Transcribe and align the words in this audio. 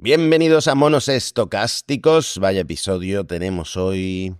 Bienvenidos 0.00 0.68
a 0.68 0.76
Monos 0.76 1.08
Estocásticos. 1.08 2.38
Vaya 2.38 2.60
episodio 2.60 3.26
tenemos 3.26 3.76
hoy. 3.76 4.32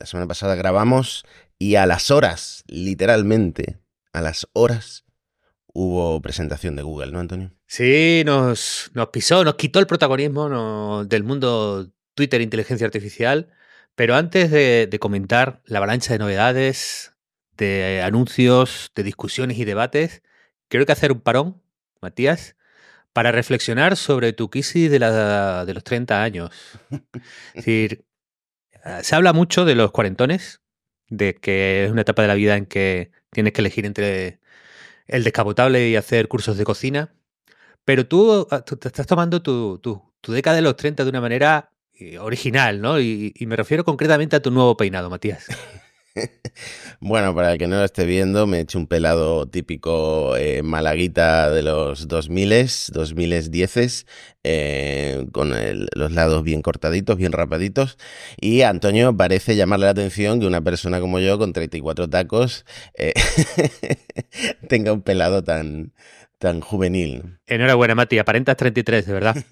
La 0.00 0.06
semana 0.06 0.26
pasada 0.26 0.54
grabamos 0.54 1.26
y 1.58 1.74
a 1.74 1.84
las 1.84 2.10
horas, 2.10 2.64
literalmente, 2.68 3.80
a 4.14 4.22
las 4.22 4.48
horas, 4.54 5.04
hubo 5.74 6.22
presentación 6.22 6.74
de 6.74 6.84
Google, 6.84 7.12
¿no, 7.12 7.20
Antonio? 7.20 7.52
Sí, 7.66 8.22
nos, 8.24 8.92
nos 8.94 9.08
pisó, 9.08 9.44
nos 9.44 9.56
quitó 9.56 9.78
el 9.78 9.86
protagonismo 9.86 11.04
del 11.04 11.22
mundo 11.22 11.86
Twitter 12.14 12.40
inteligencia 12.40 12.86
artificial. 12.86 13.50
Pero 13.94 14.14
antes 14.14 14.50
de, 14.50 14.86
de 14.90 14.98
comentar 14.98 15.60
la 15.66 15.80
avalancha 15.80 16.14
de 16.14 16.18
novedades, 16.18 17.12
de 17.58 18.00
anuncios, 18.02 18.90
de 18.94 19.02
discusiones 19.02 19.58
y 19.58 19.66
debates, 19.66 20.22
quiero 20.68 20.86
que 20.86 20.92
hacer 20.92 21.12
un 21.12 21.20
parón, 21.20 21.62
Matías, 22.00 22.56
para 23.14 23.32
reflexionar 23.32 23.96
sobre 23.96 24.34
tu 24.34 24.50
crisis 24.50 24.90
de, 24.90 24.98
la, 24.98 25.64
de 25.64 25.72
los 25.72 25.84
30 25.84 26.22
años. 26.22 26.50
Es 27.54 27.64
decir, 27.64 28.04
eh, 28.84 28.98
se 29.02 29.14
habla 29.14 29.32
mucho 29.32 29.64
de 29.64 29.76
los 29.76 29.92
cuarentones, 29.92 30.60
de 31.08 31.34
que 31.36 31.84
es 31.84 31.92
una 31.92 32.02
etapa 32.02 32.22
de 32.22 32.28
la 32.28 32.34
vida 32.34 32.56
en 32.56 32.66
que 32.66 33.12
tienes 33.30 33.52
que 33.52 33.60
elegir 33.60 33.86
entre 33.86 34.40
el 35.06 35.22
descapotable 35.22 35.88
y 35.88 35.96
hacer 35.96 36.28
cursos 36.28 36.58
de 36.58 36.64
cocina, 36.64 37.14
pero 37.84 38.06
tú, 38.06 38.48
ah, 38.50 38.62
te 38.62 38.88
estás 38.88 39.06
tomando 39.06 39.42
tu, 39.42 39.78
tu, 39.78 40.02
tu, 40.20 40.32
década 40.32 40.56
de 40.56 40.62
los 40.62 40.76
30 40.76 41.04
de 41.04 41.10
una 41.10 41.20
manera 41.20 41.70
eh, 41.92 42.18
original, 42.18 42.80
¿no? 42.80 42.98
Y, 42.98 43.32
y 43.36 43.46
me 43.46 43.56
refiero 43.56 43.84
concretamente 43.84 44.36
a 44.36 44.42
tu 44.42 44.50
nuevo 44.50 44.76
peinado, 44.76 45.08
Matías. 45.08 45.46
Bueno, 47.00 47.34
para 47.34 47.52
el 47.52 47.58
que 47.58 47.66
no 47.66 47.76
lo 47.76 47.84
esté 47.84 48.04
viendo, 48.04 48.46
me 48.46 48.58
he 48.58 48.60
hecho 48.60 48.78
un 48.78 48.86
pelado 48.86 49.46
típico 49.46 50.36
eh, 50.36 50.62
malaguita 50.62 51.50
de 51.50 51.62
los 51.62 52.08
2000, 52.08 52.66
2010, 52.92 54.06
eh, 54.44 55.26
con 55.32 55.54
el, 55.54 55.88
los 55.94 56.12
lados 56.12 56.42
bien 56.42 56.62
cortaditos, 56.62 57.16
bien 57.16 57.32
rapaditos. 57.32 57.98
Y 58.40 58.62
a 58.62 58.70
Antonio 58.70 59.16
parece 59.16 59.56
llamarle 59.56 59.86
la 59.86 59.92
atención 59.92 60.40
que 60.40 60.46
una 60.46 60.62
persona 60.62 61.00
como 61.00 61.18
yo, 61.18 61.38
con 61.38 61.52
34 61.52 62.08
tacos, 62.08 62.64
eh, 62.94 63.12
tenga 64.68 64.92
un 64.92 65.02
pelado 65.02 65.42
tan, 65.42 65.92
tan 66.38 66.60
juvenil. 66.60 67.38
Enhorabuena, 67.46 67.94
Mati, 67.94 68.18
aparentas 68.18 68.56
33, 68.56 69.06
de 69.06 69.12
verdad. 69.12 69.36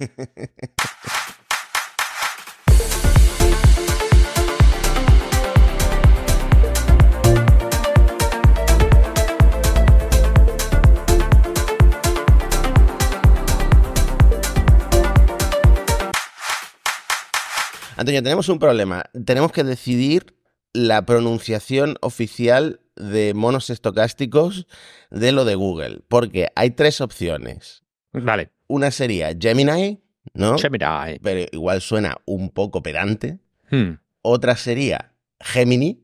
Antonio, 17.97 18.23
tenemos 18.23 18.48
un 18.48 18.59
problema. 18.59 19.05
Tenemos 19.25 19.53
que 19.53 19.65
decidir 19.65 20.35
la 20.73 21.05
pronunciación 21.05 21.97
oficial 22.01 22.81
de 22.97 23.35
monos 23.35 23.71
estocásticos 23.71 24.67
de 25.11 25.33
lo 25.33 25.45
de 25.45 25.55
Google, 25.55 26.01
porque 26.09 26.48
hay 26.55 26.70
tres 26.70 27.01
opciones. 27.01 27.83
Vale. 28.13 28.51
Una 28.67 28.91
sería 28.91 29.35
Gemini, 29.39 30.01
¿no? 30.35 30.59
Gemini. 30.59 31.19
Pero 31.23 31.47
igual 31.53 31.81
suena 31.81 32.17
un 32.25 32.51
poco 32.51 32.83
pedante. 32.83 33.39
Hmm. 33.70 33.95
Otra 34.23 34.57
sería 34.57 35.13
Gemini, 35.41 36.01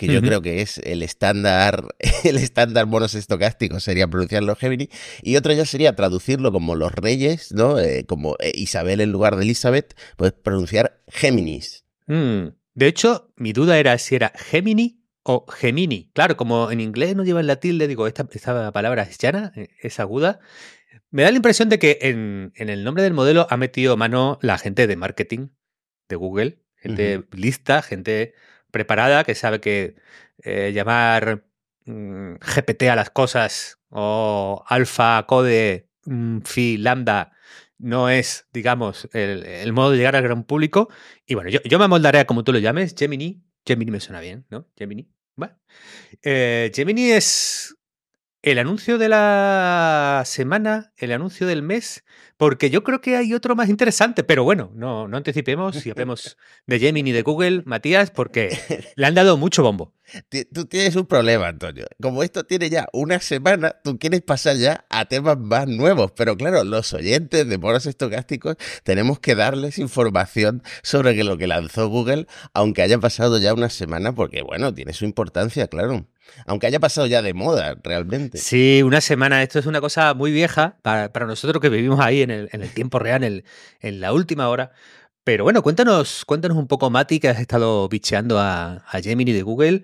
que 0.00 0.06
yo 0.06 0.14
uh 0.14 0.22
-huh. 0.22 0.26
creo 0.26 0.40
que 0.40 0.62
es 0.62 0.78
el 0.78 1.02
estándar, 1.02 1.84
el 2.24 2.38
estándar 2.38 2.86
monos 2.86 3.14
estocásticos, 3.14 3.84
sería 3.84 4.08
pronunciarlo 4.08 4.56
Gemini, 4.56 4.88
y 5.22 5.36
otro 5.36 5.52
ya 5.52 5.66
sería 5.66 5.94
traducirlo 5.94 6.52
como 6.52 6.74
los 6.74 6.90
reyes, 6.92 7.52
¿no? 7.52 7.78
Eh, 7.78 8.06
como 8.06 8.36
Isabel 8.54 9.02
en 9.02 9.12
lugar 9.12 9.36
de 9.36 9.42
Elizabeth, 9.42 9.94
pues 10.16 10.32
pronunciar 10.32 11.02
Géminis. 11.08 11.84
Mm. 12.06 12.54
De 12.74 12.86
hecho, 12.86 13.30
mi 13.36 13.52
duda 13.52 13.78
era 13.78 13.98
si 13.98 14.14
era 14.14 14.32
Gemini 14.34 15.04
o 15.22 15.44
Gemini. 15.46 16.10
Claro, 16.14 16.38
como 16.38 16.70
en 16.70 16.80
inglés 16.80 17.14
no 17.14 17.22
llevan 17.22 17.46
la 17.46 17.56
tilde, 17.56 17.86
digo, 17.86 18.06
esta, 18.06 18.26
esta 18.32 18.72
palabra 18.72 19.02
es 19.02 19.18
llana, 19.18 19.52
es 19.82 20.00
aguda. 20.00 20.40
Me 21.10 21.24
da 21.24 21.30
la 21.30 21.36
impresión 21.36 21.68
de 21.68 21.78
que 21.78 21.98
en, 22.00 22.52
en, 22.54 22.70
el 22.70 22.84
nombre 22.84 23.02
del 23.02 23.12
modelo 23.12 23.46
ha 23.50 23.58
metido 23.58 23.98
mano 23.98 24.38
la 24.40 24.56
gente 24.56 24.86
de 24.86 24.96
marketing 24.96 25.48
de 26.08 26.16
Google, 26.16 26.62
gente 26.76 27.18
uh 27.18 27.20
-huh. 27.20 27.36
lista, 27.36 27.82
gente 27.82 28.32
preparada, 28.70 29.24
que 29.24 29.34
sabe 29.34 29.60
que 29.60 29.96
eh, 30.42 30.72
llamar 30.72 31.44
mm, 31.86 32.34
GPT 32.40 32.84
a 32.84 32.96
las 32.96 33.10
cosas 33.10 33.78
o 33.90 34.64
alfa, 34.68 35.26
code, 35.26 35.88
mm, 36.04 36.40
phi, 36.40 36.76
lambda 36.78 37.32
no 37.80 38.10
es, 38.10 38.46
digamos, 38.52 39.08
el, 39.12 39.72
modo 39.72 39.90
de 39.90 39.96
llegar 39.96 40.14
al 40.14 40.22
gran 40.22 40.44
público. 40.44 40.88
Y 41.26 41.34
bueno, 41.34 41.50
yo, 41.50 41.60
yo 41.64 41.78
me 41.78 41.86
amoldaré 41.86 42.20
a 42.20 42.26
como 42.26 42.44
tú 42.44 42.52
lo 42.52 42.58
llames, 42.58 42.94
Gemini. 42.96 43.42
Gemini 43.66 43.90
me 43.90 44.00
suena 44.00 44.20
bien, 44.20 44.46
¿no? 44.50 44.68
Gemini. 44.76 45.10
Bueno. 45.34 45.58
Eh, 46.22 46.70
Gemini 46.74 47.10
es 47.12 47.76
el 48.42 48.58
anuncio 48.58 48.96
de 48.96 49.08
la 49.08 50.22
semana, 50.24 50.92
el 50.96 51.12
anuncio 51.12 51.46
del 51.46 51.62
mes, 51.62 52.04
porque 52.38 52.70
yo 52.70 52.82
creo 52.82 53.02
que 53.02 53.16
hay 53.16 53.34
otro 53.34 53.54
más 53.54 53.68
interesante, 53.68 54.24
pero 54.24 54.44
bueno, 54.44 54.70
no, 54.74 55.08
no 55.08 55.18
anticipemos 55.18 55.84
y 55.84 55.90
hablemos 55.90 56.38
de 56.66 56.78
Gemini 56.78 57.12
de 57.12 57.20
Google, 57.20 57.62
Matías, 57.66 58.10
porque 58.10 58.58
le 58.96 59.06
han 59.06 59.14
dado 59.14 59.36
mucho 59.36 59.62
bombo. 59.62 59.92
Tú 60.52 60.64
tienes 60.64 60.96
un 60.96 61.06
problema, 61.06 61.48
Antonio. 61.48 61.86
Como 62.00 62.22
esto 62.22 62.44
tiene 62.44 62.70
ya 62.70 62.88
una 62.92 63.20
semana, 63.20 63.76
tú 63.84 63.98
quieres 63.98 64.22
pasar 64.22 64.56
ya 64.56 64.86
a 64.88 65.04
temas 65.04 65.38
más 65.38 65.68
nuevos. 65.68 66.12
Pero 66.16 66.36
claro, 66.36 66.64
los 66.64 66.92
oyentes 66.94 67.46
de 67.46 67.58
monos 67.58 67.86
estocásticos 67.86 68.56
tenemos 68.82 69.20
que 69.20 69.34
darles 69.34 69.78
información 69.78 70.62
sobre 70.82 71.22
lo 71.22 71.36
que 71.36 71.46
lanzó 71.46 71.88
Google, 71.88 72.26
aunque 72.54 72.82
haya 72.82 72.98
pasado 72.98 73.38
ya 73.38 73.52
una 73.52 73.68
semana, 73.68 74.14
porque 74.14 74.42
bueno, 74.42 74.74
tiene 74.74 74.94
su 74.94 75.04
importancia, 75.04 75.68
claro. 75.68 76.06
Aunque 76.46 76.66
haya 76.66 76.80
pasado 76.80 77.06
ya 77.06 77.22
de 77.22 77.34
moda, 77.34 77.76
realmente. 77.82 78.38
Sí, 78.38 78.82
una 78.82 79.00
semana. 79.00 79.42
Esto 79.42 79.58
es 79.58 79.66
una 79.66 79.80
cosa 79.80 80.14
muy 80.14 80.32
vieja 80.32 80.76
para, 80.82 81.12
para 81.12 81.26
nosotros 81.26 81.60
que 81.60 81.68
vivimos 81.68 82.00
ahí 82.00 82.22
en 82.22 82.30
el, 82.30 82.48
en 82.52 82.62
el 82.62 82.72
tiempo 82.72 82.98
real, 82.98 83.24
en, 83.24 83.32
el, 83.32 83.44
en, 83.80 84.00
la 84.00 84.12
última 84.12 84.48
hora. 84.48 84.72
Pero 85.24 85.44
bueno, 85.44 85.62
cuéntanos, 85.62 86.24
cuéntanos 86.24 86.56
un 86.56 86.66
poco, 86.66 86.90
Mati, 86.90 87.20
que 87.20 87.28
has 87.28 87.40
estado 87.40 87.88
bicheando 87.88 88.38
a, 88.38 88.84
a 88.86 89.00
Gemini 89.00 89.32
de 89.32 89.42
Google 89.42 89.82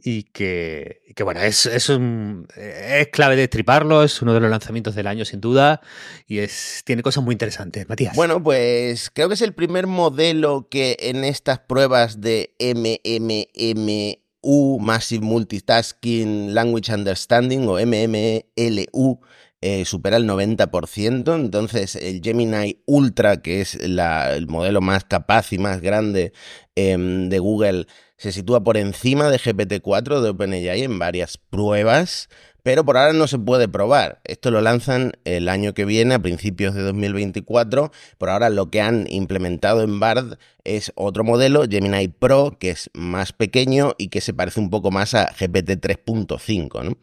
y 0.00 0.24
que, 0.24 1.00
bueno, 1.24 1.40
es, 1.40 1.66
es, 1.66 1.88
un, 1.88 2.46
es 2.56 3.08
clave 3.08 3.34
de 3.34 3.42
destriparlo, 3.42 4.04
es 4.04 4.22
uno 4.22 4.32
de 4.32 4.40
los 4.40 4.50
lanzamientos 4.50 4.94
del 4.94 5.08
año 5.08 5.24
sin 5.24 5.40
duda 5.40 5.80
y 6.26 6.38
es, 6.38 6.82
tiene 6.84 7.02
cosas 7.02 7.24
muy 7.24 7.32
interesantes. 7.32 7.88
Matías. 7.88 8.14
Bueno, 8.14 8.42
pues 8.42 9.10
creo 9.12 9.28
que 9.28 9.34
es 9.34 9.42
el 9.42 9.54
primer 9.54 9.86
modelo 9.86 10.68
que 10.70 10.96
en 11.00 11.24
estas 11.24 11.58
pruebas 11.58 12.20
de 12.20 12.54
MMM 12.60 14.22
U, 14.40 14.78
Massive 14.78 15.24
Multitasking 15.24 16.54
Language 16.54 16.92
Understanding 16.92 17.66
o 17.68 17.78
MMLU, 17.78 19.20
eh, 19.60 19.84
supera 19.84 20.16
el 20.16 20.26
90%. 20.26 21.34
Entonces, 21.34 21.96
el 21.96 22.20
Gemini 22.22 22.82
Ultra, 22.86 23.42
que 23.42 23.60
es 23.60 23.74
el 23.74 24.46
modelo 24.46 24.80
más 24.80 25.04
capaz 25.04 25.52
y 25.52 25.58
más 25.58 25.80
grande 25.80 26.32
eh, 26.76 26.96
de 26.96 27.38
Google, 27.38 27.86
se 28.18 28.32
sitúa 28.32 28.64
por 28.64 28.76
encima 28.76 29.30
de 29.30 29.38
GPT-4 29.38 30.20
de 30.20 30.30
OpenAI 30.30 30.82
en 30.82 30.98
varias 30.98 31.38
pruebas, 31.38 32.28
pero 32.62 32.84
por 32.84 32.96
ahora 32.96 33.12
no 33.12 33.26
se 33.26 33.38
puede 33.38 33.68
probar. 33.68 34.20
Esto 34.24 34.50
lo 34.50 34.60
lanzan 34.60 35.12
el 35.24 35.48
año 35.48 35.74
que 35.74 35.84
viene, 35.84 36.14
a 36.14 36.18
principios 36.18 36.74
de 36.74 36.82
2024. 36.82 37.90
Por 38.18 38.30
ahora 38.30 38.50
lo 38.50 38.70
que 38.70 38.80
han 38.80 39.06
implementado 39.08 39.82
en 39.82 40.00
Bard 40.00 40.38
es 40.64 40.92
otro 40.94 41.24
modelo, 41.24 41.64
Gemini 41.68 42.08
Pro, 42.08 42.56
que 42.58 42.70
es 42.70 42.90
más 42.94 43.32
pequeño 43.32 43.94
y 43.98 44.08
que 44.08 44.20
se 44.20 44.34
parece 44.34 44.60
un 44.60 44.70
poco 44.70 44.90
más 44.90 45.14
a 45.14 45.26
GPT 45.26 45.80
3.5, 45.80 46.84
¿no? 46.84 46.98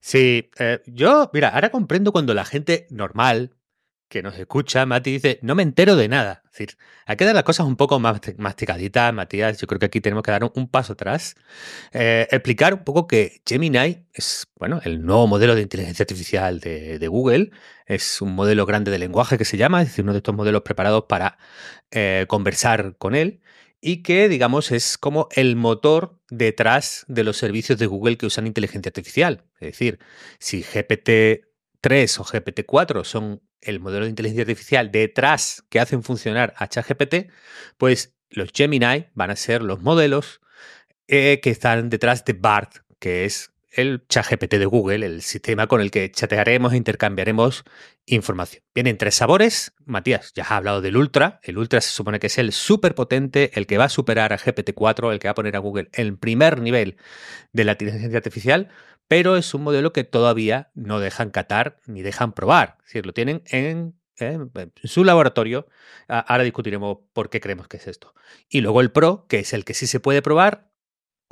Sí, 0.00 0.50
eh, 0.58 0.80
yo, 0.86 1.30
mira, 1.32 1.48
ahora 1.50 1.70
comprendo 1.70 2.12
cuando 2.12 2.32
la 2.32 2.44
gente 2.44 2.86
normal, 2.90 3.50
que 4.10 4.22
nos 4.22 4.36
escucha, 4.36 4.84
Mati 4.86 5.12
dice, 5.12 5.38
no 5.40 5.54
me 5.54 5.62
entero 5.62 5.94
de 5.94 6.08
nada. 6.08 6.42
Es 6.46 6.50
decir, 6.50 6.76
hay 7.06 7.16
que 7.16 7.24
dar 7.24 7.34
las 7.34 7.44
cosas 7.44 7.64
un 7.64 7.76
poco 7.76 8.00
más 8.00 8.20
masticaditas, 8.38 9.14
Matías. 9.14 9.58
Yo 9.58 9.68
creo 9.68 9.78
que 9.78 9.86
aquí 9.86 10.00
tenemos 10.00 10.24
que 10.24 10.32
dar 10.32 10.50
un, 10.52 10.68
paso 10.68 10.94
atrás. 10.94 11.36
Eh, 11.92 12.26
explicar 12.30 12.74
un 12.74 12.84
poco 12.84 13.06
que 13.06 13.40
Gemini 13.46 14.04
es, 14.12 14.48
bueno, 14.56 14.80
el 14.84 15.06
nuevo 15.06 15.28
modelo 15.28 15.54
de 15.54 15.62
inteligencia 15.62 16.02
artificial 16.02 16.58
de, 16.58 16.98
de, 16.98 17.08
Google. 17.08 17.52
Es 17.86 18.20
un 18.20 18.34
modelo 18.34 18.66
grande 18.66 18.90
de 18.90 18.98
lenguaje 18.98 19.38
que 19.38 19.44
se 19.44 19.56
llama, 19.56 19.80
es 19.80 19.88
decir, 19.88 20.02
uno 20.02 20.12
de 20.12 20.18
estos 20.18 20.34
modelos 20.34 20.62
preparados 20.62 21.04
para 21.08 21.38
eh, 21.92 22.26
conversar 22.28 22.96
con 22.98 23.14
él 23.14 23.40
y 23.80 24.02
que, 24.02 24.28
digamos, 24.28 24.72
es 24.72 24.98
como 24.98 25.28
el 25.32 25.54
motor 25.54 26.18
detrás 26.28 27.04
de 27.08 27.24
los 27.24 27.36
servicios 27.36 27.78
de 27.78 27.86
Google 27.86 28.18
que 28.18 28.26
usan 28.26 28.48
inteligencia 28.48 28.90
artificial. 28.90 29.44
Es 29.60 29.68
decir, 29.68 30.00
si 30.40 30.62
GPT 30.62 31.46
3 31.80 32.18
o 32.18 32.24
GPT-4 32.24 33.04
son 33.04 33.40
el 33.62 33.80
modelo 33.80 34.04
de 34.04 34.10
inteligencia 34.10 34.42
artificial 34.42 34.90
detrás 34.90 35.64
que 35.68 35.80
hacen 35.80 36.02
funcionar 36.02 36.54
a 36.56 36.68
ChatGPT, 36.68 37.30
pues 37.78 38.14
los 38.30 38.50
Gemini 38.52 39.06
van 39.14 39.30
a 39.30 39.36
ser 39.36 39.62
los 39.62 39.80
modelos 39.80 40.40
eh, 41.08 41.40
que 41.42 41.50
están 41.50 41.90
detrás 41.90 42.24
de 42.24 42.32
BART, 42.34 42.76
que 42.98 43.24
es 43.24 43.52
el 43.72 44.04
ChatGPT 44.08 44.54
de 44.54 44.66
Google, 44.66 45.06
el 45.06 45.22
sistema 45.22 45.66
con 45.66 45.80
el 45.80 45.90
que 45.90 46.10
chatearemos 46.10 46.72
e 46.72 46.76
intercambiaremos 46.76 47.64
información. 48.06 48.62
Vienen 48.74 48.98
tres 48.98 49.14
sabores. 49.14 49.72
Matías, 49.84 50.32
ya 50.34 50.42
has 50.42 50.50
hablado 50.50 50.80
del 50.80 50.96
Ultra. 50.96 51.40
El 51.42 51.58
Ultra 51.58 51.80
se 51.80 51.90
supone 51.90 52.18
que 52.18 52.26
es 52.26 52.38
el 52.38 52.52
súper 52.52 52.94
potente, 52.94 53.52
el 53.54 53.66
que 53.66 53.78
va 53.78 53.84
a 53.84 53.88
superar 53.88 54.32
a 54.32 54.38
GPT-4, 54.38 55.12
el 55.12 55.18
que 55.20 55.28
va 55.28 55.32
a 55.32 55.34
poner 55.34 55.56
a 55.56 55.60
Google 55.60 55.88
en 55.92 56.16
primer 56.16 56.60
nivel 56.60 56.96
de 57.52 57.64
la 57.64 57.72
inteligencia 57.72 58.16
artificial, 58.16 58.68
pero 59.10 59.36
es 59.36 59.54
un 59.54 59.64
modelo 59.64 59.92
que 59.92 60.04
todavía 60.04 60.70
no 60.74 61.00
dejan 61.00 61.30
catar 61.30 61.80
ni 61.88 62.00
dejan 62.00 62.32
probar. 62.32 62.76
Es 62.78 62.84
decir, 62.84 63.06
lo 63.06 63.12
tienen 63.12 63.42
en 63.46 63.96
en 64.20 64.52
su 64.84 65.02
laboratorio. 65.02 65.66
Ahora 66.06 66.44
discutiremos 66.44 66.98
por 67.12 67.28
qué 67.28 67.40
creemos 67.40 67.66
que 67.66 67.78
es 67.78 67.88
esto. 67.88 68.14
Y 68.48 68.60
luego 68.60 68.82
el 68.82 68.92
Pro, 68.92 69.26
que 69.28 69.40
es 69.40 69.52
el 69.52 69.64
que 69.64 69.74
sí 69.74 69.88
se 69.88 69.98
puede 69.98 70.22
probar, 70.22 70.70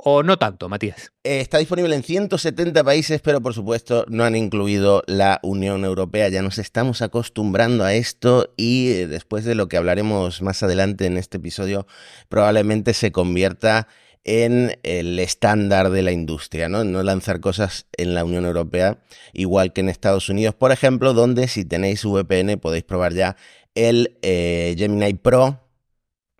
¿O 0.01 0.23
no 0.23 0.39
tanto, 0.39 0.69
Matías? 0.69 1.11
Eh, 1.25 1.41
está 1.41 1.57
disponible 1.57 1.93
en 1.93 2.03
170 2.03 2.85
países, 2.85 3.19
pero 3.19 3.41
por 3.41 3.53
supuesto 3.53 4.05
no 4.07 4.23
han 4.23 4.37
incluido 4.37 5.03
la 5.07 5.41
Unión 5.43 5.83
Europea. 5.83 6.29
Ya 6.29 6.41
nos 6.41 6.57
estamos 6.57 7.01
acostumbrando 7.01 7.83
a 7.83 7.93
esto 7.93 8.53
y 8.55 8.91
eh, 8.91 9.07
después 9.07 9.43
de 9.43 9.55
lo 9.55 9.67
que 9.67 9.75
hablaremos 9.75 10.41
más 10.41 10.63
adelante 10.63 11.05
en 11.05 11.17
este 11.17 11.35
episodio, 11.35 11.85
probablemente 12.29 12.93
se 12.93 13.11
convierta 13.11 13.89
el 14.23 15.19
estándar 15.19 15.89
de 15.89 16.01
la 16.03 16.11
industria, 16.11 16.69
¿no? 16.69 16.83
No 16.83 17.01
lanzar 17.03 17.39
cosas 17.39 17.87
en 17.97 18.13
la 18.13 18.23
Unión 18.23 18.45
Europea, 18.45 18.99
igual 19.33 19.73
que 19.73 19.81
en 19.81 19.89
Estados 19.89 20.29
Unidos, 20.29 20.55
por 20.55 20.71
ejemplo, 20.71 21.13
donde 21.13 21.47
si 21.47 21.65
tenéis 21.65 22.03
VPN 22.03 22.59
podéis 22.59 22.83
probar 22.83 23.13
ya 23.13 23.35
el 23.75 24.17
eh, 24.21 24.75
Gemini 24.77 25.13
Pro, 25.13 25.61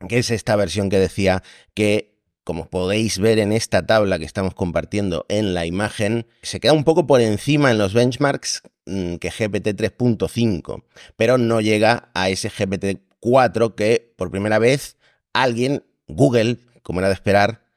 que 0.08 0.20
es 0.20 0.32
esta 0.32 0.56
versión 0.56 0.90
que 0.90 1.00
decía 1.00 1.44
que 1.74 2.10
como 2.50 2.68
podéis 2.68 3.20
ver 3.20 3.38
en 3.38 3.52
esta 3.52 3.86
tabla 3.86 4.18
que 4.18 4.26
estamos 4.26 4.56
compartiendo 4.56 5.24
en 5.30 5.54
la 5.54 5.68
imagen, 5.68 6.26
se 6.42 6.60
queda 6.60 6.74
un 6.74 6.84
poco 6.84 7.06
por 7.06 7.22
encima 7.22 7.70
en 7.70 7.78
los 7.78 7.94
benchmarks 7.94 8.64
mm, 8.88 9.18
que 9.18 9.30
GPT 9.30 9.68
3.5, 9.80 10.84
pero 11.16 11.38
no 11.38 11.62
llega 11.62 12.10
a 12.16 12.30
ese 12.30 12.50
GPT 12.50 13.02
4 13.20 13.76
que 13.76 14.14
por 14.18 14.32
primera 14.32 14.58
vez 14.58 14.98
alguien, 15.32 15.84
Google, 16.08 16.58
como 16.82 17.02
era 17.02 17.10
de 17.10 17.14
esperar, 17.14 17.69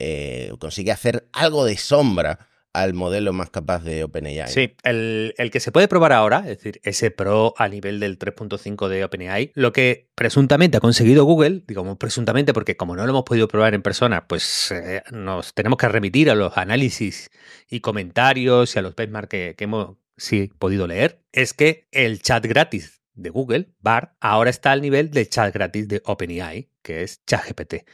eh, 0.00 0.52
consigue 0.58 0.92
hacer 0.92 1.28
algo 1.32 1.64
de 1.64 1.76
sombra 1.76 2.50
al 2.72 2.94
modelo 2.94 3.32
más 3.32 3.50
capaz 3.50 3.82
de 3.82 4.04
OpenAI. 4.04 4.48
Sí, 4.48 4.74
el, 4.84 5.34
que 5.52 5.60
se 5.60 5.72
puede 5.72 5.88
probar 5.88 6.12
ahora, 6.12 6.38
es 6.40 6.58
decir, 6.58 6.80
ese 6.84 7.10
Pro 7.10 7.52
a 7.58 7.68
nivel 7.68 8.00
del 8.00 8.18
3.5 8.18 8.88
de 8.88 9.04
OpenAI, 9.04 9.52
lo 9.54 9.72
que 9.72 10.08
presuntamente 10.14 10.76
ha 10.76 10.80
conseguido 10.80 11.24
Google, 11.24 11.64
digamos 11.66 11.98
presuntamente 11.98 12.54
porque 12.54 12.76
como 12.76 12.96
no 12.96 13.04
lo 13.04 13.10
hemos 13.10 13.24
podido 13.24 13.48
probar 13.48 13.74
en 13.74 13.82
persona, 13.82 14.26
pues 14.26 14.70
eh, 14.70 15.02
nos 15.10 15.52
tenemos 15.52 15.78
que 15.78 15.88
remitir 15.88 16.30
a 16.30 16.34
los 16.34 16.56
análisis 16.56 17.30
y 17.68 17.80
comentarios 17.80 18.74
y 18.74 18.78
a 18.78 18.82
los 18.82 18.94
benchmarks 18.94 19.28
que, 19.28 19.56
hemos 19.58 19.96
sí, 20.16 20.50
podido 20.58 20.86
leer, 20.86 21.22
es 21.32 21.52
que 21.52 21.88
el 21.90 22.22
chat 22.22 22.44
gratis 22.46 23.02
de 23.14 23.30
Google, 23.30 23.74
BART, 23.80 24.14
ahora 24.20 24.48
está 24.48 24.72
al 24.72 24.80
nivel 24.80 25.10
del 25.10 25.28
chat 25.28 25.52
gratis 25.52 25.88
de 25.88 26.02
OpenAI, 26.06 26.69
que 26.82 27.02
es 27.02 27.24
ChatGPT. 27.26 27.86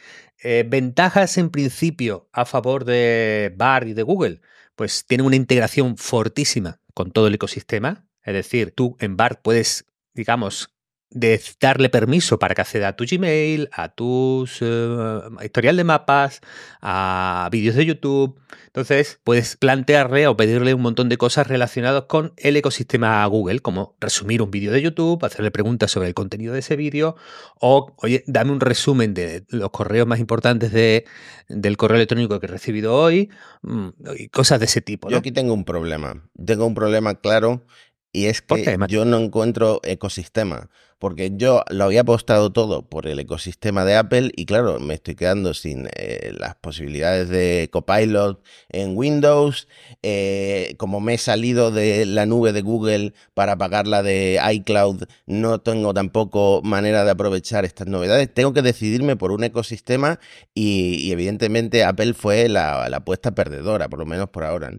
Eh, 0.42 0.64
ventajas 0.68 1.38
en 1.38 1.50
principio 1.50 2.28
a 2.32 2.44
favor 2.44 2.84
de 2.84 3.52
BART 3.56 3.88
y 3.88 3.94
de 3.94 4.02
Google 4.02 4.40
pues 4.76 5.06
tiene 5.06 5.24
una 5.24 5.36
integración 5.36 5.96
fortísima 5.96 6.80
con 6.94 7.10
todo 7.10 7.26
el 7.26 7.34
ecosistema. 7.34 8.06
Es 8.22 8.34
decir, 8.34 8.72
tú 8.72 8.96
en 9.00 9.16
BART 9.16 9.40
puedes, 9.42 9.86
digamos, 10.14 10.75
de 11.10 11.40
darle 11.60 11.88
permiso 11.88 12.38
para 12.38 12.54
que 12.54 12.62
acceda 12.62 12.88
a 12.88 12.96
tu 12.96 13.04
Gmail, 13.08 13.68
a 13.72 13.90
tus 13.90 14.58
eh, 14.60 15.20
historial 15.44 15.76
de 15.76 15.84
mapas, 15.84 16.40
a 16.80 17.48
vídeos 17.52 17.76
de 17.76 17.86
YouTube. 17.86 18.38
Entonces, 18.66 19.20
puedes 19.24 19.56
plantearle 19.56 20.26
o 20.26 20.36
pedirle 20.36 20.74
un 20.74 20.82
montón 20.82 21.08
de 21.08 21.16
cosas 21.16 21.46
relacionadas 21.46 22.04
con 22.08 22.34
el 22.36 22.56
ecosistema 22.56 23.24
Google, 23.26 23.60
como 23.60 23.96
resumir 24.00 24.42
un 24.42 24.50
vídeo 24.50 24.72
de 24.72 24.82
YouTube, 24.82 25.24
hacerle 25.24 25.50
preguntas 25.50 25.90
sobre 25.90 26.08
el 26.08 26.14
contenido 26.14 26.52
de 26.52 26.58
ese 26.58 26.76
vídeo, 26.76 27.16
o, 27.60 27.94
oye, 27.98 28.24
dame 28.26 28.52
un 28.52 28.60
resumen 28.60 29.14
de 29.14 29.44
los 29.48 29.70
correos 29.70 30.06
más 30.06 30.18
importantes 30.18 30.72
de, 30.72 31.04
del 31.48 31.76
correo 31.76 31.96
electrónico 31.96 32.38
que 32.40 32.46
he 32.46 32.50
recibido 32.50 32.94
hoy, 32.94 33.30
mm, 33.62 33.88
y 34.18 34.28
cosas 34.28 34.58
de 34.58 34.66
ese 34.66 34.82
tipo. 34.82 35.08
Yo 35.08 35.18
aquí 35.18 35.32
tengo 35.32 35.54
un 35.54 35.64
problema. 35.64 36.28
Tengo 36.44 36.66
un 36.66 36.74
problema 36.74 37.14
claro 37.14 37.64
y 38.12 38.26
es 38.26 38.40
que 38.40 38.78
yo 38.88 39.04
no 39.04 39.18
encuentro 39.18 39.80
ecosistema 39.82 40.70
porque 40.98 41.32
yo 41.34 41.62
lo 41.68 41.84
había 41.84 42.00
apostado 42.00 42.52
todo 42.52 42.82
por 42.88 43.06
el 43.06 43.18
ecosistema 43.18 43.84
de 43.84 43.96
Apple 43.96 44.32
y 44.34 44.46
claro, 44.46 44.80
me 44.80 44.94
estoy 44.94 45.14
quedando 45.14 45.52
sin 45.52 45.88
eh, 45.94 46.32
las 46.38 46.54
posibilidades 46.56 47.28
de 47.28 47.68
Copilot 47.70 48.42
en 48.70 48.96
Windows, 48.96 49.68
eh, 50.02 50.74
como 50.78 51.00
me 51.00 51.14
he 51.14 51.18
salido 51.18 51.70
de 51.70 52.06
la 52.06 52.24
nube 52.26 52.52
de 52.52 52.62
Google 52.62 53.12
para 53.34 53.56
pagarla 53.56 54.02
de 54.02 54.40
iCloud, 54.52 55.04
no 55.26 55.60
tengo 55.60 55.92
tampoco 55.92 56.62
manera 56.64 57.04
de 57.04 57.10
aprovechar 57.10 57.64
estas 57.64 57.86
novedades, 57.86 58.32
tengo 58.32 58.52
que 58.52 58.62
decidirme 58.62 59.16
por 59.16 59.32
un 59.32 59.44
ecosistema 59.44 60.18
y, 60.54 61.12
evidentemente 61.12 61.84
Apple 61.84 62.14
fue 62.14 62.48
la, 62.48 62.84
apuesta 62.86 63.34
perdedora, 63.34 63.88
por 63.88 63.98
lo 63.98 64.06
menos 64.06 64.30
por 64.30 64.44
ahora. 64.44 64.72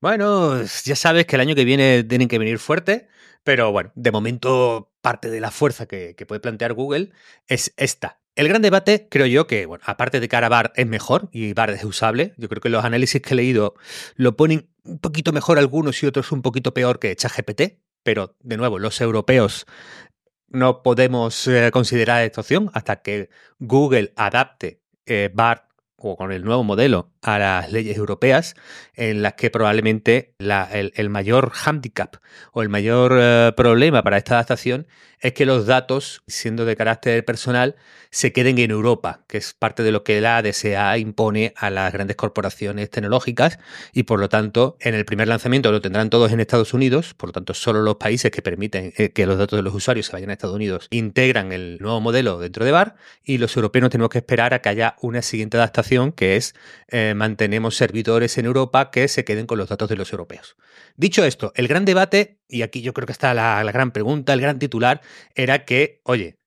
Bueno, 0.00 0.62
ya 0.84 0.96
sabes 0.96 1.26
que 1.26 1.36
el 1.36 1.40
año 1.40 1.54
que 1.54 1.64
viene 1.64 2.04
tienen 2.04 2.28
que 2.28 2.38
venir 2.38 2.58
fuerte. 2.58 3.08
Pero 3.44 3.70
bueno, 3.72 3.92
de 3.94 4.10
momento 4.10 4.90
parte 5.00 5.30
de 5.30 5.40
la 5.40 5.50
fuerza 5.50 5.86
que, 5.86 6.16
puede 6.26 6.40
plantear 6.40 6.72
Google 6.72 7.12
es 7.46 7.72
esta. 7.76 8.20
El 8.34 8.48
gran 8.48 8.62
debate, 8.62 9.06
creo 9.08 9.26
yo, 9.26 9.46
que, 9.46 9.66
bueno, 9.66 9.84
aparte 9.86 10.18
de 10.18 10.28
que 10.28 10.34
ahora 10.34 10.48
BAR 10.48 10.72
es 10.74 10.86
mejor 10.86 11.28
y 11.30 11.52
BAR 11.52 11.70
es 11.70 11.84
usable, 11.84 12.34
yo 12.36 12.48
creo 12.48 12.60
que 12.60 12.68
los 12.68 12.84
análisis 12.84 13.22
que 13.22 13.34
he 13.34 13.36
leído 13.36 13.74
lo 14.16 14.36
ponen 14.36 14.70
un 14.82 14.98
poquito 14.98 15.32
mejor 15.32 15.58
algunos 15.58 16.02
y 16.02 16.06
otros 16.06 16.32
un 16.32 16.42
poquito 16.42 16.74
peor 16.74 16.98
que 16.98 17.14
ChatGPT, 17.14 17.78
pero 18.02 18.34
de 18.40 18.56
nuevo, 18.56 18.78
los 18.78 19.00
europeos 19.00 19.66
no 20.48 20.82
podemos 20.82 21.46
eh, 21.46 21.70
considerar 21.72 22.24
esta 22.24 22.40
opción 22.40 22.70
hasta 22.74 23.02
que 23.02 23.28
Google 23.58 24.12
adapte 24.16 24.80
eh, 25.06 25.32
o 25.96 26.16
con 26.16 26.32
el 26.32 26.44
nuevo 26.44 26.64
modelo 26.64 27.12
a 27.24 27.38
las 27.38 27.72
leyes 27.72 27.96
europeas, 27.96 28.54
en 28.94 29.22
las 29.22 29.32
que 29.32 29.50
probablemente 29.50 30.34
el, 30.38 31.10
mayor 31.10 31.52
handicap 31.64 32.16
o 32.52 32.62
el 32.62 32.68
mayor 32.68 33.16
eh, 33.18 33.52
problema 33.56 34.02
para 34.02 34.18
esta 34.18 34.34
adaptación 34.34 34.86
es 35.20 35.32
que 35.32 35.46
los 35.46 35.64
datos, 35.64 36.22
siendo 36.26 36.66
de 36.66 36.76
carácter 36.76 37.24
personal, 37.24 37.76
se 38.10 38.32
queden 38.32 38.58
en 38.58 38.70
Europa, 38.70 39.24
que 39.26 39.38
es 39.38 39.54
parte 39.54 39.82
de 39.82 39.90
lo 39.90 40.04
que 40.04 40.20
la 40.20 40.42
DSA 40.42 40.98
impone 40.98 41.54
a 41.56 41.70
las 41.70 41.92
grandes 41.92 42.14
corporaciones 42.14 42.90
tecnológicas 42.90 43.58
y 43.92 44.02
por 44.02 44.20
lo 44.20 44.28
tanto 44.28 44.76
en 44.80 44.94
el 44.94 45.06
primer 45.06 45.26
lanzamiento 45.26 45.72
lo 45.72 45.80
tendrán 45.80 46.10
todos 46.10 46.30
en 46.30 46.40
Estados 46.40 46.74
Unidos, 46.74 47.14
por 47.14 47.30
lo 47.30 47.32
tanto 47.32 47.54
solo 47.54 47.80
los 47.80 47.96
países 47.96 48.30
que 48.30 48.42
permiten 48.42 48.92
eh, 48.98 49.12
que 49.12 49.26
los 49.26 49.38
datos 49.38 49.56
de 49.56 49.62
los 49.62 49.74
usuarios 49.74 50.06
se 50.06 50.12
vayan 50.12 50.28
a 50.28 50.34
Estados 50.34 50.54
Unidos 50.54 50.88
integran 50.90 51.52
el 51.52 51.78
nuevo 51.80 52.00
modelo 52.02 52.38
dentro 52.38 52.64
de 52.66 52.70
BAR 52.70 52.94
y 53.24 53.38
los 53.38 53.56
europeos 53.56 53.88
tenemos 53.88 54.10
que 54.10 54.18
esperar 54.18 54.52
a 54.52 54.60
que 54.60 54.68
haya 54.68 54.94
una 55.00 55.22
siguiente 55.22 55.56
adaptación 55.56 56.12
que 56.12 56.36
es 56.36 56.54
eh, 56.88 57.13
mantenemos 57.14 57.76
servidores 57.76 58.36
en 58.38 58.46
Europa 58.46 58.90
que 58.90 59.08
se 59.08 59.24
queden 59.24 59.46
con 59.46 59.58
los 59.58 59.68
datos 59.68 59.88
de 59.88 59.96
los 59.96 60.12
europeos. 60.12 60.56
Dicho 60.96 61.24
esto, 61.24 61.52
el 61.56 61.68
gran 61.68 61.84
debate, 61.84 62.40
y 62.48 62.62
aquí 62.62 62.82
yo 62.82 62.92
creo 62.92 63.06
que 63.06 63.12
está 63.12 63.34
la, 63.34 63.62
gran 63.64 63.92
pregunta, 63.92 64.32
el 64.32 64.40
gran 64.40 64.58
titular, 64.58 65.00
era 65.34 65.64
que, 65.64 66.00
oye, 66.04 66.38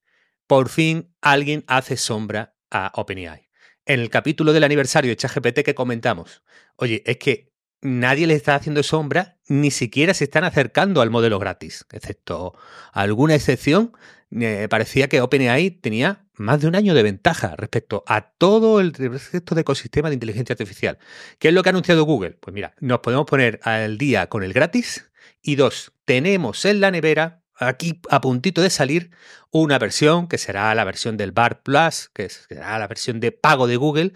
por 0.47 0.69
fin 0.69 1.13
alguien 1.21 1.63
hace 1.67 1.97
sombra 1.97 2.55
a 2.69 2.91
OpenAI. 2.95 3.49
En 3.85 3.99
el 3.99 4.09
capítulo 4.09 4.53
del 4.53 4.63
aniversario 4.63 5.09
de 5.09 5.17
ChatGPT 5.17 5.59
que 5.61 5.75
comentamos, 5.75 6.43
oye, 6.75 7.03
es 7.05 7.17
que 7.17 7.53
nadie 7.81 8.27
le 8.27 8.33
está 8.33 8.55
haciendo 8.55 8.83
sombra, 8.83 9.37
ni 9.47 9.71
siquiera 9.71 10.13
se 10.13 10.25
están 10.25 10.43
acercando 10.43 11.01
al 11.01 11.09
modelo 11.09 11.39
gratis, 11.39 11.85
excepto 11.91 12.53
alguna 12.91 13.35
excepción 13.35 13.93
me 14.29 14.67
parecía 14.67 15.07
que 15.07 15.21
OpenAI 15.21 15.71
tenía 15.71 16.26
más 16.37 16.61
de 16.61 16.67
un 16.67 16.75
año 16.75 16.93
de 16.93 17.03
ventaja 17.03 17.55
respecto 17.55 18.03
a 18.07 18.31
todo 18.31 18.79
el 18.79 18.93
resto 18.93 19.55
de 19.55 19.61
ecosistema 19.61 20.09
de 20.09 20.15
inteligencia 20.15 20.53
artificial. 20.53 20.97
¿Qué 21.39 21.49
es 21.49 21.53
lo 21.53 21.63
que 21.63 21.69
ha 21.69 21.71
anunciado 21.71 22.03
Google? 22.03 22.31
Pues 22.39 22.53
mira, 22.53 22.73
nos 22.79 22.99
podemos 22.99 23.25
poner 23.25 23.59
al 23.63 23.97
día 23.97 24.27
con 24.27 24.43
el 24.43 24.53
gratis 24.53 25.09
y 25.41 25.55
dos, 25.55 25.93
tenemos 26.05 26.65
en 26.65 26.81
la 26.81 26.91
nevera, 26.91 27.43
aquí 27.55 28.01
a 28.09 28.21
puntito 28.21 28.61
de 28.61 28.69
salir, 28.69 29.11
una 29.51 29.79
versión 29.79 30.27
que 30.27 30.37
será 30.37 30.73
la 30.75 30.83
versión 30.83 31.17
del 31.17 31.31
Bar 31.31 31.63
Plus, 31.63 32.09
que 32.13 32.29
será 32.29 32.77
la 32.79 32.87
versión 32.87 33.19
de 33.19 33.31
pago 33.31 33.67
de 33.67 33.77
Google, 33.77 34.13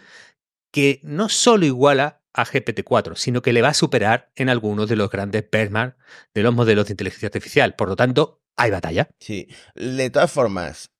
que 0.71 0.99
no 1.03 1.29
solo 1.29 1.65
iguala 1.65 2.21
a 2.33 2.45
GPT-4, 2.45 3.15
sino 3.15 3.41
que 3.41 3.53
le 3.53 3.61
va 3.61 3.69
a 3.69 3.73
superar 3.73 4.31
en 4.35 4.49
algunos 4.49 4.87
de 4.87 4.95
los 4.95 5.09
grandes 5.09 5.45
benchmarks 5.51 5.97
de 6.33 6.43
los 6.43 6.53
modelos 6.53 6.87
de 6.87 6.93
inteligencia 6.93 7.27
artificial. 7.27 7.75
Por 7.75 7.89
lo 7.89 7.95
tanto, 7.95 8.41
hay 8.55 8.71
batalla. 8.71 9.09
Sí, 9.19 9.47
de 9.75 10.09
todas 10.09 10.31
formas, 10.31 10.91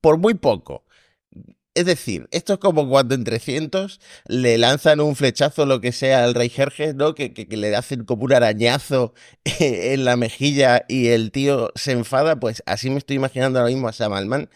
por 0.00 0.18
muy 0.18 0.34
poco. 0.34 0.84
Es 1.74 1.84
decir, 1.84 2.26
esto 2.30 2.54
es 2.54 2.58
como 2.58 2.88
cuando 2.88 3.14
en 3.14 3.24
300 3.24 4.00
le 4.28 4.56
lanzan 4.56 5.00
un 5.00 5.14
flechazo, 5.14 5.66
lo 5.66 5.82
que 5.82 5.92
sea, 5.92 6.24
al 6.24 6.34
rey 6.34 6.48
Jerjes, 6.48 6.94
¿no? 6.94 7.14
Que, 7.14 7.46
le 7.50 7.76
hacen 7.76 8.04
como 8.06 8.24
un 8.24 8.32
arañazo 8.32 9.12
en 9.44 10.06
la 10.06 10.16
mejilla 10.16 10.86
y 10.88 11.08
el 11.08 11.30
tío 11.32 11.72
se 11.74 11.92
enfada. 11.92 12.40
Pues 12.40 12.62
así 12.66 12.88
me 12.88 12.96
estoy 12.98 13.16
imaginando 13.16 13.58
ahora 13.58 13.70
mismo 13.70 13.88
a 13.88 13.92
Sam 13.92 14.14
Altman 14.14 14.48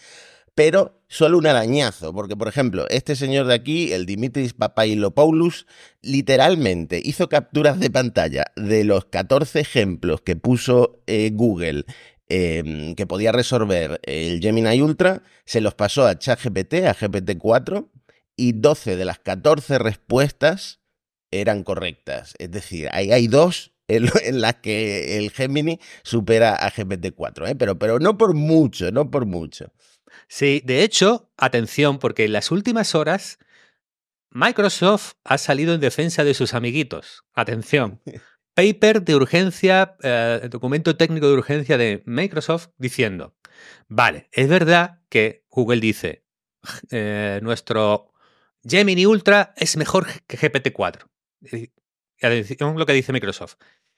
pero 0.60 1.00
solo 1.08 1.38
un 1.38 1.46
arañazo, 1.46 2.12
porque 2.12 2.36
por 2.36 2.46
ejemplo, 2.46 2.84
este 2.90 3.16
señor 3.16 3.46
de 3.46 3.54
aquí, 3.54 3.94
el 3.94 4.04
Dimitris 4.04 4.52
Papailopoulos, 4.52 5.66
literalmente 6.02 7.00
hizo 7.02 7.30
capturas 7.30 7.80
de 7.80 7.88
pantalla 7.88 8.44
de 8.56 8.84
los 8.84 9.06
14 9.06 9.60
ejemplos 9.60 10.20
que 10.20 10.36
puso 10.36 11.00
eh, 11.06 11.30
Google 11.32 11.86
em, 12.30 12.94
que 12.94 13.06
podía 13.06 13.32
resolver 13.32 14.00
el 14.04 14.40
Gemini 14.40 14.80
Ultra, 14.80 15.22
se 15.44 15.60
los 15.60 15.74
pasó 15.74 16.06
a 16.06 16.18
ChatGPT, 16.18 16.86
a 16.86 16.94
GPT-4, 16.94 17.90
y 18.36 18.52
12 18.52 18.96
de 18.96 19.04
las 19.04 19.18
14 19.18 19.78
respuestas 19.78 20.80
eran 21.30 21.62
correctas. 21.62 22.34
Es 22.38 22.50
decir, 22.50 22.88
ahí 22.92 23.12
hay 23.12 23.26
dos 23.26 23.72
en, 23.88 24.40
las 24.40 24.54
que 24.56 25.18
el 25.18 25.30
Gemini 25.30 25.80
supera 26.02 26.54
a 26.54 26.72
GPT-4, 26.72 27.50
¿eh? 27.50 27.54
pero, 27.56 27.78
pero 27.78 27.98
no 27.98 28.16
por 28.16 28.34
mucho, 28.34 28.90
no 28.92 29.10
por 29.10 29.26
mucho. 29.26 29.72
Sí, 30.28 30.62
de 30.64 30.82
hecho, 30.82 31.30
atención, 31.36 31.98
porque 31.98 32.24
en 32.24 32.32
las 32.32 32.50
últimas 32.50 32.94
horas 32.94 33.38
Microsoft 34.30 35.14
ha 35.24 35.38
salido 35.38 35.74
en 35.74 35.80
defensa 35.80 36.22
de 36.22 36.34
sus 36.34 36.54
amiguitos. 36.54 37.24
Atención. 37.34 38.00
Paper 38.54 39.02
de 39.02 39.14
urgencia, 39.14 39.96
eh, 40.02 40.48
documento 40.50 40.96
técnico 40.96 41.28
de 41.28 41.34
urgencia 41.34 41.78
de 41.78 42.02
Microsoft 42.06 42.68
diciendo, 42.78 43.34
vale, 43.88 44.28
es 44.32 44.48
verdad 44.48 45.00
que 45.08 45.44
Google 45.50 45.80
dice, 45.80 46.24
eh, 46.90 47.40
nuestro 47.42 48.12
Gemini 48.62 49.06
Ultra 49.06 49.54
es 49.56 49.76
mejor 49.76 50.06
que 50.26 50.36
GPT-4. 50.36 51.06
Atención 52.22 52.78
lo 52.78 52.86
que 52.86 52.92
dice 52.92 53.12
Microsoft. 53.12 53.54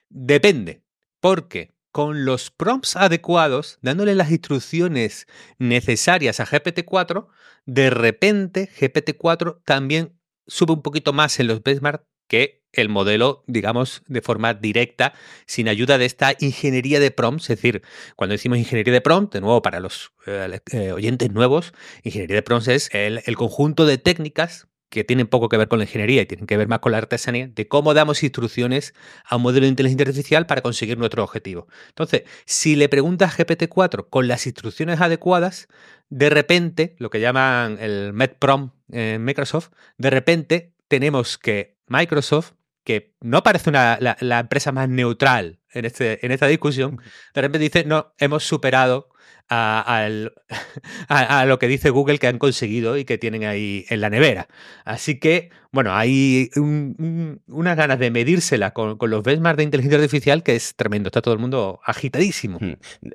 Depende, 0.09 0.83
porque 1.19 1.73
con 1.91 2.25
los 2.25 2.49
prompts 2.49 2.95
adecuados, 2.95 3.77
dándole 3.81 4.15
las 4.15 4.31
instrucciones 4.31 5.27
necesarias 5.57 6.39
a 6.39 6.45
GPT-4, 6.45 7.27
de 7.65 7.89
repente 7.89 8.69
GPT-4 8.79 9.61
también 9.63 10.19
sube 10.47 10.73
un 10.73 10.81
poquito 10.81 11.13
más 11.13 11.39
en 11.39 11.47
los 11.47 11.61
benchmarks 11.61 12.05
que 12.33 12.63
el 12.71 12.89
modelo, 12.89 13.43
digamos, 13.45 14.01
de 14.07 14.23
forma 14.23 14.55
directa, 14.55 15.13
sin 15.45 15.67
ayuda 15.67 15.99
de 15.99 16.05
esta 16.05 16.33
ingeniería 16.39 16.99
de 16.99 17.11
prompts. 17.11 17.43
Es 17.51 17.57
decir, 17.57 17.83
cuando 18.15 18.31
decimos 18.31 18.57
ingeniería 18.57 18.91
de 18.91 19.01
prompts, 19.01 19.33
de 19.33 19.41
nuevo, 19.41 19.61
para 19.61 19.79
los 19.79 20.13
eh, 20.25 20.59
eh, 20.71 20.91
oyentes 20.93 21.29
nuevos, 21.31 21.73
ingeniería 22.01 22.37
de 22.37 22.41
prompts 22.41 22.69
es 22.69 22.89
el 22.91 23.35
conjunto 23.37 23.85
de 23.85 23.99
técnicas 23.99 24.67
que 24.89 25.03
tienen 25.03 25.27
poco 25.27 25.47
que 25.47 25.57
ver 25.57 25.67
con 25.67 25.77
la 25.77 25.85
ingeniería 25.85 26.23
y 26.23 26.25
tienen 26.25 26.47
que 26.47 26.57
ver 26.57 26.67
más 26.67 26.79
con 26.79 26.91
la 26.91 26.97
artesanía, 26.97 27.47
de 27.47 27.67
cómo 27.67 27.93
damos 27.93 28.23
instrucciones 28.23 28.95
a 29.25 29.35
un 29.35 29.43
modelo 29.43 29.65
de 29.65 29.69
inteligencia 29.69 30.07
artificial 30.07 30.47
para 30.47 30.61
conseguir 30.61 30.97
nuestro 30.97 31.23
objetivo. 31.23 31.67
Entonces, 31.89 32.23
si 32.45 32.75
le 32.75 32.89
preguntas 32.89 33.39
a 33.39 33.43
GPT-4 33.43 34.07
con 34.09 34.27
las 34.27 34.47
instrucciones 34.47 35.01
adecuadas, 35.01 35.67
de 36.09 36.31
repente, 36.31 36.95
lo 36.97 37.11
que 37.11 37.19
llaman 37.19 37.77
el 37.79 38.13
MedProm 38.13 38.71
en 38.91 39.23
Microsoft, 39.23 39.69
de 39.97 40.09
repente 40.09 40.72
tenemos 40.93 41.39
que 41.39 41.79
Microsoft, 41.87 42.51
que 42.83 43.15
no 43.19 43.41
parece 43.41 43.71
una, 43.71 43.97
la, 43.99 44.39
empresa 44.39 44.71
más 44.71 44.87
neutral 44.87 45.59
en, 45.71 45.85
este, 45.85 46.23
en 46.23 46.31
esta 46.31 46.45
discusión, 46.45 47.01
de 47.33 47.41
repente 47.41 47.57
dice, 47.57 47.83
no, 47.83 48.13
hemos 48.19 48.43
superado 48.43 49.09
a, 49.49 51.45
lo 51.45 51.59
que 51.59 51.67
dice 51.67 51.89
Google 51.89 52.17
que 52.17 52.27
han 52.27 52.39
conseguido 52.39 52.97
y 52.97 53.05
que 53.05 53.17
tienen 53.17 53.43
ahí 53.43 53.85
en 53.89 54.01
la 54.01 54.09
nevera. 54.09 54.47
Así 54.85 55.19
que, 55.19 55.49
bueno, 55.71 55.95
hay 55.95 56.49
unas 56.55 57.77
ganas 57.77 57.99
de 57.99 58.11
medírsela 58.11 58.71
con, 58.71 58.97
los 58.99 59.23
benchmarks 59.23 59.57
de 59.57 59.63
inteligencia 59.63 59.97
artificial 59.97 60.43
que 60.43 60.55
es 60.55 60.75
tremendo. 60.75 61.07
Está 61.07 61.21
todo 61.21 61.33
el 61.33 61.39
mundo 61.39 61.79
agitadísimo. 61.85 62.59
Hmm. 62.59 62.73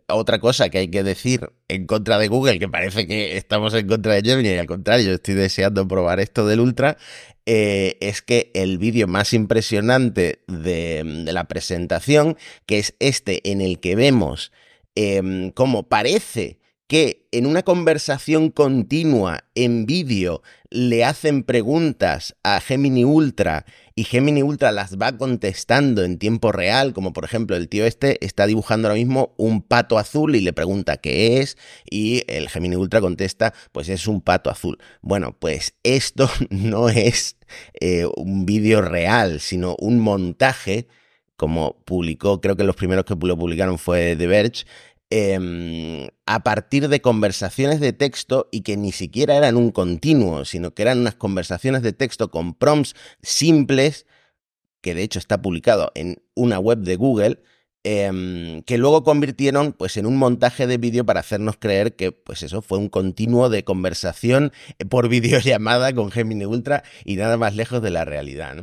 Otra 0.08 0.38
cosa 0.38 0.68
que 0.68 0.78
hay 0.78 0.88
que 0.88 1.02
decir 1.02 1.50
en 1.68 1.86
contra 1.86 2.18
de 2.18 2.28
Google, 2.28 2.58
que 2.58 2.68
parece 2.68 3.06
que 3.06 3.36
estamos 3.36 3.74
en 3.74 3.86
contra 3.86 4.14
de 4.14 4.22
Gemini, 4.22 4.50
y 4.50 4.58
al 4.58 4.66
contrario, 4.66 5.14
estoy 5.14 5.34
deseando 5.34 5.86
probar 5.88 6.20
esto 6.20 6.46
del 6.46 6.60
Ultra, 6.60 6.96
eh, 7.46 7.96
es 8.00 8.20
que 8.20 8.50
el 8.54 8.78
vídeo 8.78 9.06
más 9.06 9.32
impresionante 9.32 10.42
de 10.46 11.02
la 11.32 11.44
presentación, 11.48 12.36
que 12.66 12.78
es 12.78 12.94
este 12.98 13.50
en 13.50 13.60
el 13.60 13.80
que 13.80 13.96
vemos 13.96 14.52
Em, 15.00 15.52
como 15.52 15.88
parece 15.88 16.58
que 16.88 17.28
en 17.30 17.46
una 17.46 17.62
conversación 17.62 18.50
continua 18.50 19.44
en 19.54 19.86
vídeo 19.86 20.42
le 20.70 21.04
hacen 21.04 21.44
preguntas 21.44 22.34
a 22.42 22.58
Gemini 22.60 23.04
Ultra 23.04 23.64
y 23.94 24.02
Gemini 24.02 24.42
Ultra 24.42 24.72
las 24.72 24.96
va 24.98 25.16
contestando 25.16 26.02
en 26.02 26.18
tiempo 26.18 26.50
real, 26.50 26.94
como 26.94 27.12
por 27.12 27.24
ejemplo 27.24 27.54
el 27.54 27.68
tío 27.68 27.86
este 27.86 28.24
está 28.26 28.48
dibujando 28.48 28.88
ahora 28.88 28.98
mismo 28.98 29.36
un 29.36 29.62
pato 29.62 29.98
azul 29.98 30.34
y 30.34 30.40
le 30.40 30.52
pregunta 30.52 30.96
qué 30.96 31.38
es 31.38 31.56
y 31.88 32.24
el 32.26 32.48
Gemini 32.48 32.74
Ultra 32.74 33.00
contesta 33.00 33.54
pues 33.70 33.88
es 33.88 34.08
un 34.08 34.20
pato 34.20 34.50
azul. 34.50 34.78
Bueno, 35.00 35.36
pues 35.38 35.74
esto 35.84 36.28
no 36.50 36.88
es 36.88 37.36
eh, 37.80 38.08
un 38.16 38.46
vídeo 38.46 38.82
real, 38.82 39.38
sino 39.38 39.76
un 39.78 40.00
montaje 40.00 40.88
como 41.38 41.78
publicó, 41.86 42.42
creo 42.42 42.56
que 42.56 42.64
los 42.64 42.76
primeros 42.76 43.06
que 43.06 43.14
lo 43.14 43.38
publicaron 43.38 43.78
fue 43.78 44.14
The 44.16 44.26
Verge, 44.26 44.66
Em, 45.10 46.08
a 46.26 46.42
partir 46.42 46.88
de 46.88 47.00
conversaciones 47.00 47.80
de 47.80 47.94
texto 47.94 48.46
y 48.52 48.60
que 48.60 48.76
ni 48.76 48.92
siquiera 48.92 49.36
eran 49.36 49.56
un 49.56 49.70
continuo, 49.70 50.44
sino 50.44 50.74
que 50.74 50.82
eran 50.82 50.98
unas 50.98 51.14
conversaciones 51.14 51.82
de 51.82 51.94
texto 51.94 52.30
con 52.30 52.52
prompts 52.52 52.94
simples, 53.22 54.06
que 54.82 54.94
de 54.94 55.02
hecho 55.02 55.18
está 55.18 55.40
publicado 55.40 55.92
en 55.94 56.22
una 56.34 56.58
web 56.58 56.80
de 56.80 56.96
Google, 56.96 57.42
em, 57.84 58.62
que 58.64 58.76
luego 58.76 59.02
convirtieron 59.02 59.72
pues, 59.72 59.96
en 59.96 60.04
un 60.04 60.18
montaje 60.18 60.66
de 60.66 60.76
vídeo 60.76 61.06
para 61.06 61.20
hacernos 61.20 61.56
creer 61.58 61.96
que 61.96 62.12
pues 62.12 62.42
eso 62.42 62.60
fue 62.60 62.76
un 62.78 62.90
continuo 62.90 63.48
de 63.48 63.64
conversación 63.64 64.52
por 64.90 65.08
videollamada 65.54 65.94
con 65.94 66.10
Gemini 66.10 66.44
Ultra 66.44 66.84
y 67.04 67.16
nada 67.16 67.38
más 67.38 67.56
lejos 67.56 67.80
de 67.82 67.90
la 67.90 68.04
realidad. 68.04 68.56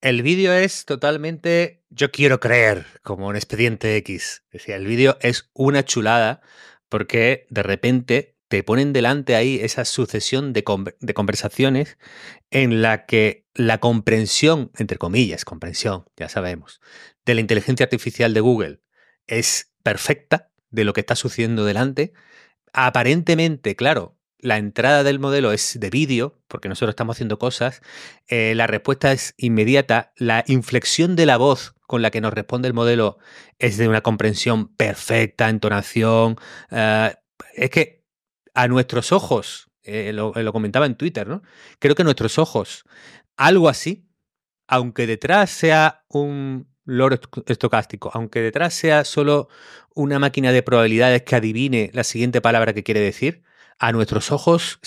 El 0.00 0.22
vídeo 0.22 0.52
es 0.52 0.84
totalmente 0.84 1.82
yo 1.90 2.12
quiero 2.12 2.38
creer, 2.38 2.86
como 3.02 3.26
un 3.26 3.34
expediente 3.34 3.96
X. 3.96 4.44
Decía, 4.52 4.76
el 4.76 4.86
vídeo 4.86 5.18
es 5.22 5.50
una 5.54 5.84
chulada 5.84 6.40
porque 6.88 7.46
de 7.50 7.62
repente 7.64 8.36
te 8.46 8.62
ponen 8.62 8.92
delante 8.92 9.34
ahí 9.34 9.58
esa 9.60 9.84
sucesión 9.84 10.52
de, 10.52 10.64
de, 11.00 11.14
conversaciones 11.14 11.98
en 12.50 12.80
la 12.80 13.06
que 13.06 13.46
la 13.54 13.78
comprensión, 13.78 14.70
entre 14.78 14.98
comillas, 14.98 15.44
comprensión, 15.44 16.04
ya 16.16 16.28
sabemos, 16.28 16.80
de 17.26 17.34
la 17.34 17.40
inteligencia 17.40 17.84
artificial 17.84 18.32
de 18.32 18.40
Google 18.40 18.80
es 19.26 19.72
perfecta 19.82 20.50
de 20.70 20.84
lo 20.84 20.92
que 20.92 21.00
está 21.00 21.16
sucediendo 21.16 21.64
delante. 21.64 22.12
Aparentemente, 22.72 23.76
claro, 23.76 24.17
la 24.40 24.56
entrada 24.56 25.02
del 25.02 25.18
modelo 25.18 25.52
es 25.52 25.78
de 25.78 25.90
vídeo, 25.90 26.38
porque 26.48 26.68
nosotros 26.68 26.92
estamos 26.92 27.16
haciendo 27.16 27.38
cosas, 27.38 27.82
eh, 28.28 28.54
la 28.54 28.66
respuesta 28.66 29.12
es 29.12 29.34
inmediata, 29.36 30.12
la 30.16 30.44
inflexión 30.46 31.16
de 31.16 31.26
la 31.26 31.36
voz 31.36 31.74
con 31.86 32.02
la 32.02 32.10
que 32.10 32.20
nos 32.20 32.32
responde 32.32 32.68
el 32.68 32.74
modelo 32.74 33.18
es 33.58 33.78
de 33.78 33.88
una 33.88 34.02
comprensión 34.02 34.68
perfecta, 34.68 35.48
entonación. 35.48 36.36
Eh, 36.70 37.14
es 37.54 37.70
que 37.70 38.04
a 38.54 38.68
nuestros 38.68 39.12
ojos, 39.12 39.70
eh, 39.82 40.12
lo, 40.12 40.32
comentaba 40.52 40.86
en 40.86 40.96
Twitter, 40.96 41.26
¿no? 41.26 41.42
Creo 41.78 41.94
que 41.94 42.02
a 42.02 42.04
nuestros 42.04 42.38
ojos, 42.38 42.84
algo 43.36 43.68
así, 43.68 44.06
aunque 44.66 45.06
detrás 45.06 45.50
sea 45.50 46.04
un 46.08 46.68
loro 46.84 47.18
estocástico, 47.46 48.10
aunque 48.12 48.40
detrás 48.40 48.74
sea 48.74 49.04
solo 49.04 49.48
una 49.94 50.18
máquina 50.18 50.52
de 50.52 50.62
probabilidades 50.62 51.22
que 51.22 51.36
adivine 51.36 51.90
la 51.94 52.04
siguiente 52.04 52.40
palabra 52.40 52.72
que 52.72 52.82
quiere 52.82 53.00
decir, 53.00 53.42
a 53.78 53.92
nuestros 53.92 54.32
ojos 54.32 54.80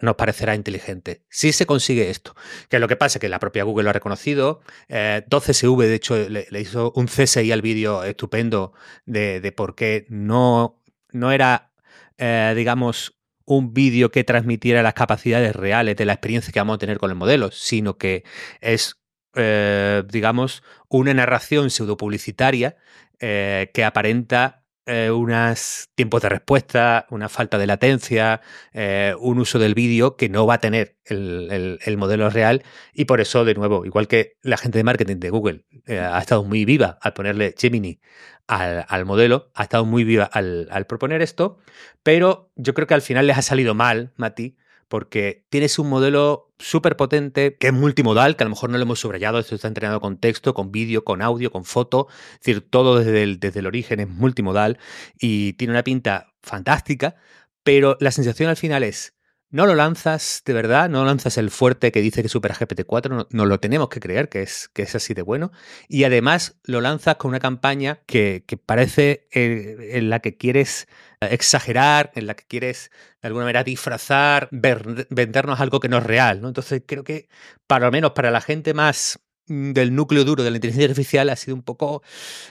nos 0.00 0.16
parecerá 0.16 0.54
inteligente. 0.54 1.22
Si 1.28 1.52
se 1.52 1.66
consigue 1.66 2.10
esto, 2.10 2.34
que 2.68 2.78
lo 2.78 2.88
que 2.88 2.96
pasa 2.96 3.18
es 3.18 3.20
que 3.20 3.28
la 3.28 3.38
propia 3.38 3.64
Google 3.64 3.84
lo 3.84 3.90
ha 3.90 3.92
reconocido, 3.92 4.60
12SV 4.88 5.84
eh, 5.84 5.86
de 5.86 5.94
hecho 5.94 6.28
le, 6.28 6.60
hizo 6.60 6.92
un 6.96 7.06
CSI 7.06 7.52
al 7.52 7.62
vídeo 7.62 8.02
estupendo 8.04 8.72
de, 9.04 9.52
por 9.54 9.74
qué 9.74 10.06
no, 10.08 10.80
no 11.12 11.30
era, 11.30 11.72
eh, 12.16 12.54
digamos, 12.56 13.18
un 13.44 13.74
vídeo 13.74 14.10
que 14.10 14.24
transmitiera 14.24 14.82
las 14.82 14.94
capacidades 14.94 15.54
reales 15.54 15.96
de 15.96 16.06
la 16.06 16.14
experiencia 16.14 16.52
que 16.52 16.60
vamos 16.60 16.76
a 16.76 16.78
tener 16.78 16.98
con 16.98 17.10
el 17.10 17.16
modelo, 17.16 17.50
sino 17.50 17.98
que 17.98 18.24
es, 18.60 18.96
eh, 19.34 20.04
digamos, 20.10 20.62
una 20.88 21.12
narración 21.12 21.70
pseudopublicitaria 21.70 22.76
que 23.20 23.84
aparenta 23.84 24.57
eh, 24.90 25.10
unos 25.10 25.90
tiempos 25.94 26.22
de 26.22 26.30
respuesta, 26.30 27.06
una 27.10 27.28
falta 27.28 27.58
de 27.58 27.66
latencia, 27.66 28.40
eh, 28.72 29.14
un 29.20 29.38
uso 29.38 29.58
del 29.58 29.74
vídeo 29.74 30.16
que 30.16 30.30
no 30.30 30.46
va 30.46 30.54
a 30.54 30.60
tener 30.60 30.96
el, 31.04 31.96
modelo 31.98 32.30
real. 32.30 32.62
Y 32.94 33.04
por 33.04 33.20
eso, 33.20 33.44
de 33.44 33.54
nuevo, 33.54 33.84
igual 33.84 34.08
que 34.08 34.38
la 34.40 34.56
gente 34.56 34.78
de 34.78 34.84
marketing 34.84 35.16
de 35.16 35.28
Google 35.28 35.66
eh, 35.86 35.98
ha 35.98 36.18
estado 36.18 36.42
muy 36.42 36.64
viva 36.64 36.98
al 37.02 37.12
ponerle 37.12 37.54
Gemini 37.58 38.00
al, 38.46 39.04
modelo, 39.04 39.50
ha 39.54 39.64
estado 39.64 39.84
muy 39.84 40.04
viva 40.04 40.24
al, 40.24 40.68
al, 40.70 40.86
proponer 40.86 41.20
esto, 41.20 41.58
pero 42.02 42.50
yo 42.56 42.72
creo 42.72 42.86
que 42.86 42.94
al 42.94 43.02
final 43.02 43.26
les 43.26 43.36
ha 43.36 43.42
salido 43.42 43.74
mal, 43.74 44.14
Mati, 44.16 44.56
porque 44.88 45.44
tienes 45.50 45.78
un 45.78 45.88
modelo 45.88 46.52
súper 46.58 46.96
potente 46.96 47.56
que 47.56 47.68
es 47.68 47.72
multimodal, 47.72 48.36
que 48.36 48.44
a 48.44 48.46
lo 48.46 48.50
mejor 48.50 48.70
no 48.70 48.78
lo 48.78 48.82
hemos 48.82 49.00
subrayado, 49.00 49.38
esto 49.38 49.54
está 49.54 49.68
entrenado 49.68 50.00
con 50.00 50.18
texto, 50.18 50.54
con 50.54 50.72
vídeo, 50.72 51.04
con 51.04 51.22
audio, 51.22 51.50
con 51.50 51.64
foto, 51.64 52.08
es 52.34 52.40
decir, 52.40 52.68
todo 52.68 52.98
desde 52.98 53.22
el, 53.22 53.38
desde 53.38 53.60
el 53.60 53.66
origen 53.66 54.00
es 54.00 54.08
multimodal 54.08 54.78
y 55.20 55.52
tiene 55.54 55.72
una 55.72 55.84
pinta 55.84 56.32
fantástica, 56.42 57.16
pero 57.62 57.96
la 58.00 58.10
sensación 58.10 58.48
al 58.48 58.56
final 58.56 58.82
es, 58.82 59.17
no 59.50 59.66
lo 59.66 59.74
lanzas 59.74 60.42
de 60.44 60.52
verdad, 60.52 60.90
no 60.90 61.04
lanzas 61.04 61.38
el 61.38 61.50
fuerte 61.50 61.90
que 61.90 62.00
dice 62.00 62.22
que 62.22 62.28
supera 62.28 62.54
GPT-4, 62.54 63.28
no, 63.30 63.46
lo 63.46 63.60
tenemos 63.60 63.88
que 63.88 64.00
creer 64.00 64.28
que 64.28 64.42
es, 64.42 64.68
que 64.68 64.82
es 64.82 64.94
así 64.94 65.14
de 65.14 65.22
bueno. 65.22 65.52
Y 65.88 66.04
además 66.04 66.58
lo 66.64 66.80
lanzas 66.80 67.16
con 67.16 67.30
una 67.30 67.40
campaña 67.40 68.00
que, 68.06 68.44
parece 68.66 69.26
eh, 69.32 69.92
en 69.92 70.10
la 70.10 70.20
que 70.20 70.36
quieres 70.36 70.88
exagerar, 71.20 72.12
en 72.14 72.26
la 72.26 72.34
que 72.34 72.44
quieres 72.46 72.90
de 73.22 73.28
alguna 73.28 73.44
manera 73.44 73.64
disfrazar, 73.64 74.48
vendernos 74.50 75.60
algo 75.60 75.80
que 75.80 75.88
no 75.88 75.98
es 75.98 76.04
real. 76.04 76.40
¿no? 76.42 76.48
Entonces 76.48 76.82
creo 76.86 77.04
que, 77.04 77.28
para 77.66 77.86
lo 77.86 77.92
menos 77.92 78.12
para 78.12 78.30
la 78.30 78.40
gente 78.40 78.74
más 78.74 79.20
del 79.48 79.94
núcleo 79.94 80.24
duro 80.24 80.42
de 80.44 80.50
la 80.50 80.56
inteligencia 80.56 80.88
artificial 80.88 81.30
ha 81.30 81.36
sido 81.36 81.54
un 81.54 81.62
poco 81.62 82.02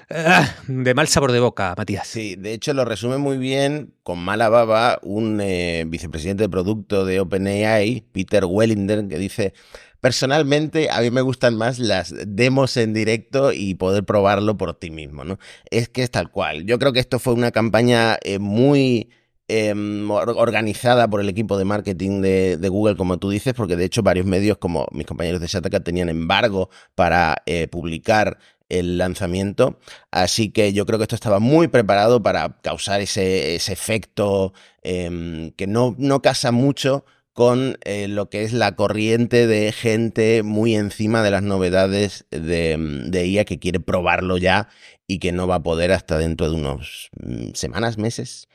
ah, 0.10 0.56
de 0.68 0.94
mal 0.94 1.08
sabor 1.08 1.32
de 1.32 1.40
boca, 1.40 1.74
Matías. 1.78 2.08
Sí, 2.08 2.36
de 2.36 2.54
hecho 2.54 2.74
lo 2.74 2.86
resume 2.86 3.18
muy 3.18 3.38
bien 3.38 3.94
con 4.04 4.20
mala 4.20 4.50
baba 4.50 5.00
un 5.04 5.40
eh, 5.42 5.86
vicepresidente 5.88 6.44
de 6.44 6.50
producto 6.50 7.06
de 7.06 7.20
OpenAI, 7.20 8.06
Peter 8.12 8.46
Wellinder, 8.46 9.08
que 9.08 9.18
dice, 9.18 9.54
personalmente 10.02 10.90
a 10.90 11.02
mí 11.02 11.12
me 11.12 11.22
gustan 11.22 11.56
más 11.56 11.80
las 11.80 12.14
demos 12.26 12.78
en 12.78 12.94
directo 12.94 13.52
y 13.52 13.76
poder 13.76 14.04
probarlo 14.04 14.58
por 14.58 14.74
ti 14.74 14.90
mismo, 14.90 15.24
¿no? 15.24 15.40
Es 15.70 15.90
que 15.90 16.04
es 16.04 16.12
tal 16.12 16.32
cual. 16.32 16.66
Yo 16.66 16.80
creo 16.80 16.94
que 16.94 17.00
esto 17.00 17.20
fue 17.20 17.34
una 17.34 17.52
campaña 17.52 18.18
eh, 18.24 18.40
muy 18.40 19.10
Em, 19.50 20.12
organizada 20.12 21.10
por 21.10 21.22
el 21.22 21.30
equipo 21.30 21.58
de 21.58 21.64
marketing 21.64 22.22
de, 22.22 22.68
Google, 22.70 22.98
como 22.98 23.18
tú 23.18 23.30
dices, 23.30 23.54
porque 23.54 23.78
de 23.78 23.86
hecho 23.86 24.04
varios 24.04 24.26
medios, 24.26 24.58
como 24.58 24.88
mis 24.92 25.08
compañeros 25.08 25.40
de 25.40 25.48
Shataka, 25.48 25.80
tenían 25.80 26.10
embargo 26.10 26.70
para 26.96 27.44
eh, 27.46 27.70
publicar 27.70 28.40
el 28.68 28.98
lanzamiento. 28.98 29.80
Así 30.12 30.50
que 30.52 30.74
yo 30.74 30.86
creo 30.86 31.00
que 31.00 31.04
esto 31.04 31.16
estaba 31.16 31.40
muy 31.40 31.70
preparado 31.70 32.22
para 32.22 32.58
causar 32.62 33.00
ese, 33.00 33.56
efecto 33.56 34.52
em, 34.84 35.52
que 35.52 35.66
no, 35.66 35.96
no 35.98 36.22
casa 36.22 36.52
mucho 36.52 37.06
con 37.32 37.78
eh, 37.86 38.10
lo 38.10 38.30
que 38.30 38.44
es 38.44 38.52
la 38.52 38.76
corriente 38.76 39.48
de 39.48 39.72
gente 39.72 40.44
muy 40.44 40.76
encima 40.76 41.24
de 41.24 41.32
las 41.32 41.44
novedades 41.44 42.26
de, 42.32 42.78
de, 43.08 43.28
IA 43.28 43.46
que 43.46 43.60
quiere 43.60 43.80
probarlo 43.80 44.38
ya 44.38 44.68
y 45.08 45.20
que 45.20 45.32
no 45.32 45.48
va 45.48 45.56
a 45.56 45.64
poder 45.64 45.92
hasta 45.94 46.18
dentro 46.18 46.50
de 46.50 46.56
unos 46.56 47.12
mm, 47.22 47.54
semanas, 47.54 47.98
meses. 47.98 48.50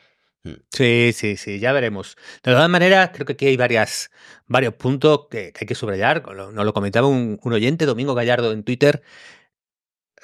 Mm. 0.44 0.54
Sí, 0.72 1.12
sí, 1.14 1.36
sí, 1.36 1.58
ya 1.60 1.72
veremos. 1.72 2.16
De 2.42 2.52
todas 2.52 2.68
maneras, 2.68 3.10
creo 3.12 3.26
que 3.26 3.34
aquí 3.34 3.46
hay 3.46 3.56
varias, 3.56 4.10
varios 4.46 4.74
puntos 4.74 5.26
que, 5.30 5.52
hay 5.58 5.66
que 5.66 5.74
subrayar. 5.74 6.22
Nos 6.34 6.64
lo 6.64 6.72
comentaba 6.72 7.06
un, 7.08 7.38
oyente, 7.44 7.86
Domingo 7.86 8.14
Gallardo, 8.14 8.52
en 8.52 8.64
Twitter. 8.64 9.02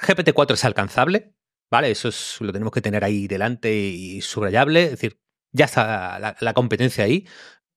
GPT-4 0.00 0.54
es 0.54 0.64
alcanzable, 0.64 1.34
¿vale? 1.70 1.90
Eso 1.90 2.08
es, 2.08 2.36
lo 2.40 2.52
tenemos 2.52 2.72
que 2.72 2.80
tener 2.80 3.04
ahí 3.04 3.28
delante 3.28 3.74
y 3.74 4.20
subrayable. 4.20 4.84
Es 4.84 4.90
decir, 4.92 5.20
ya 5.52 5.66
está 5.66 6.36
la, 6.40 6.54
competencia 6.54 7.04
ahí. 7.04 7.26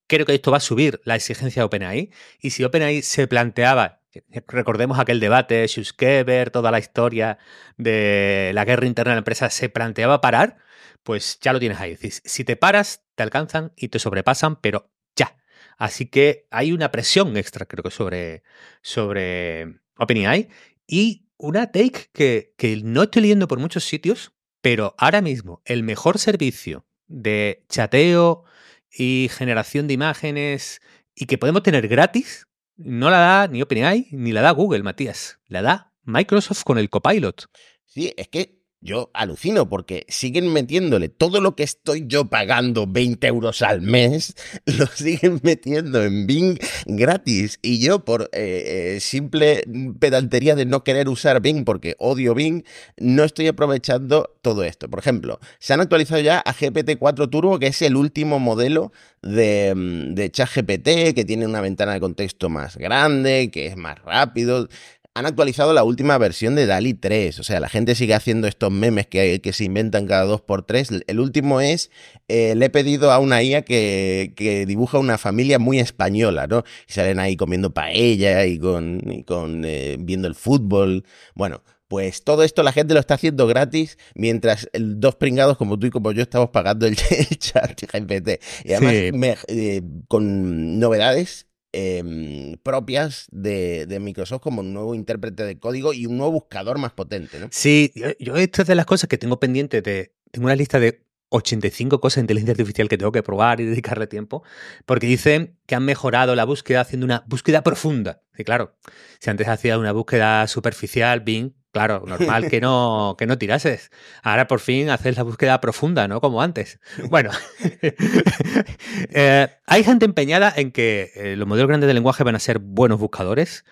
Creo 0.08 0.26
que 0.26 0.36
esto 0.36 0.52
va 0.52 0.58
a 0.58 0.60
subir 0.60 1.02
la 1.06 1.16
exigencia 1.16 1.62
de 1.62 1.66
OpenAI. 1.66 2.12
Y 2.42 2.52
si 2.52 2.64
OpenAI 2.64 3.02
se 3.02 3.28
planteaba, 3.28 4.02
recordemos 4.48 5.00
aquel 5.00 5.20
debate, 5.20 5.68
Schuskever, 5.68 6.52
toda 6.52 6.72
la 6.72 6.80
historia 6.80 7.38
de 7.78 8.52
la 8.54 8.66
guerra 8.66 8.88
interna 8.88 9.12
de 9.12 9.16
la 9.16 9.20
empresa, 9.20 9.50
se 9.50 9.70
planteaba 9.70 10.22
parar 10.22 10.58
pues 11.04 11.40
ya 11.42 11.54
lo 11.54 11.60
tienes 11.60 11.80
ahí. 11.80 11.98
Si 12.02 12.44
te 12.44 12.56
paras, 12.56 13.04
te 13.16 13.24
alcanzan 13.24 13.74
y 13.76 13.90
te 13.90 14.00
sobrepasan, 14.00 14.60
pero 14.60 14.92
ya. 15.16 15.38
Así 15.78 16.06
que 16.08 16.48
hay 16.52 16.72
una 16.72 16.92
presión 16.92 17.36
extra, 17.38 17.66
creo 17.66 17.84
que, 17.84 17.92
sobre, 17.92 18.44
sobre 18.82 19.82
OpenAI. 19.98 20.50
Y 20.88 21.28
una 21.38 21.72
take 21.72 22.10
que, 22.14 22.54
que 22.58 22.76
no 22.84 23.04
estoy 23.04 23.24
leyendo 23.24 23.48
por 23.48 23.60
muchos 23.60 23.84
sitios, 23.84 24.34
pero 24.62 24.96
ahora 24.98 25.22
mismo 25.22 25.62
el 25.66 25.84
mejor 25.84 26.20
servicio 26.20 26.86
de 27.08 27.66
chateo 27.68 28.44
y 28.92 29.30
generación 29.32 29.88
de 29.88 29.94
imágenes 29.94 30.82
y 31.16 31.26
que 31.26 31.38
podemos 31.38 31.64
tener 31.64 31.88
gratis, 31.88 32.48
no 32.78 33.10
la 33.10 33.20
da 33.20 33.48
ni 33.48 33.62
OpenAI 33.62 34.08
ni 34.12 34.32
la 34.32 34.42
da 34.42 34.52
Google, 34.52 34.84
Matías. 34.84 35.40
La 35.48 35.62
da 35.62 35.94
Microsoft 36.04 36.64
con 36.64 36.78
el 36.78 36.90
Copilot. 36.90 37.48
Sí, 37.86 38.14
es 38.18 38.28
que 38.28 38.61
yo 38.82 39.12
alucino 39.14 39.70
porque 39.70 40.06
siguen 40.10 40.52
metiéndole 40.52 41.08
todo 41.08 41.40
lo 41.40 41.56
que 41.56 41.64
estoy 41.64 42.06
yo 42.08 42.26
pagando 42.26 42.88
20 42.88 43.28
euros 43.28 43.62
al 43.62 43.82
mes, 43.82 44.36
lo 44.66 44.88
siguen 44.88 45.40
metiendo 45.44 46.04
en 46.04 46.26
Bing 46.28 46.58
gratis. 46.86 47.60
Y 47.62 47.80
yo 47.80 48.04
por 48.04 48.24
eh, 48.34 48.96
eh, 48.96 49.00
simple 49.00 49.64
pedantería 50.00 50.56
de 50.56 50.66
no 50.66 50.84
querer 50.84 51.10
usar 51.10 51.42
Bing 51.42 51.64
porque 51.64 51.96
odio 52.00 52.34
Bing, 52.34 52.64
no 52.98 53.24
estoy 53.24 53.48
aprovechando 53.48 54.36
todo 54.42 54.64
esto. 54.64 54.90
Por 54.90 55.00
ejemplo, 55.00 55.40
se 55.60 55.74
han 55.74 55.82
actualizado 55.82 56.22
ya 56.22 56.40
a 56.40 56.54
GPT-4 56.54 57.30
Turbo, 57.30 57.60
que 57.60 57.68
es 57.68 57.82
el 57.84 57.96
último 57.96 58.40
modelo 58.40 58.92
de, 59.22 59.74
mm, 59.76 60.16
de 60.16 60.32
ChatGPT, 60.32 61.14
que 61.14 61.24
tiene 61.26 61.46
una 61.46 61.62
ventana 61.62 61.94
de 61.94 62.00
contexto 62.00 62.50
más 62.50 62.78
grande, 62.78 63.52
que 63.52 63.68
es 63.68 63.78
más 63.78 64.00
rápido 64.00 64.68
han 65.14 65.26
actualizado 65.26 65.74
la 65.74 65.84
última 65.84 66.18
versión 66.18 66.56
de 66.56 66.66
DALI 66.66 66.94
3. 66.94 67.40
O 67.40 67.44
sea, 67.44 67.60
la 67.60 67.68
gente 67.70 67.96
sigue 67.96 68.14
haciendo 68.14 68.48
estos 68.48 68.72
memes 68.72 69.08
que, 69.08 69.42
que 69.42 69.54
se 69.54 69.66
inventan 69.66 70.08
cada 70.08 70.24
dos 70.24 70.42
por 70.42 70.64
tres. 70.64 70.90
El 71.08 71.20
último 71.20 71.60
es, 71.60 71.92
eh, 72.30 72.56
le 72.56 72.68
he 72.68 72.70
pedido 72.70 73.12
a 73.12 73.20
una 73.20 73.44
IA 73.44 73.64
que, 73.64 74.34
que, 74.36 74.66
dibuja 74.66 75.00
una 75.00 75.18
familia 75.18 75.60
muy 75.60 75.80
española, 75.80 76.48
¿no? 76.48 76.64
Y 76.88 76.94
salen 76.94 77.20
ahí 77.20 77.36
comiendo 77.36 77.74
paella 77.74 78.46
y 78.46 78.58
con, 78.58 79.02
y 79.06 79.24
con 79.24 79.64
eh, 79.66 79.98
viendo 80.00 80.28
el 80.30 80.36
fútbol. 80.36 81.04
Bueno, 81.36 81.62
pues 81.90 82.24
todo 82.24 82.44
esto 82.44 82.64
la 82.64 82.72
gente 82.72 82.94
lo 82.94 83.02
está 83.02 83.16
haciendo 83.16 83.48
gratis, 83.48 83.98
mientras 84.16 84.70
dos 84.74 85.16
pringados 85.16 85.58
como 85.58 85.78
tú 85.78 85.88
y 85.88 85.90
como 85.90 86.14
yo 86.14 86.22
estamos 86.22 86.52
pagando 86.52 86.88
el, 86.88 86.96
chat 87.38 87.82
GPT. 87.82 88.42
Y 88.64 88.74
además 88.74 89.44
eh, 89.50 89.82
con 90.08 90.80
novedades 90.80 91.51
Em, 91.74 92.58
propias 92.64 93.28
de, 93.32 93.98
Microsoft 94.02 94.42
como 94.42 94.60
un 94.60 94.74
nuevo 94.74 94.94
intérprete 94.94 95.44
de 95.44 95.58
código 95.58 95.94
y 95.94 96.06
un 96.06 96.18
nuevo 96.18 96.34
buscador 96.34 96.78
más 96.78 96.92
potente. 96.92 97.40
¿no? 97.40 97.48
Sí, 97.50 97.94
yo, 98.20 98.36
esto 98.36 98.64
es 98.64 98.68
de 98.68 98.76
las 98.76 98.86
cosas 98.86 99.08
que 99.08 99.18
tengo 99.18 99.40
pendiente 99.40 99.82
de... 99.82 100.14
Tengo 100.32 100.48
una 100.48 100.56
lista 100.56 100.82
de 100.82 101.06
85 101.30 102.02
cosas 102.02 102.18
de 102.18 102.22
inteligencia 102.22 102.52
artificial 102.52 102.90
que 102.90 102.98
tengo 102.98 103.14
que 103.14 103.24
probar 103.24 103.62
y 103.62 103.66
dedicarle 103.66 104.06
tiempo, 104.08 104.44
porque 104.86 105.08
dicen 105.08 105.58
que 105.66 105.76
han 105.76 105.86
mejorado 105.86 106.36
la 106.36 106.44
búsqueda 106.44 106.82
haciendo 106.82 107.06
una 107.06 107.24
búsqueda 107.28 107.64
profunda. 107.64 108.22
Y 108.38 108.44
claro, 108.44 108.76
si 109.20 109.30
antes 109.30 109.48
hacía 109.48 109.78
una 109.78 109.94
búsqueda 109.94 110.46
superficial, 110.48 111.22
Bing 111.22 111.54
Claro, 111.72 112.04
normal 112.06 112.50
que 112.50 112.60
no, 112.62 113.16
que 113.18 113.26
no 113.26 113.38
tirases. 113.38 113.92
Ahora 114.24 114.48
por 114.48 114.60
fin 114.60 114.90
haces 114.90 115.16
la 115.16 115.24
búsqueda 115.24 115.62
profunda, 115.62 116.08
¿no? 116.08 116.20
Como 116.20 116.42
antes. 116.42 116.80
Bueno, 117.10 117.32
eh, 119.10 119.48
hay 119.66 119.84
gente 119.84 120.06
empeñada 120.06 120.54
en 120.56 120.72
que 120.72 121.12
eh, 121.16 121.36
los 121.38 121.48
modelos 121.48 121.70
grandes 121.70 121.88
de 121.88 121.94
lenguaje 121.94 122.24
van 122.24 122.36
a 122.36 122.40
ser 122.40 122.60
buenos 122.60 123.00
buscadores. 123.00 123.64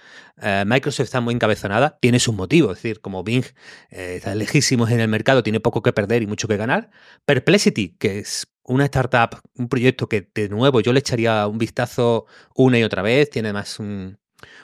Eh, 0.41 0.63
Microsoft 0.65 1.05
está 1.05 1.19
muy 1.19 1.33
encabezonada, 1.33 1.97
tiene 1.99 2.19
sus 2.19 2.33
motivos, 2.33 2.77
es 2.77 2.83
decir, 2.83 3.01
como 3.01 3.23
Bing 3.23 3.43
está 3.89 4.33
lejísimos 4.35 4.89
en 4.91 5.01
el 5.01 5.09
mercado, 5.09 5.43
tiene 5.43 5.59
poco 5.59 5.81
que 5.81 5.91
perder 5.91 6.23
y 6.23 6.27
mucho 6.27 6.47
que 6.47 6.55
ganar. 6.55 6.91
Perplexity, 7.25 7.97
que 7.99 8.19
es 8.19 8.47
una 8.63 8.85
startup, 8.85 9.41
un 9.55 9.67
proyecto 9.67 10.07
que 10.07 10.29
de 10.33 10.47
nuevo 10.47 10.79
yo 10.79 10.93
le 10.93 10.99
echaría 10.99 11.47
un 11.47 11.57
vistazo 11.57 12.27
una 12.55 12.79
y 12.79 12.83
otra 12.83 13.01
vez, 13.01 13.29
tiene 13.29 13.51
más 13.51 13.79
un, 13.79 14.18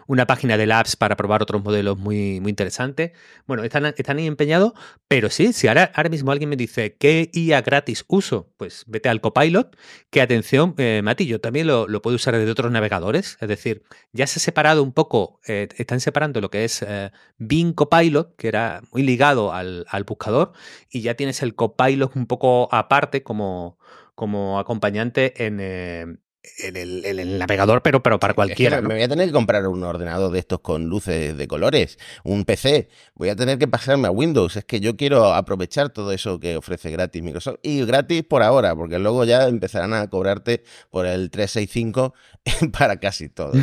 una 0.08 0.26
página 0.26 0.58
de 0.58 0.66
labs 0.66 0.96
para 0.96 1.16
probar 1.16 1.42
otros 1.42 1.64
modelos 1.64 1.98
muy, 1.98 2.40
muy 2.40 2.50
interesantes. 2.50 3.12
Bueno, 3.48 3.64
están, 3.64 3.86
están 3.86 4.18
ahí 4.18 4.28
empeñados, 4.28 4.74
pero 5.08 5.30
sí, 5.30 5.54
si 5.54 5.68
ahora, 5.68 5.92
ahora 5.96 6.10
mismo 6.10 6.32
alguien 6.32 6.50
me 6.50 6.56
dice 6.56 6.96
¿qué 6.98 7.30
IA 7.34 7.62
gratis 7.62 8.06
uso? 8.08 8.52
Pues 8.58 8.84
vete 8.88 9.10
al 9.10 9.22
Copilot, 9.22 9.76
que 10.10 10.22
atención, 10.22 10.76
eh, 10.78 11.02
Mati, 11.04 11.26
yo 11.26 11.42
también 11.42 11.68
lo, 11.68 11.88
lo, 11.88 12.02
puedo 12.02 12.16
usar 12.16 12.36
desde 12.36 12.52
otros 12.52 12.72
navegadores, 12.72 13.38
es 13.42 13.48
decir, 13.48 13.84
ya 14.12 14.28
se 14.28 14.40
ha 14.40 14.42
separado 14.42 14.84
un 14.84 14.94
poco, 14.94 15.40
eh, 15.48 15.68
están 15.78 16.00
separando 16.00 16.42
lo 16.42 16.50
que 16.50 16.66
es 16.66 16.82
eh, 16.82 17.12
Bing 17.38 17.74
Copilot, 17.74 18.36
que 18.36 18.48
era 18.48 18.82
muy 18.92 19.04
ligado 19.04 19.54
al, 19.54 19.86
al 19.90 20.04
buscador, 20.04 20.54
y 20.90 21.02
ya 21.02 21.16
tienes 21.16 21.42
el 21.42 21.56
Copilot 21.56 22.16
un 22.16 22.28
poco 22.28 22.70
aparte 22.72 23.24
como 23.24 23.78
como 24.16 24.60
acompañante 24.60 25.46
en, 25.46 25.60
eh, 25.62 26.18
en 26.60 26.76
el, 26.78 27.38
navegador, 27.38 27.82
pero, 27.82 28.02
pero 28.02 28.20
para 28.20 28.34
cualquiera. 28.34 28.82
Me 28.82 28.96
voy 28.96 29.04
a 29.04 29.08
tener 29.08 29.28
que 29.28 29.34
comprar 29.34 29.68
un 29.68 29.84
ordenador 29.84 30.32
de 30.32 30.40
estos 30.40 30.60
con 30.60 30.86
luces 30.86 31.38
de 31.38 31.48
colores, 31.48 31.98
un 32.24 32.46
PC. 32.46 32.90
Voy 33.16 33.30
a 33.30 33.36
tener 33.36 33.58
que 33.58 33.68
pasarme 33.68 34.08
a 34.08 34.12
Windows. 34.12 34.56
Es 34.56 34.66
que 34.66 34.80
yo 34.80 34.96
quiero 34.96 35.34
aprovechar 35.34 35.90
todo 35.90 36.12
eso 36.12 36.40
que 36.40 36.58
ofrece 36.58 36.92
gratis 36.92 37.24
Microsoft. 37.24 37.60
Y 37.64 37.86
gratis 37.86 38.24
por 38.24 38.44
ahora, 38.44 38.76
porque 38.76 39.00
luego 39.00 39.24
ya 39.24 39.48
empezarán 39.48 39.94
a 39.94 40.10
cobrarte 40.10 40.64
por 40.90 41.06
el 41.06 41.30
365 41.30 42.14
para 42.78 43.00
casi 43.00 43.30
todo. 43.30 43.54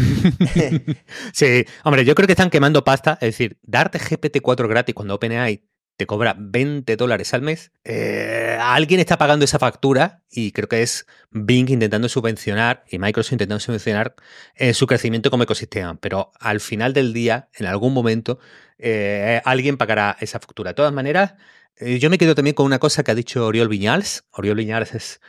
sí, 1.33 1.64
hombre, 1.85 2.05
yo 2.05 2.14
creo 2.14 2.27
que 2.27 2.33
están 2.33 2.51
quemando 2.51 2.85
pasta. 2.85 3.18
Es 3.21 3.29
decir, 3.29 3.59
darte 3.62 3.99
GPT-4 3.99 4.68
gratis 4.68 4.95
cuando 4.95 5.14
OpenAI 5.14 5.71
te 5.96 6.07
cobra 6.07 6.35
20 6.38 6.96
dólares 6.96 7.35
al 7.35 7.42
mes, 7.42 7.72
eh, 7.85 8.59
alguien 8.61 9.00
está 9.00 9.18
pagando 9.18 9.44
esa 9.44 9.59
factura 9.59 10.22
y 10.31 10.52
creo 10.52 10.68
que 10.68 10.83
es 10.83 11.07
Bing 11.31 11.68
intentando 11.70 12.09
subvencionar 12.09 12.85
y 12.88 12.98
Microsoft 12.98 13.33
intentando 13.33 13.61
subvencionar 13.61 14.14
eh, 14.55 14.74
su 14.74 14.87
crecimiento 14.87 15.31
como 15.31 15.44
ecosistema. 15.44 15.98
Pero 16.00 16.33
al 16.40 16.61
final 16.61 16.92
del 16.92 17.12
día, 17.12 17.48
en 17.55 17.66
algún 17.66 17.92
momento, 17.92 18.38
eh, 18.78 19.40
alguien 19.44 19.76
pagará 19.76 20.16
esa 20.20 20.40
factura. 20.40 20.70
De 20.70 20.74
todas 20.74 20.92
maneras, 20.92 21.35
yo 21.81 22.11
me 22.11 22.18
quedo 22.18 22.35
también 22.35 22.55
con 22.55 22.66
una 22.66 22.78
cosa 22.78 23.02
que 23.02 23.11
ha 23.11 23.14
dicho 23.14 23.46
Oriol 23.46 23.68
Viñals. 23.68 24.24
Oriol 24.33 24.57
Viñals 24.57 24.94
es 24.94 25.20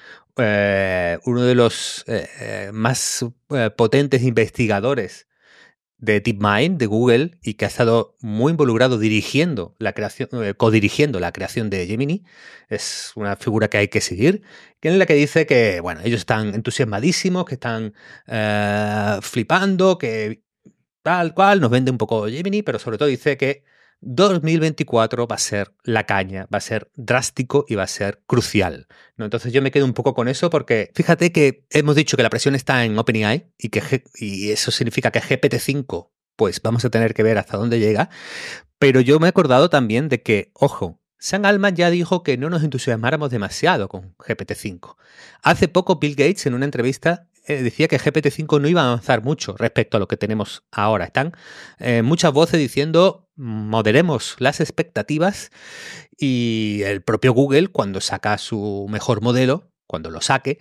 uno 1.25 1.43
de 1.43 1.55
los 1.55 2.05
más 2.71 3.25
potentes 3.75 4.23
investigadores 4.23 5.27
de 6.03 6.19
DeepMind, 6.19 6.77
de 6.77 6.85
Google, 6.85 7.37
y 7.41 7.53
que 7.53 7.63
ha 7.63 7.69
estado 7.69 8.17
muy 8.19 8.51
involucrado 8.51 8.99
dirigiendo 8.99 9.73
la 9.79 9.93
creación, 9.93 10.29
codirigiendo 10.57 11.21
la 11.21 11.31
creación 11.31 11.69
de 11.69 11.87
Gemini. 11.87 12.23
Es 12.67 13.13
una 13.15 13.37
figura 13.37 13.69
que 13.69 13.77
hay 13.77 13.87
que 13.87 14.01
seguir, 14.01 14.41
es 14.81 14.95
la 14.95 15.05
que 15.05 15.13
dice 15.13 15.45
que, 15.45 15.79
bueno, 15.79 16.01
ellos 16.03 16.19
están 16.19 16.53
entusiasmadísimos, 16.53 17.45
que 17.45 17.53
están 17.55 17.93
flipando, 19.21 19.97
que 19.97 20.43
tal 21.03 21.33
cual, 21.33 21.61
nos 21.61 21.69
vende 21.69 21.89
un 21.91 21.97
poco 21.97 22.27
Gemini, 22.27 22.63
pero 22.63 22.79
sobre 22.79 22.97
todo 22.97 23.07
dice 23.07 23.37
que 23.37 23.63
2024 24.05 25.27
va 25.27 25.35
a 25.35 25.39
ser 25.39 25.73
la 25.83 26.05
caña, 26.05 26.47
va 26.53 26.57
a 26.57 26.61
ser 26.61 26.91
drástico 26.95 27.65
y 27.67 27.75
va 27.75 27.83
a 27.83 27.87
ser 27.87 28.21
crucial. 28.27 28.87
¿no? 29.17 29.25
Entonces 29.25 29.53
yo 29.53 29.61
me 29.61 29.71
quedo 29.71 29.85
un 29.85 29.93
poco 29.93 30.13
con 30.13 30.27
eso 30.27 30.49
porque 30.49 30.91
fíjate 30.93 31.31
que 31.31 31.65
hemos 31.69 31.95
dicho 31.95 32.17
que 32.17 32.23
la 32.23 32.29
presión 32.29 32.55
está 32.55 32.85
en 32.85 32.97
OpenAI 32.97 33.51
y, 33.57 33.69
que, 33.69 34.03
y 34.15 34.51
eso 34.51 34.71
significa 34.71 35.11
que 35.11 35.21
GPT-5 35.21 36.09
pues 36.35 36.61
vamos 36.61 36.83
a 36.83 36.89
tener 36.89 37.13
que 37.13 37.23
ver 37.23 37.37
hasta 37.37 37.57
dónde 37.57 37.79
llega. 37.79 38.09
Pero 38.79 39.01
yo 39.01 39.19
me 39.19 39.27
he 39.27 39.29
acordado 39.29 39.69
también 39.69 40.09
de 40.09 40.21
que, 40.21 40.51
ojo, 40.53 40.99
Sam 41.17 41.45
Altman 41.45 41.75
ya 41.75 41.89
dijo 41.89 42.21
que 42.21 42.37
no 42.37 42.49
nos 42.49 42.63
entusiasmáramos 42.63 43.29
demasiado 43.29 43.87
con 43.87 44.15
GPT-5. 44.17 44.97
Hace 45.41 45.69
poco 45.69 45.99
Bill 45.99 46.15
Gates 46.15 46.45
en 46.47 46.53
una 46.53 46.65
entrevista 46.65 47.29
eh, 47.45 47.61
decía 47.61 47.87
que 47.87 47.99
GPT-5 47.99 48.59
no 48.59 48.67
iba 48.67 48.81
a 48.81 48.87
avanzar 48.87 49.23
mucho 49.23 49.55
respecto 49.57 49.97
a 49.97 49.99
lo 49.99 50.07
que 50.07 50.17
tenemos 50.17 50.63
ahora. 50.71 51.05
Están 51.05 51.33
eh, 51.79 52.01
muchas 52.01 52.31
voces 52.33 52.59
diciendo 52.59 53.22
moderemos 53.35 54.35
las 54.39 54.59
expectativas 54.59 55.51
y 56.17 56.81
el 56.85 57.01
propio 57.01 57.33
Google 57.33 57.67
cuando 57.67 58.01
saca 58.01 58.37
su 58.37 58.87
mejor 58.89 59.21
modelo, 59.21 59.71
cuando 59.87 60.09
lo 60.09 60.21
saque, 60.21 60.59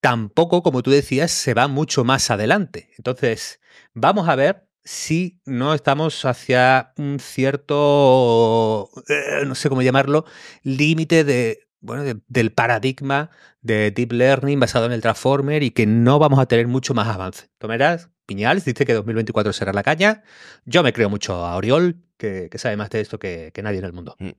tampoco, 0.00 0.62
como 0.62 0.82
tú 0.82 0.90
decías, 0.90 1.30
se 1.30 1.54
va 1.54 1.68
mucho 1.68 2.04
más 2.04 2.30
adelante. 2.30 2.90
Entonces, 2.96 3.60
vamos 3.94 4.28
a 4.28 4.36
ver 4.36 4.68
si 4.84 5.40
no 5.46 5.74
estamos 5.74 6.24
hacia 6.24 6.92
un 6.96 7.18
cierto, 7.20 8.90
eh, 9.08 9.44
no 9.46 9.54
sé 9.54 9.68
cómo 9.68 9.82
llamarlo, 9.82 10.24
límite 10.62 11.24
de 11.24 11.68
bueno, 11.82 12.04
del 12.28 12.52
paradigma 12.52 13.30
de 13.60 13.90
Deep 13.90 14.12
Learning 14.12 14.58
basado 14.60 14.86
en 14.86 14.92
el 14.92 15.02
Transformer 15.02 15.62
y 15.62 15.72
que 15.72 15.84
no 15.84 16.18
vamos 16.18 16.38
a 16.38 16.46
tener 16.46 16.68
mucho 16.68 16.94
más 16.94 17.08
avance. 17.08 17.48
Tomerás, 17.58 18.08
Piñals 18.32 18.64
dice 18.64 18.86
que 18.86 18.94
2024 18.94 19.52
será 19.52 19.74
la 19.74 19.82
caña. 19.82 20.22
Yo 20.64 20.82
me 20.82 20.94
creo 20.94 21.10
mucho 21.10 21.44
a 21.44 21.54
Oriol, 21.54 21.96
que, 22.16 22.48
sabe 22.56 22.78
más 22.78 22.88
de 22.88 23.02
esto 23.02 23.18
que, 23.18 23.52
nadie 23.62 23.78
en 23.78 23.84
el 23.84 23.92
mundo. 23.92 24.16
Mm. 24.18 24.30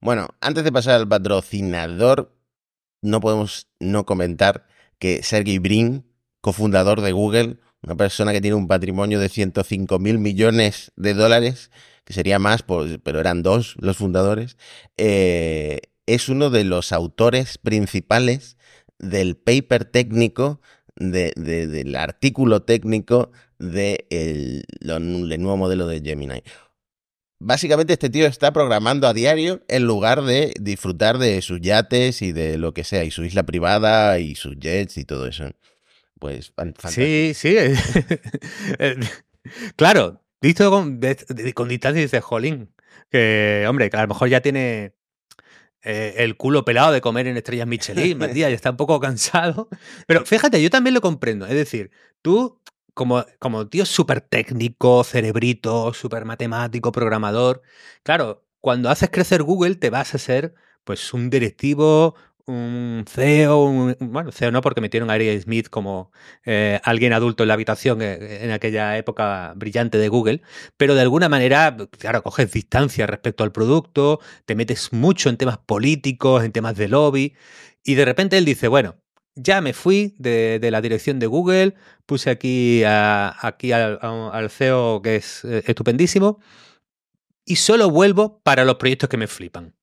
Bueno, 0.00 0.28
antes 0.40 0.62
de 0.62 0.70
pasar 0.70 0.94
al 0.94 1.08
patrocinador, 1.08 2.32
no 3.00 3.20
podemos 3.20 3.68
no 3.80 4.06
comentar 4.06 4.66
que 5.00 5.24
Sergey 5.24 5.58
Brin, 5.58 6.06
cofundador 6.40 7.00
de 7.00 7.10
Google, 7.10 7.58
una 7.82 7.96
persona 7.96 8.32
que 8.32 8.40
tiene 8.40 8.54
un 8.54 8.68
patrimonio 8.68 9.18
de 9.18 9.28
105 9.28 9.98
mil 9.98 10.20
millones 10.20 10.92
de 10.94 11.14
dólares, 11.14 11.72
que 12.04 12.12
sería 12.12 12.38
más, 12.38 12.62
pues, 12.62 13.00
pero 13.02 13.18
eran 13.18 13.42
dos 13.42 13.74
los 13.80 13.96
fundadores, 13.96 14.56
eh, 14.98 15.80
es 16.06 16.28
uno 16.28 16.50
de 16.50 16.62
los 16.62 16.92
autores 16.92 17.58
principales 17.58 18.56
del 18.98 19.36
paper 19.36 19.84
técnico, 19.84 20.60
del 20.96 21.96
artículo 21.96 22.62
técnico 22.62 23.30
del 23.58 24.64
de 24.80 25.38
nuevo 25.38 25.56
modelo 25.56 25.86
de 25.86 26.00
Gemini. 26.00 26.42
Básicamente 27.44 27.94
este 27.94 28.08
tío 28.08 28.26
está 28.26 28.52
programando 28.52 29.08
a 29.08 29.14
diario 29.14 29.64
en 29.66 29.84
lugar 29.84 30.22
de 30.22 30.54
disfrutar 30.60 31.18
de 31.18 31.42
sus 31.42 31.60
yates 31.60 32.22
y 32.22 32.30
de 32.30 32.56
lo 32.56 32.72
que 32.72 32.84
sea, 32.84 33.02
y 33.02 33.10
su 33.10 33.24
isla 33.24 33.42
privada 33.42 34.20
y 34.20 34.36
sus 34.36 34.56
jets 34.60 34.96
y 34.96 35.04
todo 35.04 35.26
eso. 35.26 35.50
Pues 36.20 36.52
Sí, 36.88 37.32
sí. 37.34 37.56
Eh, 38.78 38.94
claro, 39.74 40.22
visto 40.40 40.70
con, 40.70 41.00
con 41.54 41.68
distancia 41.68 42.00
dice, 42.00 42.20
jolín, 42.20 42.72
que 43.10 43.64
hombre, 43.68 43.90
que 43.90 43.96
a 43.96 44.02
lo 44.02 44.08
mejor 44.08 44.28
ya 44.28 44.40
tiene 44.40 44.94
eh, 45.82 46.14
el 46.18 46.36
culo 46.36 46.64
pelado 46.64 46.92
de 46.92 47.00
comer 47.00 47.26
en 47.26 47.36
estrellas 47.36 47.66
Michelin, 47.66 48.18
Matías, 48.18 48.50
y 48.50 48.54
está 48.54 48.70
un 48.70 48.76
poco 48.76 49.00
cansado. 49.00 49.68
Pero 50.06 50.24
fíjate, 50.24 50.62
yo 50.62 50.70
también 50.70 50.94
lo 50.94 51.00
comprendo. 51.00 51.46
Es 51.46 51.54
decir, 51.54 51.90
tú, 52.22 52.60
como, 52.94 53.24
como 53.38 53.68
tío 53.68 53.84
súper 53.84 54.20
técnico, 54.20 55.04
cerebrito, 55.04 55.92
súper 55.92 56.24
matemático, 56.24 56.92
programador, 56.92 57.62
claro, 58.02 58.44
cuando 58.60 58.90
haces 58.90 59.10
crecer 59.10 59.42
Google 59.42 59.74
te 59.74 59.90
vas 59.90 60.14
a 60.14 60.18
ser 60.18 60.54
pues 60.84 61.12
un 61.14 61.30
directivo, 61.30 62.14
un 62.46 63.04
CEO, 63.08 63.94
bueno, 64.00 64.32
CEO 64.32 64.50
no 64.50 64.60
porque 64.60 64.80
metieron 64.80 65.10
a 65.10 65.14
Ari 65.14 65.40
Smith 65.40 65.68
como 65.68 66.12
eh, 66.44 66.80
alguien 66.84 67.12
adulto 67.12 67.44
en 67.44 67.48
la 67.48 67.54
habitación 67.54 68.02
eh, 68.02 68.44
en 68.44 68.50
aquella 68.50 68.96
época 68.98 69.52
brillante 69.56 69.98
de 69.98 70.08
Google, 70.08 70.42
pero 70.76 70.94
de 70.94 71.02
alguna 71.02 71.28
manera, 71.28 71.76
claro, 71.98 72.22
coges 72.22 72.52
distancia 72.52 73.06
respecto 73.06 73.44
al 73.44 73.52
producto, 73.52 74.20
te 74.44 74.54
metes 74.54 74.92
mucho 74.92 75.28
en 75.28 75.36
temas 75.36 75.58
políticos, 75.58 76.44
en 76.44 76.52
temas 76.52 76.76
de 76.76 76.88
lobby, 76.88 77.34
y 77.84 77.94
de 77.94 78.04
repente 78.04 78.38
él 78.38 78.44
dice, 78.44 78.68
bueno, 78.68 78.96
ya 79.34 79.60
me 79.60 79.72
fui 79.72 80.14
de, 80.18 80.58
la 80.70 80.80
dirección 80.80 81.18
de 81.18 81.26
Google, 81.26 81.74
puse 82.06 82.30
aquí, 82.30 82.82
aquí 82.84 83.72
al, 83.72 83.98
al, 84.02 84.50
CEO 84.50 85.00
que 85.02 85.16
es 85.16 85.44
eh, 85.44 85.62
estupendísimo, 85.66 86.40
y 87.44 87.56
solo 87.56 87.90
vuelvo 87.90 88.40
para 88.42 88.64
los 88.64 88.76
proyectos 88.76 89.08
que 89.08 89.16
me 89.16 89.26
flipan. 89.26 89.74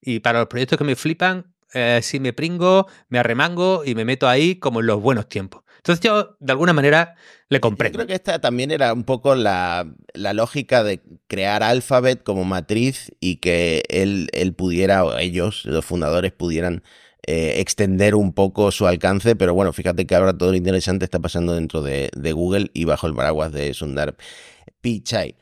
Y 0.00 0.20
para 0.20 0.40
los 0.40 0.48
proyectos 0.48 0.78
que 0.78 0.84
me 0.84 0.96
flipan, 0.96 1.49
eh, 1.74 2.00
si 2.02 2.20
me 2.20 2.32
pringo, 2.32 2.86
me 3.08 3.18
arremango 3.18 3.82
y 3.84 3.94
me 3.94 4.04
meto 4.04 4.28
ahí 4.28 4.56
como 4.56 4.80
en 4.80 4.86
los 4.86 5.00
buenos 5.00 5.28
tiempos. 5.28 5.62
Entonces 5.76 6.04
yo, 6.04 6.36
de 6.40 6.52
alguna 6.52 6.74
manera, 6.74 7.14
le 7.48 7.58
comprendo. 7.58 7.98
Yo 7.98 8.04
creo 8.04 8.06
que 8.08 8.14
esta 8.14 8.38
también 8.38 8.70
era 8.70 8.92
un 8.92 9.04
poco 9.04 9.34
la, 9.34 9.86
lógica 10.14 10.84
de 10.84 11.00
crear 11.26 11.62
Alphabet 11.62 12.22
como 12.22 12.44
matriz 12.44 13.12
y 13.18 13.36
que 13.36 13.82
él, 13.88 14.28
él 14.32 14.52
pudiera, 14.52 15.04
o 15.04 15.16
ellos, 15.16 15.64
los 15.64 15.84
fundadores, 15.84 16.32
pudieran 16.32 16.82
eh, 17.26 17.60
extender 17.60 18.14
un 18.14 18.34
poco 18.34 18.70
su 18.72 18.86
alcance, 18.86 19.36
pero 19.36 19.54
bueno, 19.54 19.72
fíjate 19.72 20.06
que 20.06 20.14
ahora 20.14 20.36
todo 20.36 20.50
lo 20.50 20.56
interesante 20.56 21.04
está 21.04 21.18
pasando 21.18 21.54
dentro 21.54 21.80
de, 21.80 22.10
de 22.14 22.32
Google 22.32 22.70
y 22.74 22.84
bajo 22.84 23.06
el 23.06 23.14
paraguas 23.14 23.52
de 23.52 23.72
Sundar 23.72 24.16
Pichai. 24.82 25.36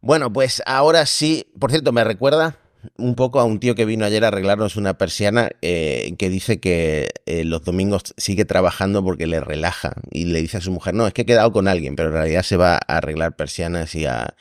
Bueno, 0.00 0.32
pues 0.32 0.62
ahora 0.66 1.04
sí, 1.04 1.52
por 1.58 1.70
cierto, 1.70 1.92
me 1.92 2.04
recuerda 2.04 2.56
un 2.96 3.14
poco 3.14 3.40
a 3.40 3.44
un 3.44 3.60
tío 3.60 3.74
que 3.74 3.84
vino 3.84 4.04
ayer 4.04 4.24
a 4.24 4.28
arreglarnos 4.28 4.76
una 4.76 4.98
persiana 4.98 5.50
eh, 5.62 6.14
que 6.18 6.28
dice 6.28 6.60
que 6.60 7.10
eh, 7.26 7.44
los 7.44 7.64
domingos 7.64 8.14
sigue 8.16 8.44
trabajando 8.44 9.02
porque 9.02 9.26
le 9.26 9.40
relaja 9.40 9.94
y 10.10 10.26
le 10.26 10.40
dice 10.40 10.58
a 10.58 10.60
su 10.60 10.70
mujer, 10.70 10.94
no, 10.94 11.06
es 11.06 11.14
que 11.14 11.22
he 11.22 11.26
quedado 11.26 11.52
con 11.52 11.68
alguien, 11.68 11.96
pero 11.96 12.08
en 12.08 12.14
realidad 12.14 12.42
se 12.42 12.56
va 12.56 12.76
a 12.76 12.96
arreglar 12.96 13.36
persianas 13.36 13.94
y 13.94 14.06
a, 14.06 14.34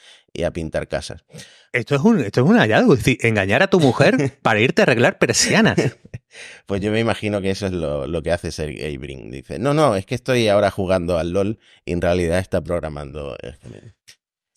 pintar 0.53 0.87
casas. 0.87 1.23
Esto 1.71 1.95
es 1.95 2.01
un, 2.01 2.19
esto 2.19 2.41
es 2.41 2.47
un 2.47 2.57
hallazgo, 2.57 2.93
es 2.93 2.99
decir, 2.99 3.17
engañar 3.21 3.63
a 3.63 3.67
tu 3.67 3.79
mujer 3.79 4.37
para 4.41 4.59
irte 4.59 4.81
a 4.81 4.83
arreglar 4.83 5.17
persianas. 5.17 5.77
pues 6.65 6.81
yo 6.81 6.91
me 6.91 6.99
imagino 6.99 7.41
que 7.41 7.51
eso 7.51 7.67
es 7.67 7.71
lo, 7.71 8.21
que 8.21 8.31
hace 8.31 8.51
Sergey 8.51 8.97
Brin. 8.97 9.31
Dice, 9.31 9.59
no, 9.59 9.73
no, 9.73 9.95
es 9.95 10.05
que 10.05 10.15
estoy 10.15 10.47
ahora 10.47 10.71
jugando 10.71 11.17
al 11.17 11.31
LOL 11.31 11.59
y 11.85 11.93
en 11.93 12.01
realidad 12.01 12.39
está 12.39 12.61
programando. 12.61 13.35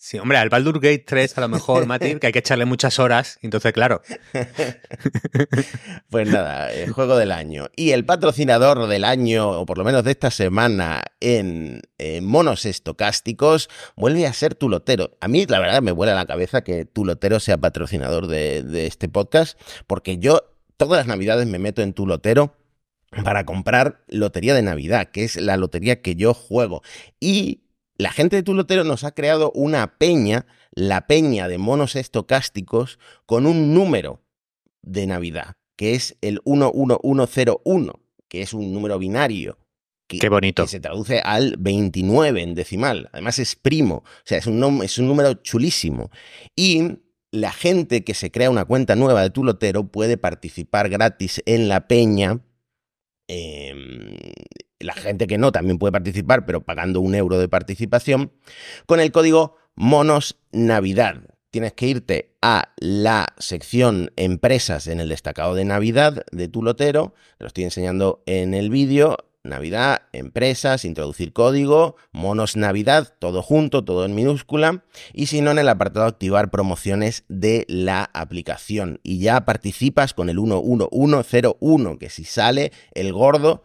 Sí, 0.01 0.17
hombre, 0.17 0.37
al 0.37 0.47
Baldur 0.47 0.79
Gate 0.79 1.03
3 1.05 1.37
a 1.37 1.41
lo 1.41 1.49
mejor, 1.49 1.85
Mati, 1.85 2.15
que 2.21 2.27
hay 2.27 2.31
que 2.31 2.39
echarle 2.39 2.63
muchas 2.63 2.99
horas, 2.99 3.37
entonces 3.41 3.73
claro. 3.73 4.01
pues 6.09 6.29
nada, 6.29 6.71
el 6.71 6.93
juego 6.93 7.17
del 7.17 7.33
año. 7.33 7.67
Y 7.75 7.91
el 7.91 8.05
patrocinador 8.05 8.87
del 8.87 9.03
año, 9.03 9.49
o 9.49 9.65
por 9.65 9.77
lo 9.77 9.83
menos 9.83 10.05
de 10.05 10.11
esta 10.11 10.31
semana, 10.31 11.03
en, 11.19 11.81
monos 12.21 12.65
estocásticos, 12.65 13.69
vuelve 13.97 14.25
a 14.25 14.31
ser 14.31 14.55
Tulotero. 14.55 15.17
A 15.19 15.27
mí, 15.27 15.45
la 15.45 15.59
verdad, 15.59 15.81
me 15.81 15.91
vuela 15.91 16.15
la 16.15 16.25
cabeza 16.25 16.63
que 16.63 16.85
Tulotero 16.85 17.41
sea 17.41 17.57
patrocinador 17.57 18.27
de, 18.27 18.63
de 18.63 18.87
este 18.87 19.09
podcast, 19.09 19.59
porque 19.85 20.17
yo 20.17 20.43
todas 20.77 20.99
las 20.99 21.07
navidades 21.07 21.45
me 21.45 21.59
meto 21.59 21.81
en 21.81 21.91
Tulotero 21.91 22.55
para 23.25 23.45
comprar 23.45 24.05
lotería 24.07 24.53
de 24.53 24.61
Navidad, 24.61 25.09
que 25.11 25.25
es 25.25 25.35
la 25.35 25.57
lotería 25.57 26.01
que 26.01 26.15
yo 26.15 26.33
juego. 26.33 26.83
Y 27.19 27.63
la 27.99 28.11
gente 28.11 28.37
de 28.37 28.43
Tulotero 28.43 28.85
nos 28.85 29.03
ha 29.03 29.11
creado 29.11 29.51
una 29.53 29.97
peña, 29.97 30.45
la 30.71 31.05
peña 31.05 31.49
de 31.49 31.57
monos 31.57 31.97
estocásticos, 31.97 32.97
con 33.25 33.45
un 33.45 33.73
número 33.73 34.23
de 34.81 35.05
Navidad, 35.05 35.57
que 35.75 35.95
es 35.95 36.17
el 36.21 36.39
11101, 36.45 37.99
que 38.29 38.41
es 38.41 38.53
un 38.53 38.73
número 38.73 38.97
binario. 38.99 39.57
Que, 40.07 40.17
Qué 40.17 40.29
bonito. 40.29 40.63
Que 40.63 40.69
se 40.69 40.79
traduce 40.79 41.19
al 41.19 41.57
29 41.59 42.41
en 42.41 42.55
decimal. 42.55 43.09
Además 43.11 43.37
es 43.37 43.57
primo. 43.57 43.95
O 43.95 44.21
sea, 44.23 44.37
es 44.37 44.47
un, 44.47 44.81
es 44.81 44.97
un 44.97 45.07
número 45.07 45.33
chulísimo. 45.33 46.09
Y 46.55 46.99
la 47.31 47.51
gente 47.51 48.05
que 48.05 48.13
se 48.13 48.31
crea 48.31 48.49
una 48.49 48.63
cuenta 48.63 48.95
nueva 48.95 49.23
de 49.23 49.29
Tulotero 49.29 49.87
puede 49.91 50.15
participar 50.15 50.87
gratis 50.87 51.43
en 51.45 51.67
la 51.67 51.89
peña. 51.89 52.39
Em, 53.27 54.15
la 54.79 54.93
gente 54.93 55.27
que 55.27 55.37
no 55.37 55.51
también 55.51 55.77
puede 55.77 55.91
participar, 55.91 56.45
pero 56.45 56.61
pagando 56.61 57.01
un 57.01 57.15
euro 57.15 57.37
de 57.37 57.49
participación, 57.49 58.31
con 58.85 58.99
el 58.99 59.11
código 59.11 59.57
Monos 59.75 60.37
Navidad. 60.51 61.21
tienes 61.51 61.73
que 61.73 61.87
irte 61.87 62.35
a 62.41 62.73
la 62.77 63.33
sección 63.39 64.11
empresas 64.17 64.87
en 64.87 64.99
el 64.99 65.09
destacado 65.09 65.55
de 65.55 65.65
Navidad 65.65 66.23
de 66.31 66.47
tu 66.47 66.61
lotero. 66.61 67.13
Te 67.37 67.45
lo 67.45 67.47
estoy 67.47 67.63
enseñando 67.63 68.21
en 68.25 68.53
el 68.53 68.69
vídeo. 68.69 69.17
Navidad, 69.41 70.01
empresas, 70.11 70.83
introducir 70.83 71.31
código, 71.31 71.95
monos 72.11 72.57
Navidad, 72.57 73.15
todo 73.19 73.41
junto, 73.41 73.85
todo 73.85 74.05
en 74.05 74.13
minúscula. 74.13 74.83
Y 75.13 75.27
si 75.27 75.39
no, 75.39 75.51
en 75.51 75.59
el 75.59 75.69
apartado 75.69 76.05
activar 76.05 76.51
promociones 76.51 77.23
de 77.29 77.65
la 77.69 78.09
aplicación. 78.13 78.99
Y 79.01 79.19
ya 79.19 79.45
participas 79.45 80.13
con 80.13 80.29
el 80.29 80.39
11101, 80.39 81.97
que 81.97 82.09
si 82.09 82.25
sale 82.25 82.73
el 82.93 83.13
gordo, 83.13 83.63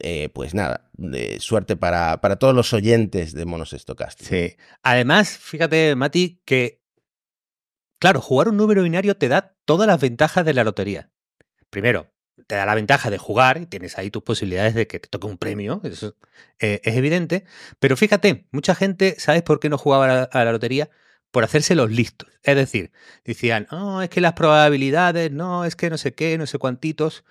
eh, 0.00 0.28
pues 0.32 0.54
nada, 0.54 0.90
de 0.92 1.40
suerte 1.40 1.76
para, 1.76 2.20
para, 2.20 2.36
todos 2.36 2.54
los 2.54 2.72
oyentes 2.72 3.32
de 3.32 3.44
Monos 3.44 3.72
Estocásticos. 3.72 4.28
Sí. 4.28 4.56
Además, 4.82 5.36
fíjate, 5.38 5.96
Mati, 5.96 6.40
que, 6.44 6.80
claro, 7.98 8.20
jugar 8.20 8.48
un 8.48 8.56
número 8.56 8.82
binario 8.82 9.16
te 9.16 9.28
da 9.28 9.56
todas 9.64 9.88
las 9.88 10.00
ventajas 10.00 10.44
de 10.44 10.54
la 10.54 10.64
lotería. 10.64 11.10
Primero, 11.70 12.12
te 12.46 12.54
da 12.54 12.66
la 12.66 12.74
ventaja 12.74 13.10
de 13.10 13.18
jugar 13.18 13.60
y 13.60 13.66
tienes 13.66 13.98
ahí 13.98 14.10
tus 14.10 14.22
posibilidades 14.22 14.74
de 14.74 14.86
que 14.86 15.00
te 15.00 15.08
toque 15.08 15.26
un 15.26 15.38
premio, 15.38 15.80
eso 15.84 16.16
eh, 16.60 16.80
es 16.84 16.96
evidente. 16.96 17.44
Pero 17.78 17.96
fíjate, 17.96 18.46
mucha 18.52 18.74
gente, 18.74 19.16
¿sabes 19.18 19.42
por 19.42 19.60
qué 19.60 19.68
no 19.68 19.78
jugaba 19.78 20.28
a 20.30 20.44
la, 20.44 20.52
lotería? 20.52 20.90
Por 21.30 21.44
hacerse 21.44 21.74
los 21.74 21.90
listos. 21.90 22.28
Es 22.42 22.56
decir, 22.56 22.92
decían, 23.24 23.66
no, 23.70 24.00
es 24.02 24.08
que 24.08 24.20
las 24.20 24.32
probabilidades, 24.34 25.30
no, 25.30 25.64
es 25.64 25.76
que 25.76 25.90
no 25.90 25.98
sé 25.98 26.14
qué, 26.14 26.38
no 26.38 26.46
sé 26.46 26.58
cuántitos. 26.58 27.24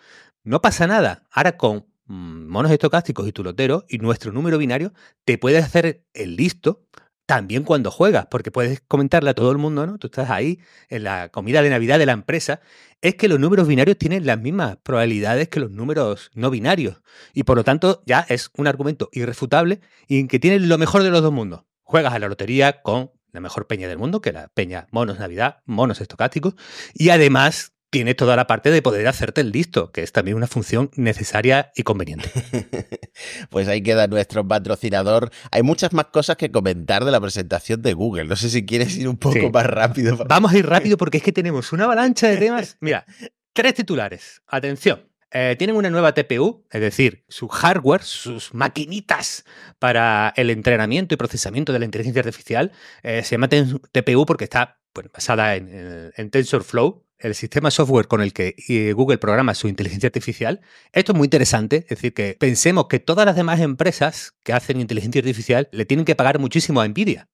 No 0.44 0.62
pasa 0.62 0.86
nada. 0.86 1.24
Ahora 1.32 1.58
con 1.58 1.88
monos 2.08 2.72
estocásticos 2.72 3.28
y 3.28 3.32
tu 3.32 3.44
lotero 3.44 3.86
y 3.88 3.98
nuestro 4.00 4.32
número 4.32 4.58
binario, 4.58 4.94
te 5.26 5.38
puedes 5.38 5.64
hacer 5.64 6.06
el 6.14 6.36
listo 6.36 6.86
también 7.28 7.64
cuando 7.64 7.92
juegas, 7.92 8.28
porque 8.32 8.52
puedes 8.52 8.82
comentarle 8.88 9.30
a 9.30 9.34
todo 9.34 9.52
el 9.52 9.58
mundo, 9.58 9.86
¿no? 9.86 9.98
Tú 9.98 10.08
estás 10.08 10.30
ahí 10.30 10.60
en 10.88 11.04
la 11.04 11.28
comida 11.28 11.62
de 11.62 11.70
Navidad 11.70 12.00
de 12.00 12.06
la 12.06 12.14
empresa, 12.14 12.62
es 13.02 13.16
que 13.16 13.28
los 13.28 13.38
números 13.38 13.68
binarios 13.68 13.98
tienen 13.98 14.26
las 14.26 14.40
mismas 14.40 14.78
probabilidades 14.78 15.50
que 15.50 15.60
los 15.60 15.70
números 15.70 16.32
no 16.36 16.50
binarios. 16.50 17.02
Y 17.34 17.44
por 17.44 17.58
lo 17.58 17.66
tanto, 17.66 18.02
ya 18.06 18.26
es 18.30 18.50
un 18.56 18.66
argumento 18.66 19.10
irrefutable 19.12 19.82
y 20.08 20.22
en 20.22 20.30
que 20.30 20.40
tienen 20.40 20.70
lo 20.70 20.78
mejor 20.78 21.04
de 21.04 21.10
los 21.10 21.22
dos 21.22 21.34
mundos. 21.34 21.64
Juegas 21.84 22.14
a 22.14 22.20
la 22.20 22.30
lotería 22.30 22.82
con 22.82 23.12
la 23.34 23.42
mejor 23.42 23.68
peña 23.68 23.90
del 23.90 23.98
mundo, 23.98 24.22
que 24.22 24.32
la 24.32 24.48
peña 24.48 24.88
monos 24.92 25.20
Navidad, 25.20 25.58
monos 25.66 26.00
estocásticos, 26.00 26.56
y 26.94 27.10
además 27.10 27.74
tiene 27.90 28.16
toda 28.16 28.36
la 28.36 28.48
parte 28.48 28.70
de 28.70 28.82
poder 28.82 29.08
hacerte 29.08 29.42
el 29.42 29.52
listo, 29.52 29.92
que 29.92 30.04
es 30.04 30.12
también 30.12 30.36
una 30.36 30.48
función 30.48 30.92
necesaria 30.96 31.72
y 31.76 31.84
conveniente. 31.84 32.30
pues 33.50 33.68
ahí 33.68 33.82
queda 33.82 34.08
nuestro 34.08 34.46
patrocinador. 34.48 35.32
Hay 35.52 35.64
muchas 35.64 35.94
más 35.94 36.06
cosas 36.06 36.36
que 36.38 36.52
comentar 36.52 37.06
de 37.06 37.12
la 37.12 37.22
presentación 37.22 37.82
de 37.82 37.94
Google. 37.94 38.26
No 38.26 38.36
sé 38.36 38.50
si 38.50 38.66
quieres 38.66 38.98
ir 38.98 39.08
un 39.08 39.18
poco 39.18 39.50
más 39.52 39.66
rápido. 39.66 40.18
Vamos 40.28 40.54
a 40.54 40.58
ir 40.58 40.66
rápido 40.66 40.98
porque 40.98 41.18
es 41.18 41.24
que 41.24 41.32
tenemos 41.32 41.72
una 41.72 41.86
avalancha 41.86 42.28
de 42.28 42.38
temas. 42.38 42.78
Mira, 42.82 43.06
tres 43.54 43.74
titulares. 43.74 44.42
Atención. 44.48 45.08
Eh, 45.32 45.56
tienen 45.58 45.76
una 45.76 45.90
nueva 45.90 46.14
TPU, 46.14 46.66
es 46.72 46.80
decir, 46.80 47.26
su 47.28 47.50
hardware, 47.50 48.02
sus 48.02 48.54
maquinitas 48.54 49.44
para 49.78 50.34
el 50.38 50.50
entrenamiento 50.50 51.14
y 51.14 51.18
procesamiento 51.18 51.74
de 51.74 51.80
la 51.80 51.86
inteligencia 51.86 52.22
artificial. 52.22 52.72
Eh, 53.04 53.24
se 53.24 53.32
llama 53.32 53.50
TPU 53.50 54.26
porque 54.26 54.46
está 54.46 54.80
basada 55.14 55.56
en 55.56 56.30
TensorFlow, 56.32 57.07
el 57.20 57.36
sistema 57.36 57.72
software 57.72 58.08
con 58.08 58.22
el 58.22 58.34
que 58.34 58.56
eh, 58.68 58.94
Google 58.94 59.18
programa 59.18 59.54
su 59.54 59.68
inteligencia 59.68 60.08
artificial. 60.08 60.62
Esto 60.92 61.12
es 61.14 61.18
muy 61.18 61.26
interesante, 61.26 61.78
es 61.78 61.90
decir, 61.90 62.14
que 62.14 62.36
pensemos 62.40 62.88
que 62.88 63.00
todas 63.00 63.26
las 63.26 63.36
demás 63.36 63.60
empresas 63.60 64.36
que 64.44 64.54
hacen 64.54 64.80
inteligencia 64.80 65.20
artificial 65.20 65.70
le 65.72 65.86
tienen 65.86 66.06
que 66.06 66.16
pagar 66.16 66.40
muchísimo 66.40 66.82
a 66.82 66.88
Nvidia. 66.88 67.30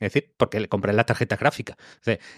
Es 0.00 0.14
decir, 0.14 0.34
porque 0.38 0.58
le 0.58 0.68
compran 0.68 0.96
las 0.96 1.04
tarjetas 1.04 1.38
gráficas. 1.38 1.76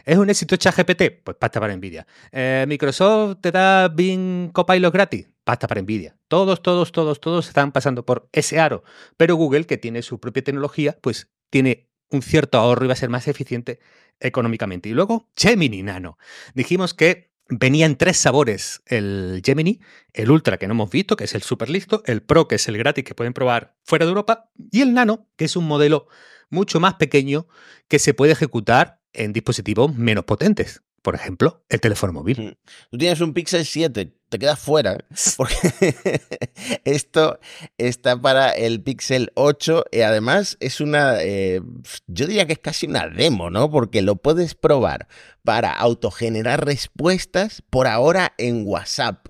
¿Es 0.05 0.19
un 0.19 0.29
éxito 0.29 0.57
ChatGPT? 0.57 1.23
Pues 1.23 1.37
pasta 1.37 1.61
para 1.61 1.77
Nvidia. 1.77 2.07
Eh, 2.33 2.65
Microsoft 2.67 3.37
te 3.41 3.53
da 3.53 3.87
Bing 3.87 4.51
Copilot 4.51 4.93
gratis. 4.93 5.29
Pasta 5.45 5.69
para 5.69 5.81
Nvidia. 5.81 6.17
Todos, 6.27 6.61
todos, 6.61 6.91
todos, 6.91 7.21
todos 7.21 7.47
están 7.47 7.71
pasando 7.71 8.05
por 8.05 8.29
ese 8.33 8.59
aro. 8.59 8.83
Pero 9.17 9.37
Google, 9.37 9.67
que 9.67 9.79
tiene 9.79 10.03
su 10.03 10.19
propia 10.19 10.43
tecnología, 10.43 10.99
pues 11.01 11.31
tiene 11.51 11.89
un 12.11 12.23
cierto 12.23 12.59
ahorro 12.59 12.85
y 12.85 12.89
va 12.89 12.95
a 12.95 12.97
ser 12.97 13.11
más 13.11 13.29
eficiente 13.29 13.79
económicamente. 14.23 14.89
Y 14.89 14.93
luego, 14.93 15.29
Gemini 15.37 15.83
Nano. 15.83 16.19
Dijimos 16.55 16.95
que 16.95 17.33
venía 17.49 17.87
en 17.87 17.97
tres 17.97 18.17
sabores 18.17 18.83
el 18.87 19.43
Gemini, 19.45 19.81
el 20.15 20.31
Ultra 20.31 20.57
que 20.57 20.67
no 20.67 20.73
hemos 20.73 20.91
visto, 20.91 21.17
que 21.17 21.25
es 21.25 21.35
el 21.35 21.43
super 21.43 21.69
listo, 21.69 22.03
el 22.07 22.23
Pro, 22.23 22.49
que 22.49 22.55
es 22.55 22.69
el 22.69 22.79
gratis 22.79 23.05
que 23.05 23.15
pueden 23.15 23.35
probar 23.35 23.77
fuera 23.85 24.07
de 24.07 24.11
Europa, 24.11 24.51
y 24.71 24.81
el 24.81 24.95
Nano, 24.95 25.29
que 25.37 25.45
es 25.45 25.57
un 25.57 25.67
modelo 25.67 26.09
mucho 26.49 26.81
más 26.81 26.95
pequeño 26.95 27.47
que 27.89 27.99
se 27.99 28.15
puede 28.15 28.33
ejecutar 28.33 29.01
en 29.13 29.33
dispositivos 29.33 29.95
menos 29.95 30.25
potentes 30.25 30.83
por 31.03 31.17
ejemplo, 31.17 31.65
el 31.69 31.81
teléfono 31.81 32.13
móvil. 32.13 32.41
Mm. 32.41 32.53
Tú 32.91 32.99
tienes 32.99 33.21
un 33.21 33.35
Pixel 33.35 33.67
7, 33.67 34.15
te 34.33 34.39
quedas 34.39 34.59
fuera, 34.59 34.99
porque 35.37 35.55
esto 36.85 37.39
está 37.77 38.21
para 38.21 38.51
el 38.51 38.83
Pixel 38.83 39.31
8 39.35 39.85
y 39.93 40.01
además 40.01 40.57
es 40.61 40.81
una, 40.81 41.23
eh, 41.23 41.61
yo 42.07 42.27
diría 42.27 42.47
que 42.47 42.55
es 42.55 42.59
casi 42.59 42.87
una 42.87 43.09
demo, 43.09 43.51
¿no? 43.51 43.71
Porque 43.71 44.01
lo 44.01 44.17
puedes 44.17 44.55
probar 44.55 45.07
para 45.45 45.73
autogenerar 45.73 46.65
respuestas 46.65 47.63
por 47.69 47.87
ahora 47.87 48.33
en 48.39 48.67
WhatsApp. 48.67 49.29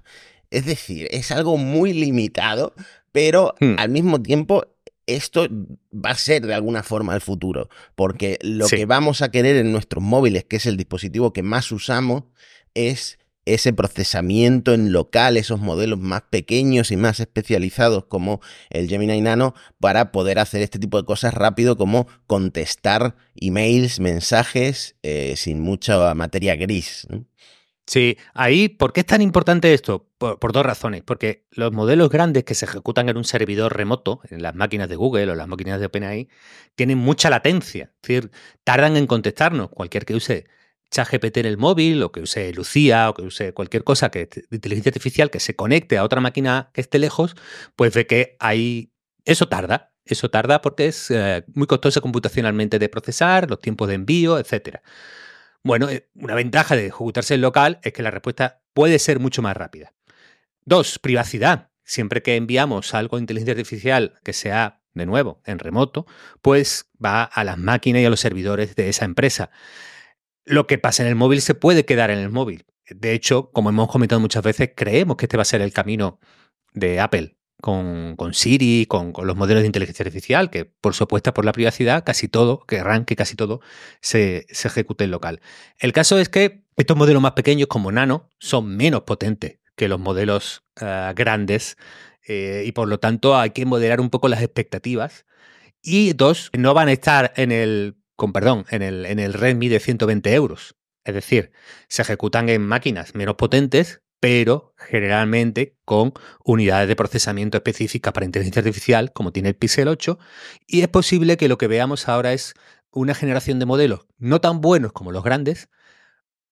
Es 0.51 0.67
decir, 0.67 1.09
es 1.11 1.33
algo 1.33 1.57
muy 1.57 1.93
limitado, 1.93 2.75
pero 3.11 3.55
hmm. 3.59 3.75
al 3.79 3.89
mismo 3.89 4.23
tiempo 4.23 4.67
esto 5.07 5.49
va 5.93 6.11
a 6.11 6.15
ser 6.15 6.47
de 6.47 6.55
alguna 6.55 6.85
forma 6.85 7.15
el 7.17 7.21
futuro, 7.21 7.69
porque 7.97 8.39
lo 8.41 8.69
que 8.69 8.87
vamos 8.87 9.21
a 9.21 9.33
querer 9.33 9.57
en 9.57 9.73
nuestros 9.73 10.03
móviles, 10.03 10.45
que 10.45 10.57
es 10.57 10.67
el 10.67 10.77
dispositivo 10.77 11.33
que 11.33 11.43
más 11.43 11.73
usamos, 11.73 12.23
es 12.75 13.19
ese 13.45 13.73
procesamiento 13.73 14.73
en 14.73 14.93
local, 14.93 15.37
esos 15.37 15.61
modelos 15.61 15.99
más 15.99 16.23
pequeños 16.31 16.91
y 16.91 16.97
más 16.97 17.21
especializados 17.21 18.05
como 18.05 18.41
el 18.71 18.89
Gemini 18.89 19.21
Nano, 19.21 19.55
para 19.81 20.13
poder 20.13 20.39
hacer 20.39 20.63
este 20.63 20.79
tipo 20.79 20.99
de 20.99 21.05
cosas 21.05 21.35
rápido 21.35 21.77
como 21.77 22.07
contestar 22.27 23.17
emails, 23.35 24.01
mensajes, 24.01 24.97
eh, 25.03 25.35
sin 25.37 25.61
mucha 25.61 26.15
materia 26.15 26.57
gris. 26.57 27.07
Sí, 27.87 28.17
ahí, 28.33 28.69
¿por 28.69 28.93
qué 28.93 29.01
es 29.01 29.07
tan 29.07 29.21
importante 29.23 29.75
esto? 29.75 30.09
Por, 30.19 30.53
dos 30.53 30.65
razones. 30.65 31.03
Porque 31.03 31.47
los 31.51 31.73
modelos 31.73 32.11
grandes 32.11 32.45
que 32.45 32.55
se 32.55 32.65
ejecutan 32.65 33.09
en 33.09 33.17
un 33.17 33.25
servidor 33.25 33.77
remoto, 33.77 34.21
en 34.31 34.43
las 34.43 34.55
máquinas 34.55 34.89
de 34.89 34.97
Google 34.97 35.31
o 35.33 35.35
las 35.35 35.49
máquinas 35.49 35.81
de 35.81 35.87
OpenAI, 35.87 36.29
tienen 36.77 36.99
mucha 36.99 37.29
latencia. 37.29 37.93
Es 37.97 38.09
decir, 38.09 38.31
tardan 38.65 38.97
en 38.97 39.07
contestarnos. 39.07 39.69
Cualquier 39.71 40.05
que 40.07 40.15
use 40.15 40.47
ChatGPT 40.93 41.39
en 41.39 41.47
el 41.47 41.59
móvil, 41.59 42.03
o 42.03 42.13
que 42.13 42.21
use 42.21 42.53
Lucía, 42.53 43.11
o 43.11 43.15
que 43.15 43.23
use 43.23 43.53
cualquier 43.53 43.83
cosa 43.83 44.11
que, 44.11 44.27
de 44.27 44.45
inteligencia 44.51 44.91
artificial 44.91 45.31
que 45.31 45.41
se 45.41 45.57
conecte 45.57 45.99
a 45.99 46.05
otra 46.05 46.21
máquina 46.21 46.71
que 46.73 46.81
esté 46.83 46.99
lejos, 46.99 47.35
pues 47.75 47.93
ve 47.95 48.07
que 48.07 48.37
ahí 48.39 48.93
eso 49.25 49.49
tarda. 49.49 49.93
Eso 50.05 50.31
tarda 50.31 50.61
porque 50.63 50.87
es 50.87 51.11
eh, 51.11 51.45
muy 51.55 51.67
costoso 51.67 52.01
computacionalmente 52.03 52.79
de 52.79 52.89
procesar, 52.89 53.49
los 53.49 53.61
tiempos 53.61 53.89
de 53.89 53.95
envío, 53.95 54.39
etcétera. 54.39 54.83
Bueno, 55.63 55.89
eh, 55.89 56.09
una 56.15 56.35
ventaja 56.35 56.75
de 56.75 56.87
ejecutarse 56.87 57.35
en 57.35 57.41
local 57.41 57.79
es 57.83 57.93
que 57.93 58.03
la 58.03 58.11
respuesta 58.11 58.63
puede 58.75 58.99
ser 58.99 59.21
mucho 59.21 59.43
más 59.43 59.57
rápida. 59.57 59.93
Dos, 60.65 60.99
privacidad. 60.99 61.71
Siempre 61.85 62.23
que 62.23 62.37
enviamos 62.37 62.95
algo 62.95 63.17
de 63.17 63.23
inteligencia 63.23 63.53
artificial 63.53 64.19
que 64.25 64.33
sea, 64.33 64.81
de 64.95 65.07
nuevo, 65.07 65.41
en 65.47 65.59
remoto, 65.59 66.07
pues 66.43 66.91
va 67.03 67.23
a 67.23 67.45
las 67.45 67.59
máquinas 67.59 68.03
y 68.03 68.05
a 68.05 68.11
los 68.11 68.21
servidores 68.21 68.75
de 68.77 68.89
esa 68.89 69.05
empresa. 69.05 69.51
Lo 70.45 70.67
que 70.67 70.79
pasa 70.79 71.03
en 71.03 71.09
el 71.09 71.15
móvil 71.15 71.41
se 71.41 71.55
puede 71.55 71.85
quedar 71.85 72.11
en 72.11 72.19
el 72.19 72.31
móvil. 72.31 72.65
De 72.89 73.13
hecho, 73.13 73.51
como 73.53 73.71
hemos 73.71 73.89
comentado 73.89 74.21
muchas 74.21 74.43
veces, 74.43 74.71
creemos 74.77 75.17
que 75.17 75.27
este 75.27 75.37
va 75.37 75.43
a 75.43 75.47
ser 75.47 75.63
el 75.63 75.73
camino 75.73 76.19
de 76.75 77.01
Apple 77.01 77.37
con, 77.63 78.17
Siri, 78.33 78.87
con, 78.87 79.13
los 79.23 79.37
modelos 79.37 79.63
de 79.63 79.69
inteligencia 79.69 80.03
artificial, 80.03 80.51
que 80.51 80.65
por 80.65 80.95
supuesto 80.95 81.33
por 81.33 81.45
la 81.45 81.53
privacidad, 81.53 82.03
casi 82.05 82.27
todo, 82.27 82.67
que 82.67 82.81
arranque 82.81 83.15
casi 83.15 83.37
todo, 83.37 83.61
se, 84.01 84.47
ejecute 84.49 85.05
en 85.05 85.13
local. 85.13 85.41
El 85.79 85.93
caso 85.93 86.19
es 86.19 86.29
que 86.29 86.65
estos 86.77 86.97
modelos 86.97 87.23
más 87.23 87.33
pequeños 87.33 87.69
como 87.69 87.93
Nano 87.93 88.29
son 88.41 88.77
menos 88.77 89.03
potentes 89.03 89.61
que 89.77 89.89
los 89.89 90.01
modelos 90.01 90.65
eh, 90.81 91.13
grandes 91.15 91.77
eh, 92.27 92.65
y 92.67 92.73
por 92.73 92.89
lo 92.89 92.99
tanto 92.99 93.37
hay 93.39 93.51
que 93.51 93.65
moderar 93.65 94.01
un 94.01 94.11
poco 94.11 94.29
las 94.29 94.43
expectativas. 94.43 95.25
Y 95.83 96.15
dos, 96.15 96.51
no 96.57 96.75
van 96.75 96.89
a 96.89 96.93
estar 96.93 97.33
en 97.37 97.53
el, 97.53 97.97
con 98.17 98.33
perdón, 98.33 98.65
en 98.71 98.83
el, 98.83 99.07
en 99.07 99.19
el 99.19 99.33
Redmi 99.33 99.69
de 99.69 99.81
120 99.81 100.35
euros. 100.35 100.77
Es 101.05 101.15
decir, 101.15 101.53
se 101.89 102.03
ejecutan 102.03 102.49
en 102.49 102.63
máquinas 102.63 103.15
menos 103.15 103.35
potentes 103.35 104.03
pero 104.23 104.73
generalmente 104.79 105.77
con 105.85 106.13
unidades 106.45 106.87
de 106.87 106.95
procesamiento 106.95 107.57
específicas 107.59 108.13
para 108.13 108.25
inteligencia 108.25 108.61
artificial, 108.61 109.13
como 109.13 109.33
tiene 109.33 109.49
el 109.49 109.57
Pixel 109.57 109.89
8, 109.89 110.17
y 110.65 110.83
es 110.83 110.89
posible 110.89 111.37
que 111.37 111.49
lo 111.49 111.59
que 111.59 111.67
veamos 111.67 112.09
ahora 112.09 112.33
es 112.33 112.55
una 112.93 113.17
generación 113.17 113.59
de 113.59 113.67
modelos 113.67 114.07
no 114.19 114.41
tan 114.41 114.61
buenos 114.61 114.93
como 114.93 115.11
los 115.11 115.25
grandes, 115.25 115.71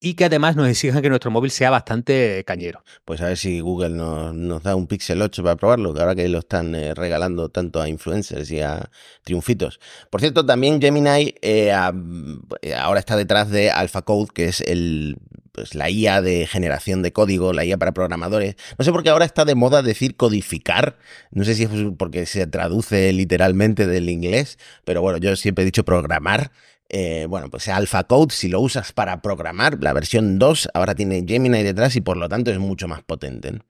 y 0.00 0.14
que 0.14 0.24
además 0.24 0.56
nos 0.56 0.66
exijan 0.66 1.02
que 1.02 1.10
nuestro 1.10 1.30
móvil 1.30 1.50
sea 1.50 1.68
bastante 1.70 2.42
cañero. 2.46 2.82
Pues 3.04 3.20
a 3.20 3.26
ver 3.26 3.36
si 3.36 3.60
Google 3.60 3.90
nos, 3.90 4.62
da 4.62 4.74
un 4.74 4.86
Pixel 4.86 5.20
8 5.20 5.42
para 5.42 5.56
probarlo, 5.56 5.92
que 5.92 6.00
ahora 6.00 6.14
que 6.14 6.28
lo 6.28 6.38
están 6.38 6.74
eh, 6.74 6.94
regalando 6.94 7.50
tanto 7.50 7.82
a 7.82 7.88
influencers 7.88 8.50
y 8.50 8.60
a 8.62 8.90
triunfitos. 9.22 9.78
Por 10.08 10.20
cierto, 10.22 10.44
también 10.46 10.80
Gemini 10.80 11.34
eh, 11.42 11.72
ahora 11.72 13.00
está 13.00 13.16
detrás 13.16 13.50
de 13.50 13.70
AlphaCode, 13.70 14.30
que 14.32 14.46
es 14.46 14.62
el 14.62 15.18
pues 15.52 15.74
la 15.74 15.90
IA 15.90 16.22
de 16.22 16.46
generación 16.46 17.02
de 17.02 17.12
código, 17.12 17.52
la 17.52 17.64
IA 17.64 17.76
para 17.76 17.92
programadores. 17.92 18.56
No 18.78 18.84
sé 18.84 18.92
por 18.92 19.02
qué 19.02 19.10
ahora 19.10 19.24
está 19.24 19.44
de 19.44 19.54
moda 19.54 19.82
decir 19.82 20.16
codificar. 20.16 20.96
No 21.30 21.44
sé 21.44 21.54
si 21.54 21.64
es 21.64 21.70
porque 21.98 22.26
se 22.26 22.46
traduce 22.46 23.12
literalmente 23.12 23.86
del 23.86 24.08
inglés, 24.08 24.58
pero 24.84 25.02
bueno, 25.02 25.18
yo 25.18 25.36
siempre 25.36 25.62
he 25.62 25.64
dicho 25.66 25.84
programar. 25.84 26.52
Eh, 26.92 27.26
bueno, 27.28 27.48
pues 27.48 27.68
AlphaCode, 27.68 28.32
si 28.32 28.48
lo 28.48 28.60
usas 28.60 28.92
para 28.92 29.22
programar, 29.22 29.78
la 29.80 29.92
versión 29.92 30.40
2 30.40 30.70
ahora 30.74 30.96
tiene 30.96 31.24
Gemini 31.24 31.62
detrás 31.62 31.94
y 31.94 32.00
por 32.00 32.16
lo 32.16 32.28
tanto 32.28 32.50
es 32.50 32.58
mucho 32.58 32.88
más 32.88 33.04
potente. 33.04 33.60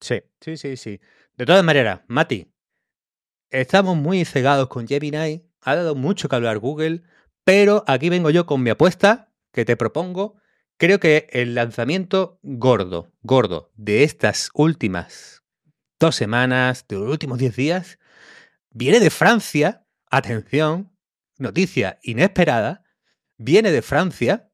Sí, 0.00 0.22
sí, 0.40 0.56
sí, 0.56 0.76
sí. 0.76 1.00
De 1.36 1.46
todas 1.46 1.62
maneras, 1.62 2.00
Mati, 2.08 2.52
estamos 3.50 3.96
muy 3.96 4.24
cegados 4.24 4.66
con 4.66 4.88
Gemini, 4.88 5.48
ha 5.60 5.76
dado 5.76 5.94
mucho 5.94 6.28
que 6.28 6.34
hablar 6.34 6.58
Google, 6.58 7.02
pero 7.44 7.84
aquí 7.86 8.08
vengo 8.08 8.28
yo 8.30 8.44
con 8.44 8.60
mi 8.60 8.70
apuesta 8.70 9.32
que 9.52 9.64
te 9.64 9.76
propongo. 9.76 10.34
Creo 10.78 10.98
que 10.98 11.28
el 11.30 11.54
lanzamiento 11.54 12.40
gordo, 12.42 13.12
gordo 13.22 13.70
de 13.76 14.02
estas 14.02 14.50
últimas 14.52 15.44
dos 16.00 16.16
semanas, 16.16 16.86
de 16.88 16.96
los 16.96 17.08
últimos 17.08 17.38
diez 17.38 17.54
días, 17.54 18.00
viene 18.70 18.98
de 18.98 19.10
Francia. 19.10 19.84
Atención, 20.10 20.90
noticia 21.38 21.98
inesperada, 22.02 22.84
viene 23.36 23.70
de 23.70 23.82
Francia, 23.82 24.50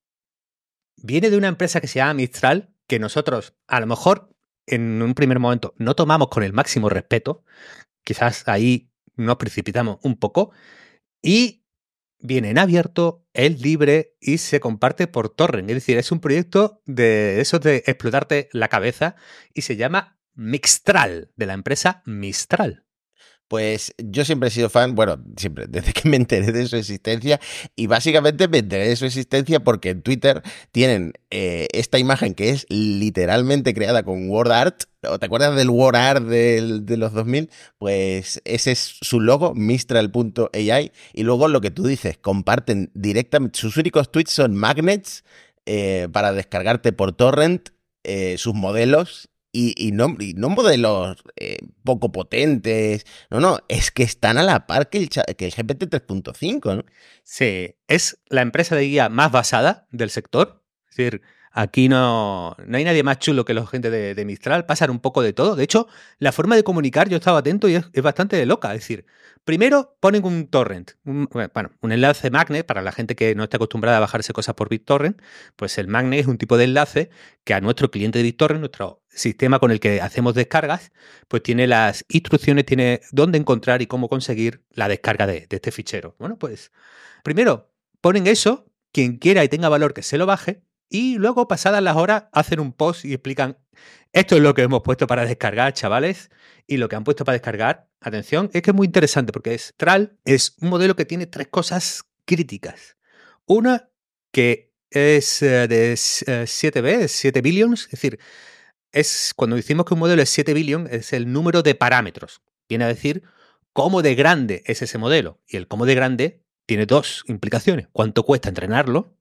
viene 0.97 1.31
de 1.31 1.37
una 1.37 1.49
empresa 1.49 1.81
que 1.81 1.89
se 1.89 1.99
llama 1.99 2.15
Mistral, 2.15 2.75
que 2.87 2.99
nosotros 2.99 3.55
a 3.67 3.81
lo 3.81 3.87
mejor 3.87 4.35
en 4.67 5.03
un 5.03 5.15
primer 5.15 5.39
momento 5.39 5.75
no 5.79 5.95
tomamos 5.95 6.29
con 6.29 6.43
el 6.43 6.53
máximo 6.53 6.89
respeto, 6.89 7.45
quizás 8.03 8.47
ahí 8.47 8.91
nos 9.17 9.37
precipitamos 9.37 9.99
un 10.03 10.17
poco, 10.17 10.53
y 11.23 11.65
viene 12.19 12.51
en 12.51 12.59
abierto, 12.59 13.27
es 13.33 13.61
libre 13.61 14.17
y 14.21 14.39
se 14.39 14.61
comparte 14.61 15.07
por 15.07 15.29
torrent. 15.29 15.69
Es 15.69 15.77
decir, 15.77 15.99
es 15.99 16.11
un 16.11 16.21
proyecto 16.21 16.83
de 16.87 17.41
eso 17.41 17.59
de 17.59 17.85
explotarte 17.87 18.49
la 18.53 18.69
cabeza 18.69 19.17
y 19.53 19.63
se 19.63 19.77
llama 19.77 20.19
Mixtral, 20.35 21.33
de 21.37 21.47
la 21.47 21.53
empresa 21.53 22.03
Mistral. 22.07 22.84
Pues 23.49 23.95
yo 23.99 24.25
siempre 24.25 24.49
he 24.49 24.51
sido 24.51 24.71
fan, 24.71 24.95
bueno, 24.95 25.19
siempre, 25.37 25.67
desde 25.69 25.93
que 25.93 26.09
me 26.09 26.17
enteré 26.17 26.53
de 26.53 26.67
su 26.67 26.77
existencia, 26.77 27.41
y 27.77 27.87
básicamente 27.87 28.49
me 28.49 28.59
enteré 28.59 28.89
de 28.89 28.97
su 28.97 29.05
existencia 29.05 29.61
porque 29.61 29.91
en 29.91 30.03
Twitter 30.03 30.43
tienen 30.73 31.13
eh, 31.31 31.69
esta 31.73 31.99
imagen 31.99 32.35
que 32.35 32.51
es 32.51 32.67
literalmente 32.69 33.75
creada 33.75 34.03
con 34.03 34.29
WordArt, 34.29 34.85
¿o 35.09 35.19
te 35.19 35.27
acuerdas 35.27 35.57
del 35.57 35.71
WordArt 35.71 36.25
de 36.25 36.97
los 36.97 37.13
2000? 37.13 37.51
Pues 37.79 38.41
ese 38.45 38.73
es 38.73 38.97
su 39.01 39.21
logo, 39.21 39.55
Mistral.ai, 39.55 40.93
y 41.13 41.23
luego 41.23 41.49
lo 41.49 41.61
que 41.61 41.71
tú 41.71 41.87
dices, 41.87 42.17
comparten 42.19 42.91
directamente, 42.95 43.59
sus 43.59 43.77
únicos 43.77 44.11
tweets 44.11 44.33
son 44.33 44.55
magnets 44.55 45.25
eh, 45.67 46.09
para 46.13 46.33
descargarte 46.33 46.93
por 46.93 47.13
torrent 47.13 47.71
eh, 48.03 48.37
sus 48.37 48.55
modelos 48.55 49.31
y, 49.57 49.93
no, 49.93 50.17
no, 50.35 50.49
modelos 50.49 51.23
eh, 51.37 51.59
poco 51.85 52.11
potentes. 52.11 53.07
No, 53.31 53.39
no, 53.39 53.59
es 53.69 53.93
que 53.93 54.03
están 54.03 54.37
a 54.37 54.43
la 54.43 54.67
par 54.67 54.91
que 54.91 54.99
el, 54.99 55.09
que 55.09 55.47
el 55.47 55.53
GPT 55.53 55.85
3.5, 55.85 56.77
¿no? 56.77 56.85
Sí, 57.23 57.77
es 57.87 58.19
la 58.27 58.43
empresa 58.43 58.75
de 58.75 58.83
guía 58.83 59.09
más 59.09 59.31
basada 59.31 59.87
del 59.93 60.11
sector. 60.11 60.65
Es 60.91 60.97
decir, 60.97 61.23
Aquí 61.57 61.89
no, 61.89 62.57
no 62.67 62.77
hay 62.77 62.83
nadie 62.83 63.05
más 63.05 63.21
chulo 63.21 63.45
que 63.45 63.55
los 63.55 63.71
gente 63.71 63.89
de, 63.89 64.25
Mistral, 64.25 64.67
pasan 64.67 64.91
un 64.91 64.99
poco 64.99 65.23
de 65.23 65.33
todo. 65.33 65.55
De 65.55 65.63
hecho, 65.63 65.87
la 66.19 66.33
forma 66.33 66.57
de 66.57 66.65
comunicar, 66.65 67.09
yo 67.09 67.17
estaba 67.17 67.39
atento 67.39 67.69
y 67.69 67.77
es, 67.77 67.85
bastante 68.03 68.45
loca. 68.45 68.75
Es 68.75 68.81
decir, 68.81 69.07
primero 69.45 69.97
ponen 70.01 70.25
un 70.25 70.49
torrent, 70.49 70.93
un, 71.05 71.29
bueno, 71.55 71.71
un 71.81 71.93
enlace 71.93 72.29
magnet 72.33 72.67
para 72.67 72.83
la 72.83 72.91
gente 72.91 73.15
que 73.15 73.37
no 73.37 73.45
está 73.45 73.59
acostumbrada 73.59 73.99
a 73.99 74.01
bajarse 74.01 74.33
cosas 74.33 74.57
por 74.57 74.69
BitTorrent. 74.69 75.23
Pues 75.55 75.79
el 75.79 75.87
magnet 75.87 76.23
es 76.23 76.27
un 76.27 76.39
tipo 76.39 76.57
de 76.59 76.65
enlace 76.65 77.11
que 77.45 77.55
a 77.55 77.61
nuestro 77.61 77.89
cliente 77.89 78.19
de 78.19 78.25
BitTorrent, 78.25 78.59
nuestro 78.59 79.05
sistema 79.09 79.61
con 79.61 79.71
el 79.71 79.79
que 79.79 80.01
hacemos 80.01 80.35
descargas, 80.35 80.91
pues 81.29 81.45
tiene 81.45 81.69
las 81.69 82.05
instrucciones, 82.09 82.67
tiene 82.67 83.01
dónde 83.13 83.39
encontrar 83.39 83.81
y 83.81 83.87
cómo 83.87 84.09
conseguir 84.09 84.65
la 84.71 84.89
descarga 84.89 85.29
de, 85.29 85.47
de 85.49 85.57
este 85.57 85.71
fichero. 85.71 86.17
Bueno, 86.19 86.37
pues 86.37 86.73
primero 87.23 87.71
ponen 88.01 88.27
eso, 88.27 88.67
quien 88.91 89.19
quiera 89.19 89.45
y 89.45 89.49
tenga 89.49 89.69
valor 89.69 89.95
que 89.95 90.03
se 90.03 90.19
lo 90.19 90.27
baje, 90.27 90.65
y 90.89 91.17
luego, 91.19 91.49
pasadas 91.49 91.83
las 91.83 91.97
horas, 91.97 92.25
hacen 92.33 92.61
un 92.61 92.73
post 92.73 93.05
y 93.05 93.15
explican, 93.15 93.59
esto 94.13 94.37
es 94.37 94.43
lo 94.43 94.55
que 94.55 94.63
hemos 94.63 94.83
puesto 94.83 95.07
para 95.07 95.27
descargar, 95.27 95.73
chavales. 95.73 96.31
Y 96.67 96.77
lo 96.77 96.89
que 96.89 96.97
han 96.97 97.05
puesto 97.05 97.25
para 97.25 97.35
descargar, 97.35 97.89
atención, 98.01 98.51
es 98.53 98.63
que 98.63 98.71
es 98.71 98.75
muy 98.75 98.87
interesante 98.87 99.33
porque 99.33 99.55
es 99.55 99.75
Tral 99.77 100.19
es 100.25 100.57
un 100.61 100.71
modelo 100.71 100.97
que 100.97 101.05
tiene 101.05 101.27
tres 101.27 101.49
cosas 101.49 102.05
críticas. 102.25 102.97
Una, 103.45 103.91
que 104.33 104.73
es 104.91 105.43
eh, 105.43 105.67
de 105.69 105.95
7B, 105.95 107.09
7 107.09 107.39
eh, 107.39 107.43
billions, 107.43 107.85
es 107.85 107.91
decir, 107.91 108.19
es 108.93 109.33
cuando 109.35 109.57
decimos 109.57 109.85
que 109.87 109.95
un 109.95 110.01
modelo 110.01 110.23
es 110.23 110.31
7 110.31 110.55
billion, 110.55 110.87
es 110.91 111.13
el 111.13 111.33
número 111.33 111.63
de 111.63 111.75
parámetros. 111.75 112.43
Viene 112.69 112.85
a 112.85 112.89
decir 112.89 113.25
cómo 113.73 114.03
de 114.03 114.15
grande 114.15 114.63
es 114.67 114.81
ese 114.81 114.99
modelo. 114.99 115.41
Y 115.47 115.57
el 115.57 115.67
cómo 115.67 115.85
de 115.87 115.97
grande 115.97 116.45
tiene 116.67 116.87
dos 116.87 117.25
implicaciones. 117.27 117.89
Cuánto 117.93 118.23
cuesta 118.23 118.49
entrenarlo 118.49 119.19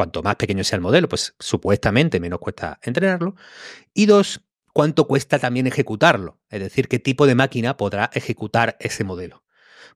cuanto 0.00 0.22
más 0.22 0.36
pequeño 0.36 0.64
sea 0.64 0.76
el 0.76 0.80
modelo, 0.80 1.10
pues 1.10 1.34
supuestamente 1.38 2.20
menos 2.20 2.38
cuesta 2.38 2.80
entrenarlo. 2.82 3.34
Y 3.92 4.06
dos, 4.06 4.40
cuánto 4.72 5.06
cuesta 5.06 5.38
también 5.38 5.66
ejecutarlo, 5.66 6.40
es 6.48 6.60
decir, 6.60 6.88
qué 6.88 6.98
tipo 6.98 7.26
de 7.26 7.34
máquina 7.34 7.76
podrá 7.76 8.08
ejecutar 8.14 8.78
ese 8.80 9.04
modelo. 9.04 9.44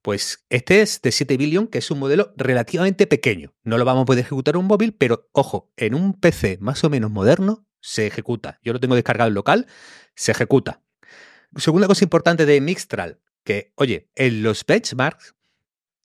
Pues 0.03 0.45
este 0.51 0.83
es 0.83 1.01
de 1.01 1.11
7 1.11 1.38
billion, 1.38 1.69
que 1.69 1.79
es 1.79 1.90
un 1.90 2.01
modelo 2.01 2.35
relativamente 2.37 3.07
pequeño. 3.07 3.55
No 3.62 3.79
lo 3.79 3.87
vamos 3.87 4.03
a 4.03 4.05
poder 4.05 4.27
ejecutar 4.27 4.57
en 4.57 4.61
un 4.61 4.67
móvil, 4.67 4.93
pero 4.93 5.31
ojo, 5.33 5.73
en 5.79 5.95
un 5.95 6.21
PC 6.21 6.59
más 6.61 6.85
o 6.85 6.90
menos 6.90 7.11
moderno 7.11 7.67
se 7.81 8.07
ejecuta. 8.07 8.61
Yo 8.62 8.75
lo 8.75 8.81
tengo 8.81 8.97
descargado 8.97 9.29
en 9.29 9.35
local, 9.35 9.67
se 10.14 10.33
ejecuta. 10.33 10.83
Segunda 11.57 11.87
cosa 11.87 12.05
importante 12.05 12.45
de 12.45 12.61
Mixtral, 12.61 13.21
que, 13.43 13.73
oye, 13.77 14.11
en 14.17 14.43
los 14.43 14.67
benchmarks 14.67 15.35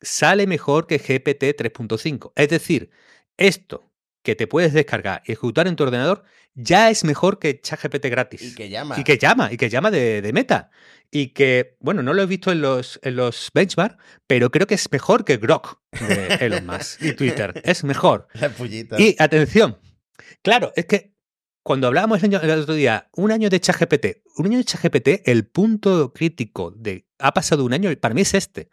sale 0.02 0.48
mejor 0.48 0.88
que 0.88 1.00
GPT 1.00 1.60
3.5. 1.60 2.32
Es 2.38 2.48
decir, 2.48 2.92
esto 3.36 3.89
que 4.30 4.36
te 4.36 4.46
puedes 4.46 4.74
descargar 4.74 5.24
y 5.26 5.32
ejecutar 5.32 5.68
en 5.68 5.76
tu 5.76 5.84
ordenador 5.84 6.24
ya 6.54 6.92
es 6.92 7.04
mejor 7.04 7.40
que 7.40 7.60
ChatGPT 7.62 8.06
gratis. 8.06 8.44
Y 8.44 8.54
que 8.54 8.70
llama. 8.70 9.00
Y 9.00 9.04
que 9.04 9.18
llama, 9.18 9.52
y 9.52 9.58
que 9.58 9.70
llama 9.70 9.90
de, 9.90 10.30
meta. 10.34 10.70
Y 11.10 11.30
que, 11.30 11.78
bueno, 11.80 12.04
no 12.04 12.14
lo 12.14 12.22
he 12.22 12.28
visto 12.28 12.52
en 12.52 12.62
los, 12.62 13.00
en 13.02 13.16
los 13.16 13.50
benchmarks, 13.56 13.98
pero 14.28 14.52
creo 14.52 14.68
que 14.68 14.76
es 14.76 14.92
mejor 14.92 15.26
que 15.26 15.38
Grok 15.38 15.80
de 16.00 16.28
Elon 16.46 16.68
Musk 16.68 17.02
y 17.02 17.14
Twitter. 17.14 17.60
Es 17.66 17.84
mejor. 17.84 18.28
Y 19.00 19.16
atención, 19.18 19.80
claro, 20.44 20.74
es 20.76 20.86
que 20.86 21.16
cuando 21.64 21.88
hablábamos 21.88 22.22
el, 22.22 22.32
el 22.32 22.52
otro 22.52 22.76
día, 22.76 23.10
un 23.14 23.32
año 23.32 23.50
de 23.50 23.60
ChatGPT, 23.60 24.06
un 24.38 24.46
año 24.46 24.60
de 24.60 24.64
ChatGPT, 24.64 25.28
el 25.28 25.48
punto 25.48 26.14
crítico 26.14 26.70
de 26.70 27.08
ha 27.18 27.34
pasado 27.34 27.66
un 27.66 27.74
año, 27.74 27.90
para 28.00 28.14
mí 28.14 28.22
es 28.22 28.36
este 28.36 28.70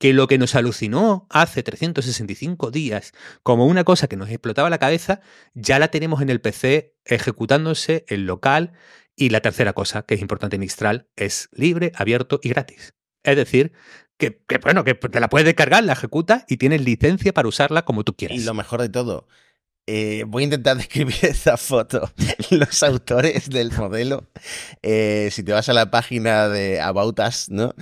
que 0.00 0.14
lo 0.14 0.26
que 0.28 0.38
nos 0.38 0.54
alucinó 0.54 1.26
hace 1.28 1.62
365 1.62 2.70
días 2.70 3.12
como 3.42 3.66
una 3.66 3.84
cosa 3.84 4.08
que 4.08 4.16
nos 4.16 4.30
explotaba 4.30 4.70
la 4.70 4.78
cabeza, 4.78 5.20
ya 5.52 5.78
la 5.78 5.88
tenemos 5.88 6.22
en 6.22 6.30
el 6.30 6.40
PC 6.40 6.96
ejecutándose 7.04 8.06
en 8.08 8.24
local. 8.24 8.72
Y 9.14 9.28
la 9.28 9.40
tercera 9.40 9.74
cosa, 9.74 10.02
que 10.02 10.14
es 10.14 10.22
importante 10.22 10.56
en 10.56 10.60
Mixtral, 10.60 11.08
es 11.16 11.50
libre, 11.52 11.92
abierto 11.94 12.40
y 12.42 12.48
gratis. 12.48 12.94
Es 13.22 13.36
decir, 13.36 13.72
que, 14.16 14.40
bueno, 14.62 14.84
que 14.84 14.94
te 14.94 15.20
la 15.20 15.28
puedes 15.28 15.44
descargar, 15.44 15.84
la 15.84 15.92
ejecuta 15.92 16.46
y 16.48 16.56
tienes 16.56 16.80
licencia 16.80 17.34
para 17.34 17.48
usarla 17.48 17.84
como 17.84 18.02
tú 18.02 18.16
quieras. 18.16 18.38
Y 18.38 18.44
lo 18.44 18.54
mejor 18.54 18.80
de 18.80 18.88
todo, 18.88 19.28
eh, 19.86 20.24
voy 20.26 20.44
a 20.44 20.46
intentar 20.46 20.76
describir 20.78 21.26
esa 21.26 21.58
foto. 21.58 22.10
Los 22.48 22.82
autores 22.82 23.50
del 23.50 23.70
modelo, 23.72 24.26
eh, 24.80 25.28
si 25.30 25.42
te 25.42 25.52
vas 25.52 25.68
a 25.68 25.74
la 25.74 25.90
página 25.90 26.48
de 26.48 26.80
About 26.80 27.20
Us, 27.20 27.50
¿no? 27.50 27.74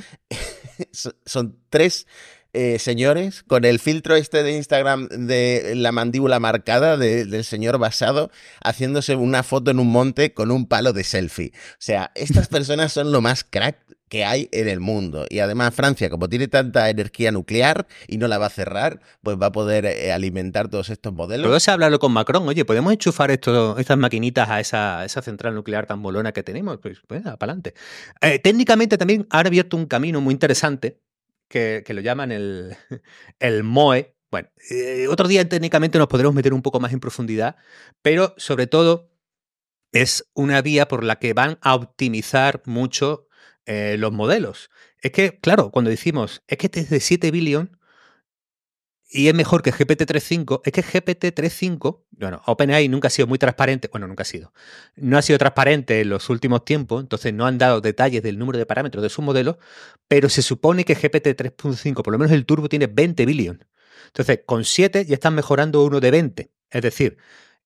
son 1.25 1.59
tres 1.71 2.07
eh, 2.55 2.79
señores 2.79 3.43
con 3.43 3.67
el 3.67 3.79
filtro 3.79 4.17
este 4.17 4.43
de 4.43 4.57
Instagram 4.57 5.07
de 5.09 5.75
la 5.77 5.93
mandíbula 5.93 6.41
marcada 6.41 6.97
del 6.97 7.45
señor 7.45 7.79
basado 7.79 8.31
haciéndose 8.65 9.17
una 9.17 9.43
foto 9.43 9.71
en 9.71 9.79
un 9.79 9.89
monte 9.89 10.33
con 10.33 10.51
un 10.51 10.67
palo 10.67 10.95
de 10.95 11.05
selfie. 11.05 11.53
O 11.55 11.77
sea, 11.79 12.11
estas 12.15 12.49
personas 12.49 12.93
son 12.93 13.13
lo 13.13 13.21
más 13.21 13.45
crack 13.45 13.77
que 14.09 14.25
hay 14.25 14.49
en 14.53 14.69
el 14.69 14.81
mundo. 14.81 15.27
Y 15.29 15.39
además 15.39 15.75
Francia, 15.75 16.11
como 16.11 16.29
tiene 16.29 16.49
tanta 16.49 16.89
energía 16.91 17.31
nuclear 17.33 17.87
y 18.07 18.19
no 18.19 18.29
la 18.29 18.39
va 18.39 18.47
a 18.47 18.51
cerrar, 18.51 19.01
pues 19.23 19.37
va 19.41 19.47
a 19.47 19.53
poder 19.53 19.87
eh, 19.87 20.13
alimentar 20.13 20.69
todos 20.69 20.91
estos 20.91 21.13
modelos. 21.13 21.47
Puedes 21.47 21.69
hablarlo 21.69 21.99
con 21.99 22.13
Macron. 22.13 22.49
Oye, 22.49 22.65
¿podemos 22.65 22.93
enchufar 22.93 23.31
esto, 23.31 23.79
estas 23.79 23.99
maquinitas 23.99 24.49
a 24.49 24.61
esa, 24.61 25.05
esa, 25.05 25.23
central 25.23 25.55
nuclear 25.55 25.87
tan 25.87 26.03
bolona 26.03 26.33
que 26.33 26.43
tenemos? 26.43 26.79
Pues, 26.79 26.99
pues 27.07 27.23
para 27.23 27.35
adelante. 27.35 27.75
Eh, 28.21 28.39
técnicamente 28.39 28.99
también 28.99 29.27
ha 29.31 29.41
abierto 29.41 29.77
un 29.77 29.87
camino 29.87 30.21
muy 30.21 30.33
interesante 30.33 31.01
que, 31.49 31.85
lo 31.89 32.01
llaman 32.01 32.33
el, 32.33 32.77
el 33.39 33.65
MOE, 33.65 34.15
Bueno, 34.31 34.49
eh, 34.71 35.07
otro 35.09 35.29
día 35.29 35.49
técnicamente 35.49 35.99
nos 35.99 36.09
podremos 36.09 36.35
meter 36.35 36.53
un 36.53 36.63
poco 36.63 36.81
más 36.81 36.93
en 36.93 37.01
profundidad, 37.01 37.57
pero 38.03 38.35
sobre 38.37 38.67
todo 38.67 39.11
es 39.93 40.29
una 40.35 40.61
vía 40.61 40.87
por 40.87 41.03
la 41.03 41.19
que 41.19 41.33
van 41.33 41.59
a 41.63 41.75
optimizar 41.75 42.63
mucho 42.67 43.28
eh, 43.69 43.97
los 43.99 44.13
modelos. 44.13 44.71
Es 45.03 45.13
que, 45.13 45.39
claro, 45.41 45.71
cuando 45.71 45.91
decimos, 45.91 46.43
es 46.49 46.57
que 46.57 46.69
este 46.69 46.81
es 46.81 46.89
de 46.89 47.01
7 47.01 47.31
billion, 47.31 47.79
y 49.11 49.29
es 49.29 49.35
mejor 49.35 49.63
que 49.63 49.73
GPT-3.5, 49.73 50.63
es 50.65 50.73
que 50.73 50.83
GPT-3.5, 50.83 52.05
bueno, 52.13 52.43
OpenAI 52.47 52.89
nunca 52.89 53.09
ha 53.09 53.11
sido 53.11 53.27
muy 53.27 53.39
transparente, 53.39 53.89
bueno, 53.91 54.07
nunca 54.07 54.23
ha 54.23 54.27
sido, 54.27 54.55
no 54.97 55.19
ha 55.19 55.23
sido 55.23 55.39
transparente 55.39 56.01
en 56.01 56.09
los 56.09 56.31
últimos 56.31 56.65
tiempos, 56.65 57.03
entonces 57.03 57.35
no 57.35 57.47
han 57.47 57.59
dado 57.59 57.83
detalles 57.83 58.23
del 58.23 58.39
número 58.39 58.59
de 58.59 58.65
parámetros 58.65 59.03
de 59.03 59.11
sus 59.11 59.23
modelos, 59.23 59.57
pero 60.09 60.31
se 60.31 60.41
supone 60.41 60.85
que 60.87 60.97
GPT-3.5, 60.97 62.03
por 62.03 62.13
lo 62.13 62.19
menos 62.19 62.33
el 62.33 62.47
turbo, 62.47 62.71
tiene 62.71 62.87
20 62.87 63.27
billion. 63.27 63.67
Entonces, 64.07 64.41
con 64.47 64.65
7 64.65 65.05
ya 65.05 65.15
están 65.15 65.35
mejorando 65.35 65.85
uno 65.85 66.01
de 66.01 66.11
20. 66.11 66.51
Es 66.71 66.83
decir, 66.83 67.19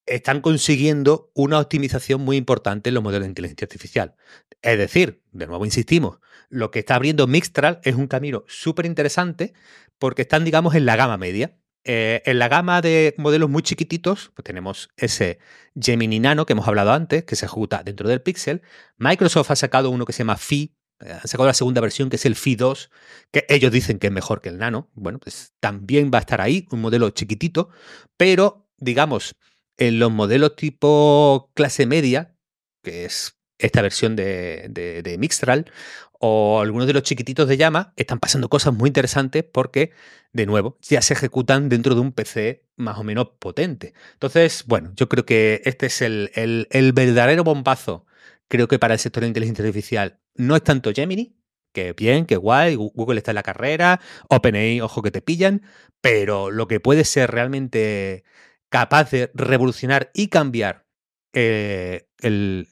están 0.06 0.40
consiguiendo 0.40 1.30
una 1.34 1.58
optimización 1.58 2.20
muy 2.22 2.36
importante 2.36 2.90
en 2.90 2.94
los 2.94 3.02
modelos 3.02 3.24
de 3.24 3.30
inteligencia 3.30 3.64
artificial. 3.64 4.14
Es 4.60 4.78
decir, 4.78 5.22
de 5.32 5.46
nuevo 5.46 5.64
insistimos, 5.64 6.18
lo 6.48 6.70
que 6.70 6.80
está 6.80 6.96
abriendo 6.96 7.26
Mixtral 7.26 7.80
es 7.82 7.94
un 7.94 8.06
camino 8.06 8.44
súper 8.46 8.86
interesante 8.86 9.54
porque 9.98 10.22
están, 10.22 10.44
digamos, 10.44 10.74
en 10.74 10.86
la 10.86 10.96
gama 10.96 11.16
media. 11.16 11.56
Eh, 11.84 12.22
en 12.26 12.38
la 12.38 12.48
gama 12.48 12.80
de 12.80 13.14
modelos 13.18 13.50
muy 13.50 13.62
chiquititos, 13.62 14.30
pues 14.34 14.44
tenemos 14.44 14.90
ese 14.96 15.38
Gemini 15.80 16.20
Nano 16.20 16.46
que 16.46 16.52
hemos 16.52 16.68
hablado 16.68 16.92
antes, 16.92 17.24
que 17.24 17.34
se 17.34 17.46
ejecuta 17.46 17.82
dentro 17.82 18.08
del 18.08 18.22
Pixel. 18.22 18.62
Microsoft 18.98 19.50
ha 19.50 19.56
sacado 19.56 19.90
uno 19.90 20.04
que 20.04 20.12
se 20.12 20.18
llama 20.18 20.36
Phi, 20.36 20.76
eh, 21.00 21.12
ha 21.12 21.26
sacado 21.26 21.46
la 21.46 21.54
segunda 21.54 21.80
versión, 21.80 22.08
que 22.08 22.16
es 22.16 22.26
el 22.26 22.36
Phi 22.36 22.54
2, 22.54 22.90
que 23.32 23.46
ellos 23.48 23.72
dicen 23.72 23.98
que 23.98 24.08
es 24.08 24.12
mejor 24.12 24.40
que 24.40 24.48
el 24.48 24.58
Nano. 24.58 24.90
Bueno, 24.94 25.18
pues 25.18 25.54
también 25.60 26.10
va 26.12 26.18
a 26.18 26.20
estar 26.20 26.40
ahí, 26.40 26.68
un 26.70 26.80
modelo 26.80 27.10
chiquitito, 27.10 27.70
pero, 28.16 28.68
digamos, 28.78 29.34
en 29.76 29.98
los 29.98 30.10
modelos 30.10 30.56
tipo 30.56 31.50
clase 31.54 31.86
media, 31.86 32.36
que 32.82 33.04
es 33.04 33.38
esta 33.58 33.82
versión 33.82 34.16
de, 34.16 34.68
de, 34.70 35.18
Mixtral, 35.18 35.70
o 36.18 36.60
algunos 36.60 36.86
de 36.86 36.92
los 36.92 37.02
chiquititos 37.02 37.48
de 37.48 37.56
llama, 37.56 37.92
están 37.96 38.18
pasando 38.18 38.48
cosas 38.48 38.74
muy 38.74 38.88
interesantes 38.88 39.44
porque, 39.44 39.92
de 40.32 40.46
nuevo, 40.46 40.78
ya 40.82 41.00
se 41.02 41.14
ejecutan 41.14 41.68
dentro 41.68 41.94
de 41.94 42.00
un 42.00 42.12
PC 42.12 42.66
más 42.76 42.98
o 42.98 43.04
menos 43.04 43.30
potente. 43.38 43.94
Entonces, 44.14 44.64
bueno, 44.66 44.92
yo 44.96 45.08
creo 45.08 45.24
que 45.24 45.62
este 45.64 45.86
es 45.86 46.02
el, 46.02 46.30
el, 46.34 46.68
el 46.70 46.92
verdadero 46.92 47.44
bombazo, 47.44 48.06
creo 48.48 48.68
que 48.68 48.78
para 48.78 48.94
el 48.94 49.00
sector 49.00 49.22
de 49.22 49.28
inteligencia 49.28 49.64
artificial. 49.64 50.20
No 50.34 50.56
es 50.56 50.62
tanto 50.62 50.92
Gemini, 50.92 51.36
que 51.72 51.92
bien, 51.92 52.26
que 52.26 52.36
guay, 52.36 52.74
Google 52.76 53.18
está 53.18 53.30
en 53.30 53.36
la 53.36 53.42
carrera, 53.42 54.00
OpenAI, 54.28 54.80
ojo 54.80 55.02
que 55.02 55.10
te 55.10 55.22
pillan, 55.22 55.62
pero 56.00 56.50
lo 56.50 56.68
que 56.68 56.80
puede 56.80 57.04
ser 57.04 57.30
realmente 57.30 58.24
capaz 58.72 59.10
de 59.10 59.30
revolucionar 59.34 60.10
y 60.14 60.28
cambiar 60.28 60.86
eh, 61.34 62.08
el, 62.20 62.66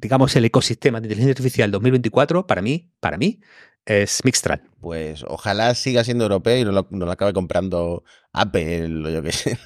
digamos, 0.00 0.36
el 0.36 0.44
ecosistema 0.44 1.00
de 1.00 1.06
inteligencia 1.06 1.32
artificial 1.32 1.70
2024, 1.70 2.46
para 2.46 2.60
mí, 2.60 2.92
para 3.00 3.16
mí, 3.16 3.40
es 3.86 4.22
Mixtral. 4.22 4.62
Pues 4.80 5.24
ojalá 5.26 5.74
siga 5.74 6.04
siendo 6.04 6.24
europeo 6.24 6.58
y 6.58 6.64
no 6.64 6.72
lo, 6.72 7.10
acabe 7.10 7.32
comprando 7.32 8.04
Apple 8.32 9.06
o 9.06 9.10
yo 9.10 9.22
qué 9.22 9.32
sé. 9.32 9.58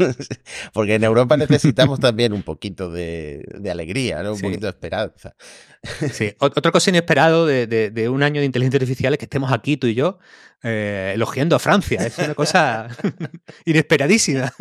Porque 0.72 0.94
en 0.94 1.04
Europa 1.04 1.36
necesitamos 1.36 1.98
también 2.00 2.32
un 2.32 2.42
poquito 2.42 2.90
de, 2.90 3.44
alegría, 3.70 4.22
¿no? 4.22 4.34
un 4.34 4.40
poquito 4.40 4.66
de 4.66 4.70
esperanza. 4.70 5.34
Sí, 6.12 6.34
otra 6.38 6.70
cosa 6.70 6.90
inesperado 6.90 7.46
de, 7.46 7.66
de, 7.66 8.08
un 8.08 8.22
año 8.22 8.40
de 8.40 8.46
inteligencia 8.46 8.78
artificial 8.78 9.12
es 9.14 9.18
que 9.18 9.24
estemos 9.24 9.52
aquí 9.52 9.76
tú 9.76 9.86
y 9.86 9.94
yo 9.94 10.18
eh, 10.62 11.12
elogiando 11.14 11.56
a 11.56 11.58
Francia. 11.58 12.06
Es 12.06 12.18
una 12.18 12.34
cosa 12.34 12.88
inesperadísima. 13.64 14.52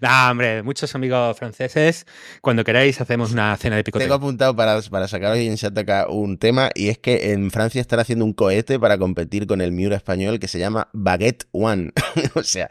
no, 0.00 0.30
hombre, 0.30 0.62
muchos 0.62 0.94
amigos 0.94 1.36
franceses. 1.36 2.06
Cuando 2.40 2.62
queráis, 2.62 3.00
hacemos 3.00 3.32
una 3.32 3.56
cena 3.56 3.76
de 3.76 3.84
picoteo. 3.84 4.06
Tengo 4.06 4.14
apuntado 4.14 4.54
para, 4.54 4.80
para 4.82 5.08
sacar 5.08 5.32
hoy 5.32 5.48
en 5.48 5.56
Shataka 5.56 6.06
un 6.08 6.38
tema 6.38 6.70
y 6.74 6.88
es 6.88 6.98
que 6.98 7.32
en 7.32 7.50
Francia 7.50 7.80
están 7.80 7.98
haciendo 7.98 8.24
un 8.24 8.32
cohete 8.32 8.78
para 8.78 8.96
competir 8.96 9.41
con 9.46 9.60
el 9.60 9.72
Miura 9.72 9.96
español 9.96 10.38
que 10.38 10.48
se 10.48 10.58
llama 10.58 10.88
Baguette 10.92 11.46
One. 11.52 11.92
o 12.34 12.42
sea, 12.42 12.68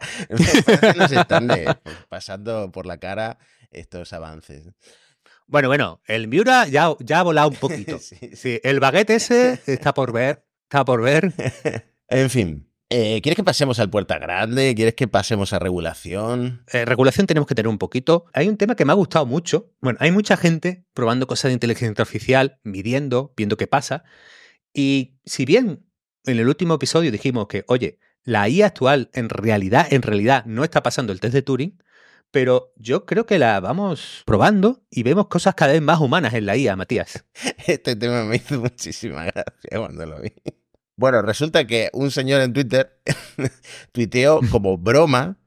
nos 0.96 1.12
están 1.12 1.48
pasando 2.08 2.70
por 2.72 2.86
la 2.86 2.98
cara 2.98 3.38
estos 3.70 4.12
avances. 4.12 4.70
Bueno, 5.46 5.68
bueno, 5.68 6.00
el 6.06 6.28
Miura 6.28 6.66
ya, 6.66 6.94
ya 7.00 7.20
ha 7.20 7.22
volado 7.22 7.50
un 7.50 7.56
poquito. 7.56 7.98
sí. 7.98 8.60
el 8.62 8.80
baguette 8.80 9.10
ese 9.10 9.60
está 9.66 9.92
por 9.92 10.12
ver, 10.12 10.44
está 10.64 10.84
por 10.84 11.02
ver. 11.02 11.32
En 12.08 12.28
fin, 12.28 12.68
eh, 12.94 13.22
¿Quieres 13.22 13.36
que 13.36 13.42
pasemos 13.42 13.78
al 13.78 13.88
puerta 13.88 14.18
grande? 14.18 14.74
¿Quieres 14.74 14.92
que 14.92 15.08
pasemos 15.08 15.54
a 15.54 15.58
regulación? 15.58 16.62
Eh, 16.70 16.84
regulación 16.84 17.26
tenemos 17.26 17.46
que 17.46 17.54
tener 17.54 17.68
un 17.68 17.78
poquito. 17.78 18.26
Hay 18.34 18.50
un 18.50 18.58
tema 18.58 18.74
que 18.76 18.84
me 18.84 18.92
ha 18.92 18.94
gustado 18.94 19.24
mucho. 19.24 19.72
Bueno, 19.80 19.98
hay 20.02 20.12
mucha 20.12 20.36
gente 20.36 20.84
probando 20.92 21.26
cosas 21.26 21.48
de 21.48 21.54
inteligencia 21.54 22.02
artificial, 22.02 22.60
midiendo, 22.64 23.32
viendo 23.34 23.56
qué 23.56 23.66
pasa. 23.66 24.04
Y 24.74 25.14
si 25.24 25.46
bien 25.46 25.86
en 26.24 26.38
el 26.38 26.48
último 26.48 26.74
episodio 26.74 27.10
dijimos 27.10 27.46
que, 27.46 27.64
oye, 27.68 27.98
la 28.24 28.48
IA 28.48 28.66
actual 28.66 29.10
en 29.12 29.28
realidad, 29.28 29.86
en 29.90 30.02
realidad 30.02 30.44
no 30.46 30.64
está 30.64 30.82
pasando 30.82 31.12
el 31.12 31.20
test 31.20 31.34
de 31.34 31.42
Turing, 31.42 31.82
pero 32.30 32.72
yo 32.76 33.04
creo 33.04 33.26
que 33.26 33.38
la 33.38 33.60
vamos 33.60 34.22
probando 34.24 34.82
y 34.90 35.02
vemos 35.02 35.26
cosas 35.28 35.54
cada 35.54 35.72
vez 35.72 35.82
más 35.82 36.00
humanas 36.00 36.34
en 36.34 36.46
la 36.46 36.56
IA, 36.56 36.76
Matías. 36.76 37.24
Este 37.66 37.96
tema 37.96 38.24
me 38.24 38.36
hizo 38.36 38.60
muchísima 38.60 39.24
gracia 39.24 39.78
cuando 39.78 40.06
lo 40.06 40.20
vi. 40.20 40.32
Bueno, 40.96 41.22
resulta 41.22 41.66
que 41.66 41.90
un 41.92 42.10
señor 42.10 42.40
en 42.42 42.52
Twitter 42.52 43.00
tuiteó 43.92 44.40
como 44.50 44.78
broma 44.78 45.38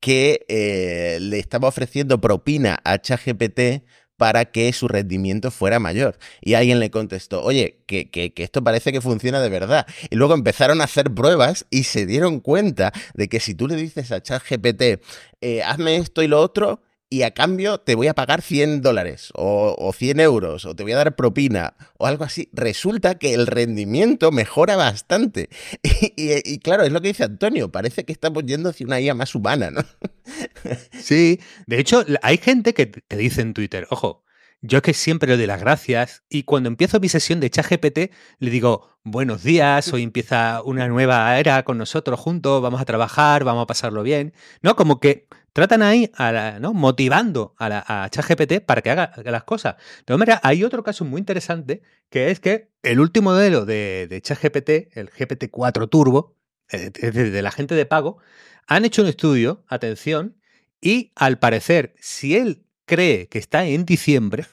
que 0.00 0.44
eh, 0.48 1.18
le 1.20 1.38
estaba 1.38 1.68
ofreciendo 1.68 2.20
propina 2.20 2.80
a 2.84 2.98
ChatGPT 2.98 3.84
para 4.22 4.44
que 4.44 4.72
su 4.72 4.86
rendimiento 4.86 5.50
fuera 5.50 5.80
mayor. 5.80 6.16
Y 6.40 6.54
alguien 6.54 6.78
le 6.78 6.92
contestó, 6.92 7.42
oye, 7.42 7.80
que, 7.86 8.08
que, 8.08 8.32
esto 8.36 8.62
parece 8.62 8.92
que 8.92 9.00
funciona 9.00 9.40
de 9.40 9.48
verdad. 9.48 9.84
Y 10.10 10.14
luego 10.14 10.34
empezaron 10.34 10.80
a 10.80 10.84
hacer 10.84 11.12
pruebas 11.12 11.66
y 11.70 11.82
se 11.82 12.06
dieron 12.06 12.38
cuenta 12.38 12.92
de 13.14 13.28
que 13.28 13.40
si 13.40 13.56
tú 13.56 13.66
le 13.66 13.74
dices 13.74 14.12
a 14.12 14.22
ChatGPT, 14.22 15.02
eh, 15.40 15.64
hazme 15.64 15.96
esto 15.96 16.22
y 16.22 16.28
lo 16.28 16.40
otro, 16.40 16.80
y 17.12 17.24
a 17.24 17.32
cambio 17.32 17.76
te 17.76 17.94
voy 17.94 18.08
a 18.08 18.14
pagar 18.14 18.40
100 18.40 18.80
dólares 18.80 19.32
o, 19.34 19.92
100 19.94 20.18
euros 20.20 20.64
o 20.64 20.74
te 20.74 20.82
voy 20.82 20.92
a 20.92 20.96
dar 20.96 21.14
propina 21.14 21.74
o 21.98 22.06
algo 22.06 22.24
así, 22.24 22.48
resulta 22.54 23.18
que 23.18 23.34
el 23.34 23.46
rendimiento 23.46 24.32
mejora 24.32 24.76
bastante. 24.76 25.50
Y, 26.16 26.58
claro, 26.58 26.84
es 26.84 26.92
lo 26.92 27.00
que 27.00 27.08
dice 27.08 27.24
Antonio, 27.24 27.70
parece 27.70 28.04
que 28.04 28.12
estamos 28.12 28.44
yendo 28.44 28.70
hacia 28.70 28.86
una 28.86 29.00
IA 29.00 29.14
más 29.14 29.34
humana, 29.34 29.70
¿no? 29.70 29.82
Sí, 30.98 31.38
de 31.66 31.80
hecho, 31.80 32.04
hay 32.22 32.38
gente 32.38 32.72
que 32.72 32.86
te 32.86 33.16
dice 33.16 33.42
en 33.42 33.52
Twitter, 33.52 33.86
ojo, 33.90 34.24
yo 34.62 34.78
es 34.78 34.82
que 34.82 34.94
siempre 34.94 35.28
le 35.28 35.36
doy 35.36 35.46
las 35.46 35.60
gracias 35.60 36.22
y 36.30 36.44
cuando 36.44 36.68
empiezo 36.68 37.00
mi 37.00 37.08
sesión 37.08 37.40
de 37.40 37.50
ChatGPT 37.50 38.12
le 38.38 38.50
digo, 38.50 38.96
buenos 39.02 39.42
días, 39.42 39.92
hoy 39.92 40.02
empieza 40.02 40.62
una 40.64 40.88
nueva 40.88 41.38
era 41.38 41.64
con 41.64 41.76
nosotros 41.76 42.18
juntos, 42.18 42.62
vamos 42.62 42.80
a 42.80 42.84
trabajar, 42.84 43.44
vamos 43.44 43.64
a 43.64 43.66
pasarlo 43.66 44.02
bien, 44.02 44.32
¿no? 44.62 44.76
Como 44.76 45.00
que 45.00 45.26
tratan 45.52 45.82
ahí 45.82 46.10
a 46.14 46.58
¿no? 46.60 46.72
motivando 46.72 47.54
a, 47.58 47.68
la, 47.68 48.08
ChatGPT 48.10 48.64
para 48.64 48.82
que 48.82 48.90
haga 48.90 49.12
las 49.24 49.44
cosas. 49.44 49.76
De 49.98 50.04
todas 50.04 50.18
maneras, 50.18 50.40
hay 50.42 50.64
otro 50.64 50.82
caso 50.82 51.04
muy 51.04 51.18
interesante 51.18 51.82
que 52.10 52.30
es 52.30 52.40
que 52.40 52.70
el 52.82 53.00
último 53.00 53.30
modelo 53.30 53.64
de, 53.64 54.06
de 54.08 54.20
ChatGPT, 54.20 54.96
el 54.96 55.10
GPT-4 55.10 55.88
Turbo, 55.88 56.36
de, 56.72 57.42
la 57.42 57.50
gente 57.50 57.74
de 57.74 57.86
pago, 57.86 58.18
han 58.66 58.84
hecho 58.84 59.02
un 59.02 59.08
estudio, 59.08 59.64
atención, 59.68 60.38
y 60.80 61.12
al 61.14 61.38
parecer, 61.38 61.94
si 62.00 62.36
él 62.36 62.64
cree 62.86 63.28
que 63.28 63.38
está 63.38 63.64
en 63.64 63.84
diciembre, 63.84 64.46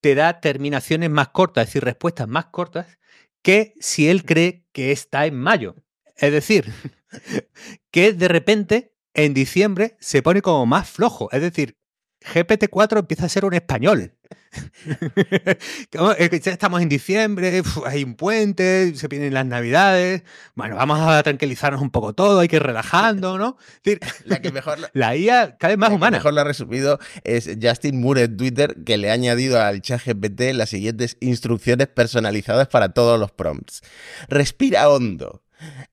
te 0.00 0.14
da 0.14 0.40
terminaciones 0.40 1.10
más 1.10 1.28
cortas, 1.28 1.62
es 1.62 1.68
decir, 1.68 1.84
respuestas 1.84 2.28
más 2.28 2.46
cortas, 2.46 2.98
que 3.42 3.74
si 3.80 4.08
él 4.08 4.24
cree 4.24 4.64
que 4.72 4.92
está 4.92 5.26
en 5.26 5.36
mayo. 5.36 5.76
Es 6.16 6.32
decir, 6.32 6.72
que 7.90 8.12
de 8.12 8.28
repente 8.28 8.89
en 9.14 9.34
diciembre 9.34 9.96
se 10.00 10.22
pone 10.22 10.42
como 10.42 10.66
más 10.66 10.88
flojo. 10.88 11.28
Es 11.32 11.42
decir, 11.42 11.76
GPT-4 12.22 12.98
empieza 12.98 13.26
a 13.26 13.28
ser 13.28 13.44
un 13.44 13.54
español. 13.54 14.14
Estamos 15.90 16.82
en 16.82 16.88
diciembre, 16.88 17.62
hay 17.86 18.04
un 18.04 18.14
puente, 18.14 18.94
se 18.94 19.08
vienen 19.08 19.32
las 19.32 19.46
navidades. 19.46 20.22
Bueno, 20.54 20.76
vamos 20.76 21.00
a 21.00 21.22
tranquilizarnos 21.22 21.80
un 21.80 21.90
poco 21.90 22.12
todo, 22.12 22.40
hay 22.40 22.48
que 22.48 22.56
ir 22.56 22.62
relajando, 22.62 23.38
¿no? 23.38 23.56
la, 24.24 24.42
que 24.42 24.52
mejor 24.52 24.78
la 24.92 25.16
IA 25.16 25.56
cada 25.56 25.72
vez 25.72 25.78
más 25.78 25.90
humana. 25.90 26.18
mejor 26.18 26.34
lo 26.34 26.40
ha 26.40 26.44
resumido 26.44 26.98
es 27.24 27.48
Justin 27.60 28.00
Moore 28.00 28.24
en 28.24 28.36
Twitter, 28.36 28.76
que 28.84 28.98
le 28.98 29.10
ha 29.10 29.14
añadido 29.14 29.60
al 29.60 29.80
chat 29.80 30.04
GPT 30.04 30.52
las 30.52 30.70
siguientes 30.70 31.16
instrucciones 31.20 31.86
personalizadas 31.88 32.68
para 32.68 32.90
todos 32.90 33.18
los 33.18 33.30
prompts. 33.30 33.82
Respira 34.28 34.90
hondo. 34.90 35.42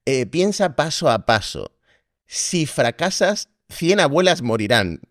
Eh, 0.06 0.26
piensa 0.26 0.76
paso 0.76 1.10
a 1.10 1.26
paso 1.26 1.77
si 2.28 2.66
fracasas, 2.66 3.50
100 3.70 4.02
abuelas 4.02 4.42
morirán. 4.42 5.02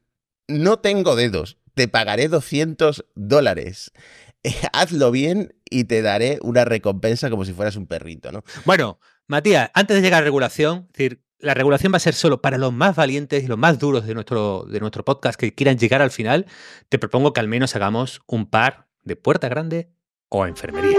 No 0.48 0.78
tengo 0.78 1.16
dedos, 1.16 1.58
te 1.74 1.88
pagaré 1.88 2.28
200 2.28 3.04
dólares. 3.14 3.92
hazlo 4.72 5.10
bien 5.10 5.54
y 5.68 5.84
te 5.84 6.02
daré 6.02 6.38
una 6.42 6.64
recompensa 6.64 7.30
como 7.30 7.44
si 7.44 7.52
fueras 7.52 7.76
un 7.76 7.86
perrito, 7.86 8.32
¿no? 8.32 8.44
Bueno, 8.64 8.98
Matías, 9.26 9.70
antes 9.74 9.96
de 9.96 10.02
llegar 10.02 10.22
a 10.22 10.24
regulación, 10.24 10.88
decir, 10.92 11.22
la 11.38 11.54
regulación 11.54 11.92
va 11.92 11.96
a 11.96 12.00
ser 12.00 12.14
solo 12.14 12.40
para 12.40 12.58
los 12.58 12.72
más 12.72 12.96
valientes 12.96 13.44
y 13.44 13.46
los 13.46 13.58
más 13.58 13.78
duros 13.78 14.06
de 14.06 14.14
nuestro, 14.14 14.64
de 14.68 14.80
nuestro 14.80 15.04
podcast 15.04 15.38
que 15.38 15.54
quieran 15.54 15.78
llegar 15.78 16.00
al 16.00 16.10
final, 16.10 16.46
te 16.88 16.98
propongo 16.98 17.32
que 17.32 17.40
al 17.40 17.48
menos 17.48 17.74
hagamos 17.76 18.22
un 18.26 18.46
par 18.46 18.88
de 19.02 19.16
puerta 19.16 19.48
grande 19.48 19.90
o 20.28 20.46
enfermería. 20.46 20.98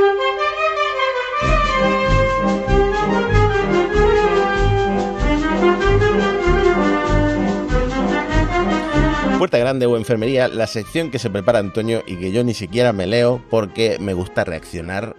Puerta 9.37 9.59
Grande 9.59 9.85
o 9.85 9.97
Enfermería, 9.97 10.47
la 10.47 10.65
sección 10.65 11.11
que 11.11 11.19
se 11.19 11.29
prepara 11.29 11.59
Antonio 11.59 12.03
y 12.07 12.15
que 12.15 12.31
yo 12.31 12.43
ni 12.43 12.55
siquiera 12.55 12.91
me 12.91 13.05
leo 13.05 13.45
porque 13.51 13.99
me 13.99 14.13
gusta 14.13 14.43
reaccionar 14.43 15.15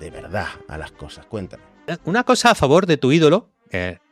de 0.00 0.10
verdad 0.10 0.46
a 0.68 0.78
las 0.78 0.90
cosas. 0.90 1.26
Cuéntame. 1.26 1.62
Eh, 1.86 1.98
una 2.04 2.24
cosa 2.24 2.52
a 2.52 2.54
favor 2.54 2.86
de 2.86 2.96
tu 2.96 3.12
ídolo, 3.12 3.52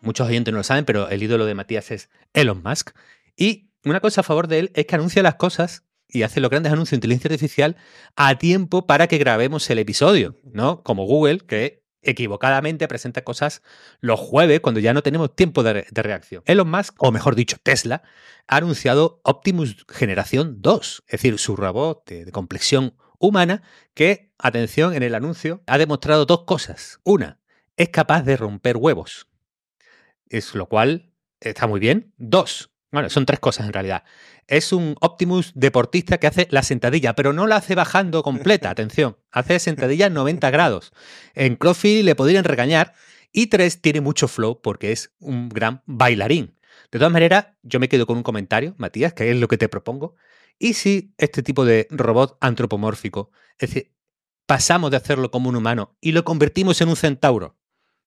muchos 0.02 0.28
oyentes 0.28 0.52
no 0.52 0.58
lo 0.58 0.62
saben, 0.62 0.84
pero 0.84 1.08
el 1.08 1.22
ídolo 1.22 1.46
de 1.46 1.54
Matías 1.54 1.90
es 1.90 2.10
Elon 2.34 2.62
Musk. 2.62 2.90
Y 3.34 3.70
una 3.82 4.00
cosa 4.00 4.20
a 4.20 4.24
favor 4.24 4.46
de 4.46 4.58
él 4.58 4.72
es 4.74 4.84
que 4.84 4.94
anuncia 4.94 5.22
las 5.22 5.36
cosas 5.36 5.84
y 6.06 6.22
hace 6.22 6.40
los 6.40 6.50
grandes 6.50 6.72
anuncios 6.72 6.90
de 6.90 6.96
inteligencia 6.96 7.28
artificial 7.28 7.76
a 8.14 8.36
tiempo 8.36 8.86
para 8.86 9.06
que 9.06 9.16
grabemos 9.16 9.70
el 9.70 9.78
episodio, 9.78 10.36
¿no? 10.44 10.82
Como 10.82 11.06
Google, 11.06 11.38
que 11.38 11.82
equivocadamente 12.02 12.88
presenta 12.88 13.24
cosas 13.24 13.62
los 14.00 14.20
jueves 14.20 14.60
cuando 14.60 14.80
ya 14.80 14.94
no 14.94 15.02
tenemos 15.02 15.34
tiempo 15.34 15.62
de, 15.62 15.86
reacción. 15.92 16.42
Elon 16.46 16.70
Musk, 16.70 16.94
o 16.98 17.12
mejor 17.12 17.34
dicho, 17.34 17.56
Tesla, 17.62 18.02
ha 18.46 18.56
anunciado 18.56 19.20
Optimus 19.24 19.84
Generación 19.88 20.60
2, 20.60 21.04
es 21.06 21.12
decir, 21.12 21.38
su 21.38 21.56
robot 21.56 22.08
de, 22.08 22.30
complexión 22.32 22.94
humana 23.18 23.62
que, 23.94 24.32
atención, 24.38 24.94
en 24.94 25.02
el 25.02 25.14
anuncio 25.14 25.62
ha 25.66 25.78
demostrado 25.78 26.26
dos 26.26 26.44
cosas. 26.44 27.00
Una, 27.04 27.40
es 27.76 27.88
capaz 27.88 28.22
de 28.22 28.36
romper 28.36 28.76
huevos, 28.76 29.28
es 30.28 30.54
lo 30.54 30.66
cual 30.66 31.12
está 31.40 31.66
muy 31.66 31.80
bien. 31.80 32.12
Dos, 32.16 32.75
bueno, 32.92 33.10
son 33.10 33.26
tres 33.26 33.40
cosas 33.40 33.66
en 33.66 33.72
realidad. 33.72 34.04
Es 34.46 34.72
un 34.72 34.96
Optimus 35.00 35.52
deportista 35.54 36.18
que 36.18 36.26
hace 36.26 36.46
la 36.50 36.62
sentadilla, 36.62 37.14
pero 37.14 37.32
no 37.32 37.46
la 37.46 37.56
hace 37.56 37.74
bajando 37.74 38.22
completa, 38.22 38.70
atención. 38.70 39.16
Hace 39.30 39.58
sentadilla 39.58 40.08
90 40.08 40.50
grados. 40.50 40.92
En 41.34 41.56
CrossFit 41.56 42.04
le 42.04 42.14
podrían 42.14 42.44
regañar. 42.44 42.94
Y 43.32 43.48
tres, 43.48 43.82
tiene 43.82 44.00
mucho 44.00 44.28
flow 44.28 44.62
porque 44.62 44.92
es 44.92 45.12
un 45.18 45.48
gran 45.48 45.82
bailarín. 45.86 46.56
De 46.90 46.98
todas 46.98 47.12
maneras, 47.12 47.48
yo 47.62 47.80
me 47.80 47.88
quedo 47.88 48.06
con 48.06 48.16
un 48.16 48.22
comentario, 48.22 48.74
Matías, 48.78 49.12
que 49.12 49.30
es 49.30 49.36
lo 49.36 49.48
que 49.48 49.58
te 49.58 49.68
propongo. 49.68 50.14
¿Y 50.58 50.74
si 50.74 51.12
este 51.18 51.42
tipo 51.42 51.64
de 51.64 51.86
robot 51.90 52.38
antropomórfico, 52.40 53.30
es 53.58 53.68
decir, 53.70 53.92
pasamos 54.46 54.90
de 54.90 54.96
hacerlo 54.96 55.30
como 55.30 55.48
un 55.48 55.56
humano 55.56 55.96
y 56.00 56.12
lo 56.12 56.24
convertimos 56.24 56.80
en 56.80 56.88
un 56.88 56.96
centauro? 56.96 57.55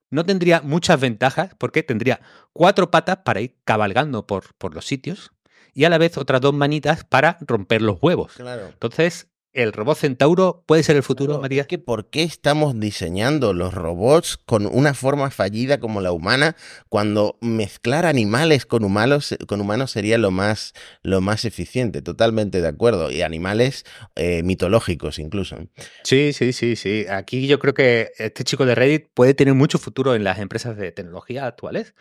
No 0.09 0.25
tendría 0.25 0.61
muchas 0.61 0.99
ventajas 0.99 1.55
porque 1.57 1.83
tendría 1.83 2.21
cuatro 2.53 2.91
patas 2.91 3.17
para 3.23 3.41
ir 3.41 3.55
cabalgando 3.63 4.25
por, 4.25 4.55
por 4.55 4.73
los 4.73 4.85
sitios 4.85 5.31
y 5.73 5.85
a 5.85 5.89
la 5.89 5.97
vez 5.97 6.17
otras 6.17 6.41
dos 6.41 6.53
manitas 6.53 7.03
para 7.03 7.37
romper 7.41 7.81
los 7.81 7.97
huevos. 8.01 8.33
Claro. 8.33 8.67
Entonces, 8.67 9.28
¿El 9.51 9.73
robot 9.73 9.97
centauro 9.97 10.63
puede 10.67 10.83
ser 10.83 10.95
el 10.95 11.01
futuro, 11.01 11.41
Matías? 11.41 11.65
Que 11.65 11.79
¿Por 11.79 12.11
qué 12.11 12.21
estamos 12.21 12.79
diseñando 12.79 13.51
los 13.53 13.73
robots 13.73 14.37
con 14.37 14.67
una 14.67 14.93
forma 14.93 15.31
fallida 15.31 15.79
como 15.79 16.01
la 16.01 16.11
humana 16.11 16.55
cuando 16.87 17.39
mezclar 17.41 18.05
animales 18.05 18.67
con 18.67 18.83
humanos, 18.83 19.35
con 19.47 19.59
humanos 19.59 19.89
sería 19.89 20.19
lo 20.19 20.29
más, 20.29 20.73
lo 21.01 21.19
más 21.19 21.45
eficiente? 21.45 22.03
Totalmente 22.03 22.61
de 22.61 22.67
acuerdo. 22.67 23.09
Y 23.09 23.23
animales 23.23 23.85
eh, 24.15 24.43
mitológicos 24.43 25.17
incluso. 25.17 25.57
Sí, 26.03 26.31
sí, 26.31 26.53
sí, 26.53 26.75
sí. 26.75 27.07
Aquí 27.09 27.47
yo 27.47 27.57
creo 27.57 27.73
que 27.73 28.11
este 28.19 28.43
chico 28.43 28.67
de 28.67 28.75
Reddit 28.75 29.07
puede 29.15 29.33
tener 29.33 29.55
mucho 29.55 29.79
futuro 29.79 30.13
en 30.13 30.23
las 30.23 30.37
empresas 30.37 30.77
de 30.77 30.91
tecnología 30.91 31.47
actuales. 31.47 31.95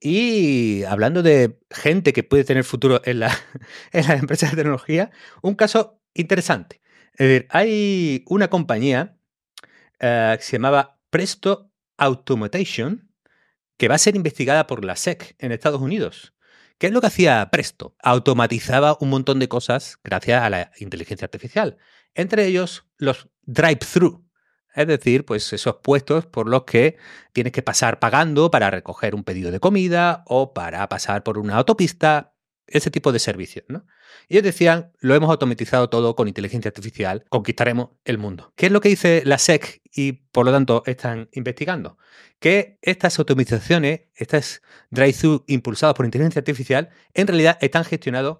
Y 0.00 0.84
hablando 0.84 1.22
de 1.22 1.58
gente 1.70 2.14
que 2.14 2.22
puede 2.22 2.44
tener 2.44 2.64
futuro 2.64 3.02
en, 3.04 3.20
la, 3.20 3.36
en 3.92 4.06
las 4.06 4.20
empresas 4.20 4.52
de 4.52 4.56
tecnología, 4.56 5.10
un 5.42 5.54
caso 5.54 5.98
interesante. 6.20 6.80
Es 7.14 7.26
decir, 7.26 7.46
hay 7.50 8.24
una 8.26 8.48
compañía 8.48 9.18
eh, 9.98 10.34
que 10.38 10.44
se 10.44 10.52
llamaba 10.52 11.00
Presto 11.10 11.72
Automation 11.96 13.08
que 13.76 13.88
va 13.88 13.94
a 13.94 13.98
ser 13.98 14.16
investigada 14.16 14.66
por 14.66 14.84
la 14.84 14.96
SEC 14.96 15.36
en 15.38 15.52
Estados 15.52 15.80
Unidos. 15.80 16.34
¿Qué 16.78 16.88
es 16.88 16.92
lo 16.92 17.00
que 17.00 17.08
hacía 17.08 17.48
Presto? 17.50 17.96
Automatizaba 18.02 18.96
un 19.00 19.10
montón 19.10 19.38
de 19.38 19.48
cosas 19.48 19.98
gracias 20.04 20.42
a 20.42 20.50
la 20.50 20.70
inteligencia 20.78 21.24
artificial. 21.26 21.78
Entre 22.14 22.46
ellos, 22.46 22.86
los 22.98 23.28
drive-thru. 23.42 24.28
Es 24.74 24.86
decir, 24.86 25.24
pues 25.24 25.52
esos 25.52 25.76
puestos 25.82 26.26
por 26.26 26.48
los 26.48 26.64
que 26.64 26.98
tienes 27.32 27.52
que 27.52 27.62
pasar 27.62 27.98
pagando 27.98 28.50
para 28.50 28.70
recoger 28.70 29.14
un 29.14 29.24
pedido 29.24 29.50
de 29.50 29.58
comida 29.58 30.22
o 30.26 30.54
para 30.54 30.88
pasar 30.88 31.24
por 31.24 31.38
una 31.38 31.56
autopista, 31.56 32.34
ese 32.68 32.90
tipo 32.90 33.12
de 33.12 33.18
servicios, 33.18 33.64
¿no? 33.68 33.86
Y 34.28 34.34
ellos 34.34 34.44
decían, 34.44 34.92
lo 35.00 35.14
hemos 35.14 35.30
automatizado 35.30 35.88
todo 35.88 36.14
con 36.14 36.28
inteligencia 36.28 36.68
artificial, 36.68 37.24
conquistaremos 37.28 37.90
el 38.04 38.18
mundo. 38.18 38.52
¿Qué 38.56 38.66
es 38.66 38.72
lo 38.72 38.80
que 38.80 38.90
dice 38.90 39.22
la 39.24 39.38
SEC 39.38 39.80
y 39.92 40.12
por 40.12 40.44
lo 40.44 40.52
tanto 40.52 40.82
están 40.86 41.28
investigando? 41.32 41.98
Que 42.38 42.78
estas 42.82 43.18
automatizaciones, 43.18 44.02
estas 44.14 44.62
drive-thru 44.90 45.44
impulsados 45.46 45.96
por 45.96 46.04
inteligencia 46.04 46.40
artificial, 46.40 46.90
en 47.14 47.26
realidad 47.26 47.58
están 47.60 47.84
gestionados 47.84 48.38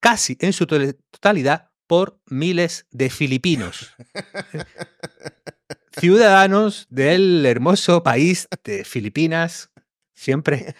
casi 0.00 0.36
en 0.40 0.52
su 0.52 0.66
totalidad 0.66 1.70
por 1.86 2.20
miles 2.26 2.86
de 2.90 3.10
filipinos. 3.10 3.94
Ciudadanos 5.98 6.86
del 6.90 7.44
hermoso 7.44 8.04
país 8.04 8.46
de 8.62 8.84
Filipinas, 8.84 9.70
siempre 10.14 10.76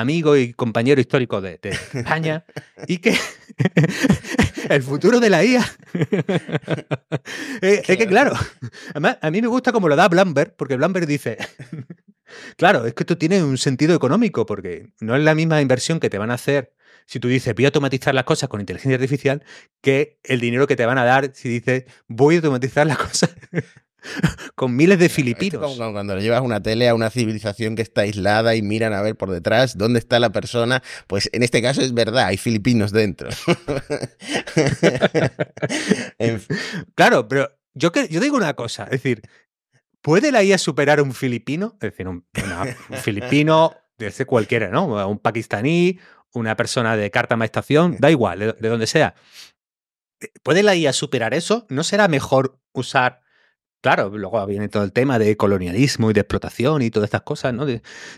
amigo 0.00 0.36
y 0.36 0.52
compañero 0.52 1.00
histórico 1.00 1.40
de, 1.40 1.58
España, 1.92 2.44
y 2.86 2.98
que 2.98 3.18
el 4.68 4.82
futuro 4.82 5.20
de 5.20 5.30
la 5.30 5.44
IA. 5.44 5.64
es, 7.60 7.82
que, 7.82 8.06
claro, 8.06 8.34
además, 8.90 9.18
a 9.20 9.30
mí 9.30 9.40
me 9.40 9.48
gusta 9.48 9.72
como 9.72 9.88
lo 9.88 9.96
da 9.96 10.08
Blumberg, 10.08 10.54
porque 10.56 10.76
Blumberg 10.76 11.06
dice. 11.06 11.38
Claro, 12.56 12.86
es 12.86 12.94
que 12.94 13.02
esto 13.02 13.18
tiene 13.18 13.42
un 13.44 13.58
sentido 13.58 13.94
económico, 13.94 14.46
porque 14.46 14.94
no 15.00 15.14
es 15.14 15.22
la 15.22 15.34
misma 15.34 15.60
inversión 15.60 16.00
que 16.00 16.08
te 16.08 16.16
van 16.16 16.30
a 16.30 16.34
hacer 16.34 16.72
si 17.06 17.20
tú 17.20 17.28
dices 17.28 17.54
voy 17.54 17.64
a 17.64 17.68
automatizar 17.68 18.14
las 18.14 18.24
cosas 18.24 18.48
con 18.48 18.60
inteligencia 18.60 18.94
artificial 18.94 19.42
que 19.80 20.18
el 20.22 20.40
dinero 20.40 20.66
que 20.66 20.76
te 20.76 20.86
van 20.86 20.98
a 20.98 21.04
dar 21.04 21.32
si 21.34 21.48
dices 21.48 21.84
voy 22.06 22.36
a 22.36 22.38
automatizar 22.38 22.86
las 22.86 22.96
cosas 22.98 23.34
con 24.54 24.74
miles 24.76 24.98
de 24.98 25.08
filipinos. 25.08 25.70
Es 25.70 25.78
como 25.78 25.92
cuando 25.92 26.16
le 26.16 26.22
llevas 26.22 26.42
una 26.42 26.62
tele 26.62 26.88
a 26.88 26.94
una 26.94 27.10
civilización 27.10 27.76
que 27.76 27.82
está 27.82 28.02
aislada 28.02 28.54
y 28.54 28.62
miran 28.62 28.92
a 28.92 29.02
ver 29.02 29.16
por 29.16 29.30
detrás 29.30 29.76
dónde 29.76 29.98
está 29.98 30.18
la 30.20 30.30
persona, 30.30 30.82
pues 31.06 31.28
en 31.32 31.42
este 31.42 31.62
caso 31.62 31.82
es 31.82 31.94
verdad, 31.94 32.26
hay 32.26 32.36
filipinos 32.36 32.92
dentro. 32.92 33.30
claro, 36.94 37.28
pero 37.28 37.50
yo, 37.74 37.90
yo 38.10 38.20
digo 38.20 38.36
una 38.36 38.54
cosa, 38.54 38.84
es 38.84 38.90
decir, 38.90 39.22
¿puede 40.00 40.32
la 40.32 40.42
IA 40.42 40.58
superar 40.58 40.98
a 40.98 41.02
un 41.02 41.14
filipino? 41.14 41.74
Es 41.74 41.90
decir, 41.92 42.08
un, 42.08 42.26
filipino, 43.02 43.74
de 43.98 44.26
cualquiera, 44.26 44.68
¿no? 44.68 45.08
Un 45.08 45.18
pakistaní, 45.18 45.98
una 46.34 46.56
persona 46.56 46.96
de 46.96 47.10
carta 47.10 47.36
estación, 47.44 47.96
da 47.98 48.10
igual, 48.10 48.38
de, 48.38 48.52
de 48.52 48.68
donde 48.68 48.86
sea. 48.86 49.14
¿Puede 50.42 50.62
la 50.62 50.76
IA 50.76 50.92
superar 50.92 51.34
eso? 51.34 51.66
¿No 51.68 51.82
será 51.82 52.06
mejor 52.08 52.60
usar 52.72 53.21
Claro, 53.82 54.10
luego 54.10 54.46
viene 54.46 54.68
todo 54.68 54.84
el 54.84 54.92
tema 54.92 55.18
de 55.18 55.36
colonialismo 55.36 56.08
y 56.10 56.14
de 56.14 56.20
explotación 56.20 56.82
y 56.82 56.90
todas 56.90 57.08
estas 57.08 57.22
cosas, 57.22 57.52
¿no? 57.52 57.66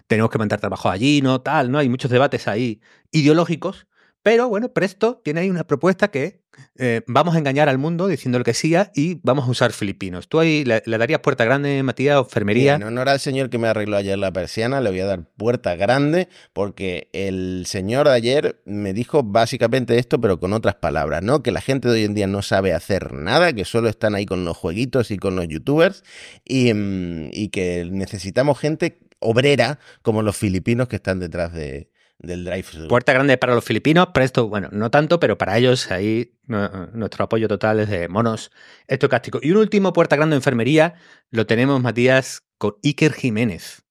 tenemos 0.07 0.31
que 0.31 0.37
mandar 0.37 0.61
trabajo 0.61 0.91
allí, 0.91 1.23
¿no? 1.23 1.41
Tal, 1.41 1.71
¿no? 1.71 1.79
Hay 1.79 1.89
muchos 1.89 2.11
debates 2.11 2.49
ahí 2.49 2.83
ideológicos 3.13 3.87
pero 4.25 4.49
bueno, 4.49 4.73
Presto 4.73 5.21
tiene 5.23 5.41
ahí 5.41 5.51
una 5.51 5.65
propuesta 5.65 6.09
que 6.09 6.41
eh, 6.79 7.03
vamos 7.07 7.35
a 7.35 7.39
engañar 7.39 7.69
al 7.69 7.77
mundo 7.77 8.07
diciendo 8.07 8.39
lo 8.39 8.45
que 8.45 8.55
sea 8.55 8.91
y 8.95 9.21
vamos 9.23 9.47
a 9.47 9.51
usar 9.51 9.73
filipinos. 9.73 10.29
¿Tú 10.29 10.41
ahí 10.41 10.65
le, 10.65 10.81
darías 10.87 11.21
puerta 11.21 11.45
grande, 11.45 11.83
Matías, 11.83 12.17
o 12.17 12.21
enfermería? 12.21 12.77
En 12.77 12.85
honor 12.85 13.11
al 13.11 13.21
señor 13.21 13.51
que 13.51 13.59
me 13.59 13.69
arregló 13.69 13.99
ayer 13.99 14.17
la 14.17 14.33
persiana, 14.33 14.81
le 14.81 14.89
voy 14.89 15.01
a 15.01 15.05
dar 15.05 15.29
puerta 15.37 15.77
grande 15.77 16.29
porque 16.55 17.11
el 17.13 17.65
señor 17.67 18.09
de 18.09 18.15
ayer 18.15 18.63
me 18.65 18.95
dijo 18.95 19.23
básicamente 19.23 19.99
esto, 19.99 20.19
pero 20.19 20.41
con 20.41 20.55
otras 20.55 20.77
palabras, 20.77 21.23
¿no? 21.23 21.43
Que 21.43 21.53
la 21.53 21.61
gente 21.61 21.89
de 21.89 21.95
hoy 21.97 22.05
en 22.05 22.15
día 22.15 22.27
no 22.27 22.41
sabe 22.41 22.73
hacer 22.73 23.13
nada, 23.13 23.53
que 23.53 23.67
solo 23.67 23.91
están 23.91 24.15
ahí 24.15 24.25
con 24.25 24.47
los 24.47 24.57
jueguitos 24.57 25.11
y 25.11 25.19
con 25.19 25.37
los 25.37 25.47
youtubers 25.49 26.03
y, 26.47 26.73
mm, 26.73 27.29
y 27.31 27.51
que 27.51 27.87
necesitamos 27.91 28.59
gente 28.59 29.01
obrera 29.19 29.79
como 30.01 30.23
los 30.23 30.35
filipinos 30.35 30.89
que 30.89 30.97
están 30.97 31.21
detrás 31.21 31.53
de, 31.53 31.91
del 32.19 32.45
drive 32.45 32.89
Puerta 32.89 33.13
grande 33.13 33.37
para 33.39 33.55
los 33.55 33.65
filipinos, 33.65 34.09
Presto, 34.15 34.49
bueno, 34.49 34.69
no 34.73 34.91
tanto, 34.91 35.21
pero 35.21 35.37
para 35.39 35.59
ellos 35.59 35.91
ahí 35.91 36.37
nuestro 36.47 37.25
apoyo 37.25 37.49
total 37.49 37.81
es 37.81 37.89
de 37.89 38.09
monos 38.09 38.51
estocásticos. 38.87 39.43
Y 39.45 39.51
un 39.51 39.59
último 39.59 39.93
puerta 39.93 40.17
grande 40.17 40.35
de 40.35 40.39
enfermería 40.39 40.95
lo 41.31 41.47
tenemos, 41.47 41.83
Matías, 41.83 42.45
con 42.59 42.77
Iker 42.83 43.13
Jiménez. 43.13 43.85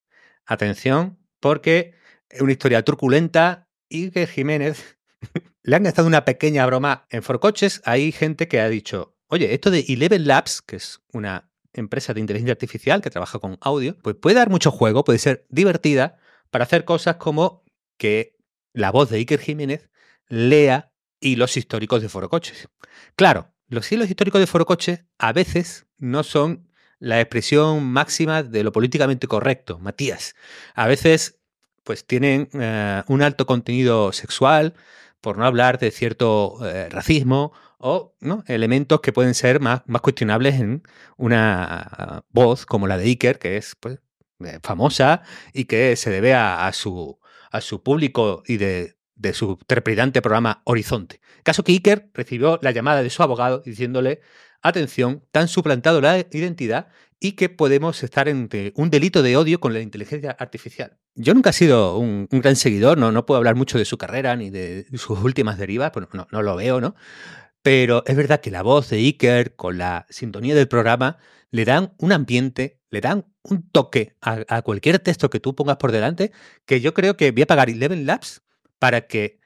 Atención, 0.45 1.19
porque 1.39 1.95
es 2.29 2.41
una 2.41 2.51
historia 2.51 2.83
truculenta. 2.83 3.67
Iker 3.89 4.27
Jiménez 4.27 4.97
le 5.63 5.75
han 5.75 5.83
gastado 5.83 6.07
una 6.07 6.25
pequeña 6.25 6.65
broma 6.65 7.07
en 7.09 7.23
Forcoches. 7.23 7.81
Hay 7.85 8.11
gente 8.11 8.47
que 8.47 8.59
ha 8.59 8.69
dicho, 8.69 9.15
oye, 9.27 9.53
esto 9.53 9.71
de 9.71 9.85
Eleven 9.87 10.27
Labs, 10.27 10.61
que 10.61 10.77
es 10.77 11.01
una 11.11 11.49
empresa 11.73 12.13
de 12.13 12.19
inteligencia 12.19 12.53
artificial 12.53 13.01
que 13.01 13.09
trabaja 13.09 13.39
con 13.39 13.57
audio, 13.61 13.97
pues 14.03 14.15
puede 14.15 14.35
dar 14.35 14.49
mucho 14.49 14.71
juego, 14.71 15.03
puede 15.03 15.19
ser 15.19 15.45
divertida, 15.49 16.19
para 16.51 16.65
hacer 16.65 16.85
cosas 16.85 17.15
como 17.15 17.62
que 18.03 18.35
la 18.73 18.91
voz 18.91 19.09
de 19.09 19.15
Iker 19.15 19.39
Jiménez 19.39 19.89
lea 20.27 20.91
hilos 21.21 21.55
históricos 21.55 22.01
de 22.01 22.09
Forocoches. 22.09 22.67
Claro, 23.15 23.53
los 23.69 23.89
hilos 23.89 24.09
históricos 24.09 24.41
de 24.41 24.47
Forocoches 24.47 25.05
a 25.17 25.31
veces 25.31 25.85
no 25.99 26.23
son 26.23 26.67
la 26.99 27.21
expresión 27.21 27.85
máxima 27.85 28.43
de 28.43 28.61
lo 28.65 28.73
políticamente 28.73 29.25
correcto, 29.27 29.79
Matías. 29.79 30.35
A 30.75 30.85
veces, 30.85 31.39
pues 31.85 32.05
tienen 32.05 32.49
eh, 32.51 33.03
un 33.07 33.21
alto 33.21 33.45
contenido 33.45 34.11
sexual, 34.11 34.73
por 35.21 35.37
no 35.37 35.45
hablar 35.45 35.79
de 35.79 35.89
cierto 35.89 36.57
eh, 36.61 36.89
racismo 36.89 37.53
o 37.77 38.17
elementos 38.47 38.99
que 38.99 39.13
pueden 39.13 39.33
ser 39.33 39.61
más, 39.61 39.83
más 39.85 40.01
cuestionables 40.01 40.55
en 40.55 40.83
una 41.15 42.25
voz 42.31 42.65
como 42.65 42.85
la 42.85 42.97
de 42.97 43.05
Iker, 43.05 43.39
que 43.39 43.55
es 43.55 43.77
pues, 43.79 43.99
eh, 44.43 44.59
famosa 44.61 45.21
y 45.53 45.65
que 45.65 45.95
se 45.95 46.09
debe 46.09 46.33
a, 46.33 46.69
su, 46.73 47.17
a 47.53 47.61
su 47.61 47.83
público 47.83 48.43
y 48.45 48.57
de, 48.57 48.95
su 49.31 49.57
trepidante 49.67 50.21
programa 50.21 50.61
Horizonte. 50.65 51.21
Caso 51.43 51.63
que 51.63 51.71
Iker 51.71 52.09
recibió 52.13 52.59
la 52.61 52.71
llamada 52.71 53.01
de 53.01 53.09
su 53.09 53.23
abogado 53.23 53.59
diciéndole, 53.59 54.19
atención, 54.61 55.23
tan 55.31 55.47
suplantado 55.47 56.01
la 56.01 56.19
identidad 56.31 56.87
y 57.19 57.33
que 57.33 57.47
podemos 57.47 58.03
estar 58.03 58.27
entre 58.27 58.73
un 58.75 58.89
delito 58.89 59.21
de 59.21 59.37
odio 59.37 59.61
con 59.61 59.71
la 59.71 59.79
inteligencia 59.79 60.31
artificial. 60.31 60.97
Yo 61.15 61.33
nunca 61.33 61.51
he 61.51 61.53
sido 61.53 61.97
un, 61.97 62.27
gran 62.31 62.57
seguidor, 62.57 62.97
no, 62.97 63.11
no 63.11 63.25
puedo 63.25 63.37
hablar 63.37 63.55
mucho 63.55 63.77
de 63.77 63.85
su 63.85 63.97
carrera 63.97 64.35
ni 64.35 64.49
de 64.49 64.85
sus 64.93 65.19
últimas 65.19 65.57
derivas, 65.57 65.91
pues 65.91 66.07
no, 66.13 66.27
no 66.31 66.41
lo 66.41 66.55
veo, 66.55 66.81
¿no? 66.81 66.95
Pero 67.61 68.03
es 68.07 68.17
verdad 68.17 68.41
que 68.41 68.51
la 68.51 68.63
voz 68.63 68.89
de 68.89 68.97
Iker 68.97 69.55
con 69.55 69.77
la 69.77 70.05
sintonía 70.09 70.55
del 70.55 70.67
programa 70.67 71.17
le 71.49 71.63
dan 71.65 71.93
un 71.97 72.11
ambiente, 72.11 72.81
le 72.89 72.99
dan 72.99 73.32
un 73.43 73.69
toque 73.69 74.15
a, 74.21 74.61
cualquier 74.61 74.99
texto 74.99 75.29
que 75.29 75.39
tú 75.39 75.55
pongas 75.55 75.77
por 75.77 75.91
delante, 75.91 76.31
que 76.65 76.81
yo 76.81 76.93
creo 76.93 77.17
que 77.17 77.31
voy 77.31 77.43
a 77.43 77.47
pagar 77.47 77.69
Eleven 77.69 78.05
Labs 78.05 78.41
para 78.79 79.07
que 79.07 79.39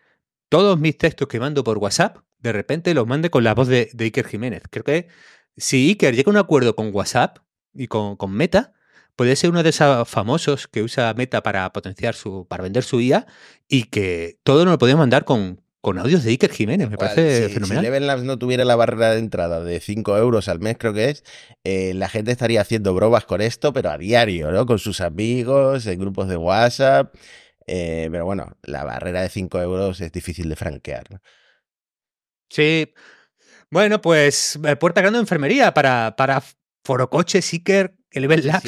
todos 0.50 0.80
mis 0.80 0.98
textos 0.98 1.28
que 1.28 1.40
mando 1.40 1.64
por 1.64 1.78
WhatsApp, 1.78 2.18
de 2.40 2.54
repente 2.54 2.94
los 2.94 3.08
mande 3.08 3.30
con 3.30 3.44
la 3.44 3.56
voz 3.56 3.68
de, 3.68 3.90
de 3.94 4.06
Iker 4.06 4.28
Jiménez. 4.28 4.64
Creo 4.70 4.84
que 4.84 5.08
si 5.58 5.90
Iker 5.90 6.16
llega 6.16 6.30
a 6.30 6.34
un 6.34 6.38
acuerdo 6.38 6.76
con 6.76 6.94
WhatsApp 6.94 7.40
y 7.74 7.88
con, 7.88 8.16
con 8.16 8.32
Meta, 8.32 8.74
puede 9.16 9.36
ser 9.36 9.50
uno 9.50 9.64
de 9.64 9.70
esos 9.70 10.08
famosos 10.08 10.68
que 10.68 10.84
usa 10.84 11.14
Meta 11.16 11.42
para 11.44 11.72
potenciar 11.74 12.14
su, 12.14 12.48
para 12.48 12.64
vender 12.64 12.84
su 12.84 13.02
IA 13.02 13.26
y 13.68 13.86
que 13.86 14.40
todo 14.44 14.64
nos 14.64 14.74
lo 14.74 14.78
podemos 14.78 15.00
mandar 15.00 15.26
con, 15.26 15.62
con 15.82 16.00
audios 16.00 16.24
de 16.24 16.32
Iker 16.32 16.52
Jiménez, 16.52 16.90
me 16.90 16.98
parece 16.98 17.50
fenomenal. 17.50 17.84
Si 17.84 17.88
Eleven 17.88 18.08
Labs 18.08 18.24
no 18.24 18.38
tuviera 18.38 18.66
la 18.66 18.76
barrera 18.76 19.12
de 19.12 19.20
entrada 19.20 19.64
de 19.64 19.80
5 19.80 20.18
euros 20.18 20.48
al 20.48 20.60
mes, 20.60 20.78
creo 20.78 20.94
que 20.94 21.10
es, 21.10 21.24
eh, 21.64 21.94
la 21.94 22.10
gente 22.10 22.32
estaría 22.32 22.62
haciendo 22.62 22.94
bromas 22.94 23.26
con 23.26 23.42
esto, 23.42 23.74
pero 23.74 23.92
a 23.92 23.98
diario, 23.98 24.52
¿no? 24.52 24.66
Con 24.66 24.80
sus 24.80 25.02
amigos, 25.02 25.86
en 25.86 26.00
grupos 26.00 26.28
de 26.28 26.38
WhatsApp. 26.38 27.14
Eh, 27.68 28.08
pero 28.12 28.26
bueno, 28.26 28.58
la 28.64 28.84
barrera 28.86 29.22
de 29.22 29.30
5 29.30 29.62
euros 29.62 30.02
es 30.02 30.12
difícil 30.12 30.50
de 30.50 30.56
franquear. 30.56 31.22
Sí. 32.50 32.94
Bueno, 33.70 34.02
pues 34.02 34.58
eh, 34.64 34.76
puerta 34.78 35.02
grande 35.02 35.18
de 35.18 35.24
enfermería 35.24 35.74
para, 35.74 36.16
para 36.18 36.42
Forocoche, 36.84 37.42
Iker, 37.52 37.97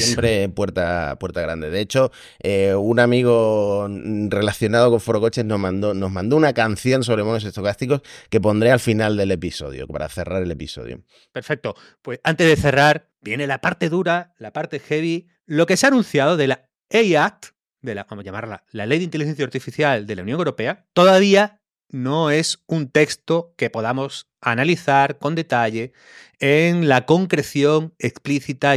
Siempre 0.01 0.49
puerta, 0.49 1.17
puerta 1.19 1.41
grande. 1.41 1.69
De 1.69 1.79
hecho, 1.79 2.11
eh, 2.39 2.75
un 2.75 2.99
amigo 2.99 3.87
relacionado 4.29 4.91
con 4.91 4.99
Foro 4.99 5.21
Coches 5.21 5.45
nos 5.45 5.59
mandó, 5.59 5.93
nos 5.93 6.11
mandó 6.11 6.35
una 6.35 6.53
canción 6.53 7.03
sobre 7.03 7.23
monos 7.23 7.43
estocásticos 7.43 8.01
que 8.29 8.41
pondré 8.41 8.71
al 8.71 8.79
final 8.79 9.17
del 9.17 9.31
episodio, 9.31 9.87
para 9.87 10.09
cerrar 10.09 10.43
el 10.43 10.51
episodio. 10.51 11.01
Perfecto. 11.31 11.75
Pues 12.01 12.19
antes 12.23 12.47
de 12.47 12.55
cerrar, 12.55 13.09
viene 13.21 13.47
la 13.47 13.61
parte 13.61 13.89
dura, 13.89 14.33
la 14.37 14.51
parte 14.53 14.79
heavy, 14.79 15.27
lo 15.45 15.65
que 15.65 15.77
se 15.77 15.85
ha 15.85 15.89
anunciado 15.89 16.37
de 16.37 16.47
la 16.47 16.69
AI 16.91 17.15
Act, 17.15 17.45
de 17.81 17.95
la, 17.95 18.05
vamos 18.09 18.23
a 18.23 18.25
llamarla, 18.25 18.65
la 18.71 18.85
Ley 18.85 18.99
de 18.99 19.05
Inteligencia 19.05 19.45
Artificial 19.45 20.05
de 20.05 20.15
la 20.15 20.23
Unión 20.23 20.37
Europea, 20.37 20.85
todavía 20.93 21.61
no 21.91 22.29
es 22.29 22.59
un 22.67 22.89
texto 22.89 23.53
que 23.57 23.69
podamos 23.69 24.29
analizar 24.41 25.17
con 25.17 25.35
detalle 25.35 25.93
en 26.39 26.87
la 26.87 27.05
concreción 27.05 27.93
explícita 27.97 28.75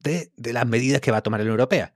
de, 0.00 0.32
de 0.36 0.52
las 0.52 0.66
medidas 0.66 1.00
que 1.00 1.10
va 1.10 1.18
a 1.18 1.22
tomar 1.22 1.40
la 1.40 1.44
Unión 1.44 1.54
Europea. 1.54 1.94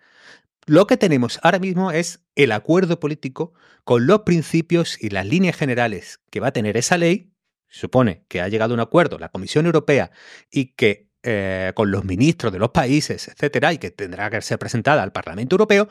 Lo 0.67 0.87
que 0.87 0.97
tenemos 0.97 1.41
ahora 1.43 1.59
mismo 1.59 1.91
es 1.91 2.21
el 2.35 2.53
acuerdo 2.53 3.01
político 3.01 3.55
con 3.85 4.07
los 4.07 4.21
principios 4.21 5.03
y 5.03 5.11
las 5.11 5.27
líneas 5.27 5.57
generales 5.57 6.21
que 6.31 6.41
va 6.41 6.49
a 6.49 6.53
tener 6.53 6.77
esa 6.77 6.99
ley. 6.99 7.33
supone 7.69 8.25
que 8.29 8.41
ha 8.41 8.49
llegado 8.49 8.75
a 8.75 8.77
un 8.77 8.81
acuerdo 8.81 9.19
la 9.19 9.29
Comisión 9.29 9.67
Europea 9.67 10.11
y 10.51 10.75
que 10.75 11.11
eh, 11.23 11.73
con 11.75 11.91
los 11.91 12.05
ministros 12.05 12.53
de 12.53 12.59
los 12.59 12.71
países, 12.71 13.29
etcétera, 13.29 13.73
y 13.73 13.79
que 13.79 13.91
tendrá 13.91 14.31
que 14.31 14.41
ser 14.41 14.59
presentada 14.59 15.03
al 15.03 15.13
Parlamento 15.13 15.55
Europeo. 15.55 15.89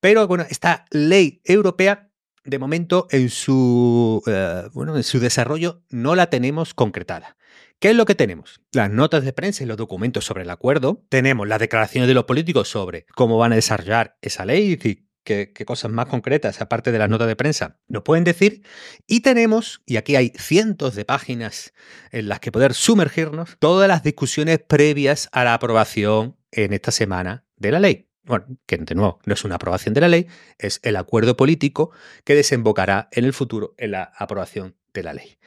Pero 0.00 0.26
bueno, 0.26 0.46
esta 0.48 0.86
ley 0.90 1.40
europea, 1.44 2.10
de 2.44 2.58
momento, 2.58 3.06
en 3.10 3.28
su, 3.28 4.22
eh, 4.26 4.68
bueno, 4.72 4.96
en 4.96 5.02
su 5.02 5.20
desarrollo 5.20 5.82
no 5.90 6.14
la 6.14 6.30
tenemos 6.30 6.74
concretada. 6.74 7.36
¿Qué 7.82 7.90
es 7.90 7.96
lo 7.96 8.06
que 8.06 8.14
tenemos? 8.14 8.60
Las 8.70 8.92
notas 8.92 9.24
de 9.24 9.32
prensa 9.32 9.64
y 9.64 9.66
los 9.66 9.76
documentos 9.76 10.24
sobre 10.24 10.44
el 10.44 10.50
acuerdo. 10.50 11.04
Tenemos 11.08 11.48
las 11.48 11.58
declaraciones 11.58 12.06
de 12.06 12.14
los 12.14 12.26
políticos 12.26 12.68
sobre 12.68 13.06
cómo 13.16 13.38
van 13.38 13.50
a 13.50 13.56
desarrollar 13.56 14.16
esa 14.22 14.44
ley 14.44 14.78
y 14.80 15.08
qué, 15.24 15.52
cosas 15.66 15.90
más 15.90 16.06
concretas, 16.06 16.60
aparte 16.60 16.92
de 16.92 17.00
las 17.00 17.10
notas 17.10 17.26
de 17.26 17.34
prensa, 17.34 17.80
nos 17.88 18.04
pueden 18.04 18.22
decir. 18.22 18.62
Y 19.08 19.22
tenemos, 19.22 19.82
y 19.84 19.96
aquí 19.96 20.14
hay 20.14 20.32
cientos 20.36 20.94
de 20.94 21.04
páginas 21.04 21.72
en 22.12 22.28
las 22.28 22.38
que 22.38 22.52
poder 22.52 22.72
sumergirnos, 22.72 23.56
todas 23.58 23.88
las 23.88 24.04
discusiones 24.04 24.60
previas 24.60 25.28
a 25.32 25.42
la 25.42 25.54
aprobación 25.54 26.36
en 26.52 26.74
esta 26.74 26.92
semana 26.92 27.46
de 27.56 27.72
la 27.72 27.80
ley. 27.80 28.08
Bueno, 28.22 28.46
que 28.64 28.76
de 28.76 28.94
nuevo 28.94 29.18
no 29.26 29.34
es 29.34 29.44
una 29.44 29.56
aprobación 29.56 29.92
de 29.92 30.02
la 30.02 30.08
ley, 30.08 30.28
es 30.56 30.78
el 30.84 30.94
acuerdo 30.94 31.36
político 31.36 31.90
que 32.22 32.36
desembocará 32.36 33.08
en 33.10 33.24
el 33.24 33.32
futuro 33.32 33.74
en 33.76 33.90
la 33.90 34.12
aprobación 34.16 34.76
de 34.94 35.02
la 35.02 35.14
ley. 35.14 35.38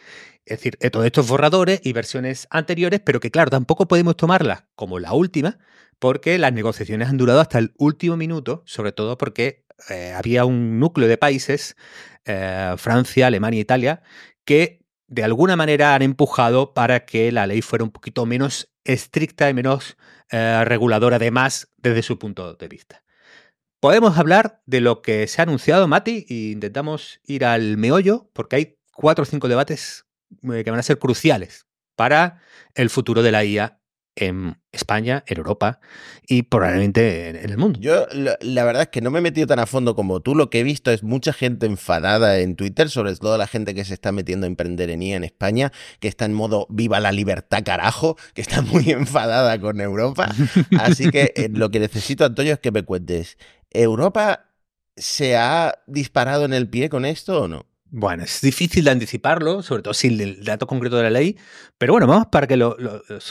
Es 0.45 0.59
decir, 0.59 0.77
eh, 0.79 0.91
todos 0.91 1.05
estos 1.05 1.27
borradores 1.27 1.81
y 1.83 1.91
versiones 1.91 2.47
anteriores, 2.51 3.01
pero 3.03 3.19
que 3.19 3.31
claro, 3.31 3.49
tampoco 3.49 3.87
podemos 3.87 4.15
tomarlas 4.15 4.65
como 4.75 4.99
la 4.99 5.13
última, 5.13 5.57
porque 5.97 6.37
las 6.37 6.53
negociaciones 6.53 7.09
han 7.09 7.17
durado 7.17 7.39
hasta 7.39 7.57
el 7.57 7.73
último 7.77 8.15
minuto, 8.15 8.61
sobre 8.65 8.91
todo 8.91 9.17
porque 9.17 9.65
eh, 9.89 10.13
había 10.15 10.45
un 10.45 10.79
núcleo 10.79 11.07
de 11.07 11.17
países, 11.17 11.75
eh, 12.25 12.75
Francia, 12.77 13.25
Alemania, 13.25 13.59
Italia, 13.59 14.03
que 14.45 14.85
de 15.07 15.23
alguna 15.23 15.55
manera 15.55 15.95
han 15.95 16.03
empujado 16.03 16.73
para 16.73 17.05
que 17.05 17.31
la 17.31 17.47
ley 17.47 17.61
fuera 17.61 17.83
un 17.83 17.91
poquito 17.91 18.25
menos 18.25 18.71
estricta 18.83 19.49
y 19.49 19.53
menos 19.53 19.97
reguladora, 20.31 21.15
además, 21.15 21.71
desde 21.77 22.01
su 22.01 22.19
punto 22.19 22.55
de 22.55 22.67
vista. 22.67 23.03
Podemos 23.79 24.17
hablar 24.17 24.61
de 24.65 24.81
lo 24.81 25.01
que 25.01 25.27
se 25.27 25.39
ha 25.39 25.43
anunciado, 25.43 25.87
Mati, 25.87 26.25
e 26.27 26.51
intentamos 26.51 27.21
ir 27.23 27.45
al 27.45 27.77
meollo, 27.77 28.29
porque 28.33 28.55
hay 28.55 28.77
cuatro 28.91 29.21
o 29.21 29.25
cinco 29.25 29.47
debates 29.47 30.04
que 30.41 30.71
van 30.71 30.79
a 30.79 30.83
ser 30.83 30.99
cruciales 30.99 31.65
para 31.95 32.41
el 32.75 32.89
futuro 32.89 33.23
de 33.23 33.31
la 33.31 33.45
IA 33.45 33.79
en 34.15 34.57
España, 34.71 35.23
en 35.27 35.37
Europa 35.37 35.79
y 36.27 36.43
probablemente 36.43 37.29
en, 37.29 37.35
el 37.35 37.57
mundo. 37.57 37.79
Yo 37.79 38.07
la, 38.11 38.63
verdad 38.63 38.83
es 38.83 38.87
que 38.89 39.01
no 39.01 39.11
me 39.11 39.19
he 39.19 39.21
metido 39.21 39.47
tan 39.47 39.59
a 39.59 39.65
fondo 39.65 39.95
como 39.95 40.21
tú. 40.21 40.35
Lo 40.35 40.49
que 40.49 40.61
he 40.61 40.63
visto 40.63 40.91
es 40.91 41.03
mucha 41.03 41.33
gente 41.33 41.65
enfadada 41.65 42.39
en 42.39 42.55
Twitter, 42.55 42.89
sobre 42.89 43.15
todo 43.15 43.37
la 43.37 43.47
gente 43.47 43.75
que 43.75 43.83
se 43.83 43.93
está 43.93 44.11
metiendo 44.11 44.45
a 44.45 44.47
emprender 44.47 44.89
en 44.89 45.03
IA 45.03 45.17
en 45.17 45.23
España, 45.25 45.71
que 45.99 46.07
está 46.07 46.25
en 46.25 46.33
modo 46.33 46.65
viva 46.69 46.99
la 46.99 47.11
libertad 47.11 47.63
carajo, 47.65 48.17
que 48.33 48.41
está 48.41 48.61
muy 48.61 48.89
enfadada 48.91 49.59
con 49.59 49.81
Europa. 49.81 50.33
Así 50.79 51.09
que 51.09 51.33
eh, 51.35 51.49
lo 51.51 51.69
que 51.69 51.79
necesito, 51.79 52.25
Antonio, 52.25 52.53
es 52.53 52.59
que 52.59 52.71
me 52.71 52.83
cuentes, 52.83 53.37
¿Europa 53.71 54.51
se 54.95 55.35
ha 55.35 55.83
disparado 55.87 56.45
en 56.45 56.53
el 56.53 56.69
pie 56.69 56.89
con 56.89 57.03
esto 57.03 57.43
o 57.43 57.47
no? 57.49 57.65
Bueno, 57.97 58.25
es 58.25 58.41
difícil 58.41 58.83
de 58.83 58.91
anticiparlo, 58.91 59.63
sobre 59.63 59.81
todo 59.81 59.93
sin 59.93 60.19
el 60.19 60.43
dato 60.43 60.67
concreto 60.67 60.97
de 60.97 61.03
la 61.03 61.09
ley, 61.09 61.37
pero 61.77 61.93
bueno, 61.93 62.07
vamos 62.07 62.27
para 62.27 62.45
que 62.45 62.57
los 62.57 62.75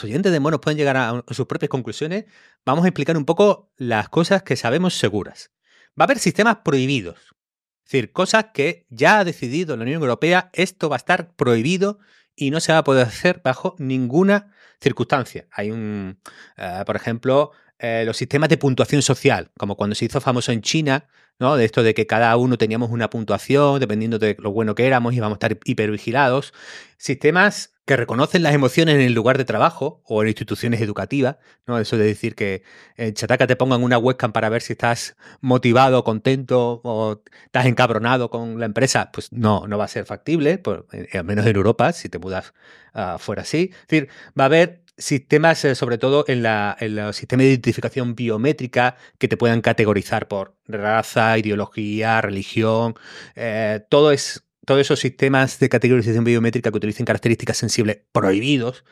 oyentes 0.03 0.31
de 0.31 0.39
monos 0.39 0.59
puedan 0.59 0.75
llegar 0.75 0.97
a, 0.97 1.23
sus 1.29 1.45
propias 1.45 1.69
conclusiones, 1.69 2.25
vamos 2.65 2.83
a 2.83 2.87
explicar 2.87 3.15
un 3.15 3.25
poco 3.25 3.71
las 3.77 4.09
cosas 4.09 4.41
que 4.41 4.55
sabemos 4.55 4.97
seguras. 4.97 5.51
Va 5.89 6.01
a 6.01 6.03
haber 6.05 6.17
sistemas 6.17 6.57
prohibidos, 6.65 7.19
es 7.19 7.91
decir, 7.91 8.11
cosas 8.11 8.47
que 8.55 8.87
ya 8.89 9.19
ha 9.19 9.23
decidido 9.23 9.77
la 9.77 9.83
Unión 9.83 10.01
Europea, 10.01 10.49
esto 10.51 10.89
va 10.89 10.95
a 10.95 10.97
estar 10.97 11.35
prohibido 11.35 11.99
y 12.35 12.49
no 12.49 12.59
se 12.59 12.73
va 12.73 12.79
a 12.79 12.83
poder 12.83 13.05
hacer 13.05 13.41
bajo 13.43 13.75
ninguna 13.77 14.51
circunstancia. 14.81 15.47
Hay 15.51 15.69
un, 15.69 16.19
eh, 16.57 16.81
por 16.87 16.95
ejemplo, 16.95 17.51
eh, 17.79 18.03
los 18.05 18.17
sistemas 18.17 18.49
de 18.49 18.57
puntuación 18.57 19.01
social, 19.01 19.51
como 19.57 19.75
cuando 19.75 19.95
se 19.95 20.05
hizo 20.05 20.21
famoso 20.21 20.51
en 20.51 20.61
China, 20.61 21.07
¿no? 21.39 21.57
De 21.57 21.65
esto 21.65 21.83
de 21.83 21.93
que 21.93 22.07
cada 22.07 22.35
uno 22.37 22.57
teníamos 22.57 22.89
una 22.91 23.09
puntuación, 23.09 23.79
dependiendo 23.79 24.19
de 24.19 24.37
lo 24.39 24.51
bueno 24.51 24.75
que 24.75 24.87
éramos, 24.87 25.13
íbamos 25.13 25.35
a 25.35 25.37
estar 25.37 25.57
hipervigilados. 25.65 26.53
Sistemas 26.97 27.75
que 27.85 27.97
reconocen 27.97 28.41
las 28.41 28.55
emociones 28.55 28.95
en 28.95 29.01
el 29.01 29.13
lugar 29.13 29.37
de 29.37 29.45
trabajo 29.45 30.01
o 30.05 30.23
en 30.23 30.29
instituciones 30.29 30.81
educativas, 30.81 31.37
¿no? 31.67 31.77
Eso 31.77 31.97
de 31.97 32.05
decir 32.05 32.33
que 32.33 32.63
en 32.95 33.13
Chataca 33.13 33.45
te 33.45 33.55
pongan 33.55 33.83
una 33.83 33.97
webcam 33.97 34.31
para 34.31 34.49
ver 34.49 34.61
si 34.61 34.73
estás 34.73 35.15
motivado, 35.41 36.03
contento 36.03 36.81
o 36.83 37.21
estás 37.45 37.65
encabronado 37.67 38.29
con 38.29 38.59
la 38.59 38.65
empresa, 38.65 39.11
pues 39.11 39.31
no, 39.31 39.67
no 39.67 39.77
va 39.77 39.85
a 39.85 39.89
ser 39.89 40.05
factible, 40.05 40.57
por, 40.57 40.87
eh, 40.93 41.17
al 41.17 41.25
menos 41.25 41.45
en 41.45 41.55
Europa, 41.55 41.91
si 41.91 42.09
te 42.09 42.17
mudas 42.17 42.53
uh, 42.95 43.19
fuera 43.19 43.43
así. 43.43 43.69
Es 43.71 43.87
decir, 43.87 44.09
va 44.39 44.45
a 44.45 44.47
haber 44.47 44.84
sistemas, 44.97 45.63
eh, 45.65 45.75
sobre 45.75 45.97
todo 45.97 46.25
en, 46.27 46.43
la, 46.43 46.75
en, 46.79 46.95
los 46.95 47.15
sistemas 47.15 47.43
de 47.43 47.49
identificación 47.51 48.15
biométrica 48.15 48.95
que 49.17 49.27
te 49.27 49.37
puedan 49.37 49.61
categorizar 49.61 50.27
por 50.27 50.57
raza, 50.67 51.37
ideología, 51.37 52.21
religión, 52.21 52.95
eh, 53.35 53.85
todo 53.89 54.11
es, 54.11 54.45
todos 54.65 54.81
esos 54.81 54.99
sistemas 54.99 55.59
de 55.59 55.69
categorización 55.69 56.23
biométrica 56.23 56.71
que 56.71 56.77
utilicen 56.77 57.05
características 57.05 57.57
sensibles 57.57 57.99
prohibidos. 58.11 58.83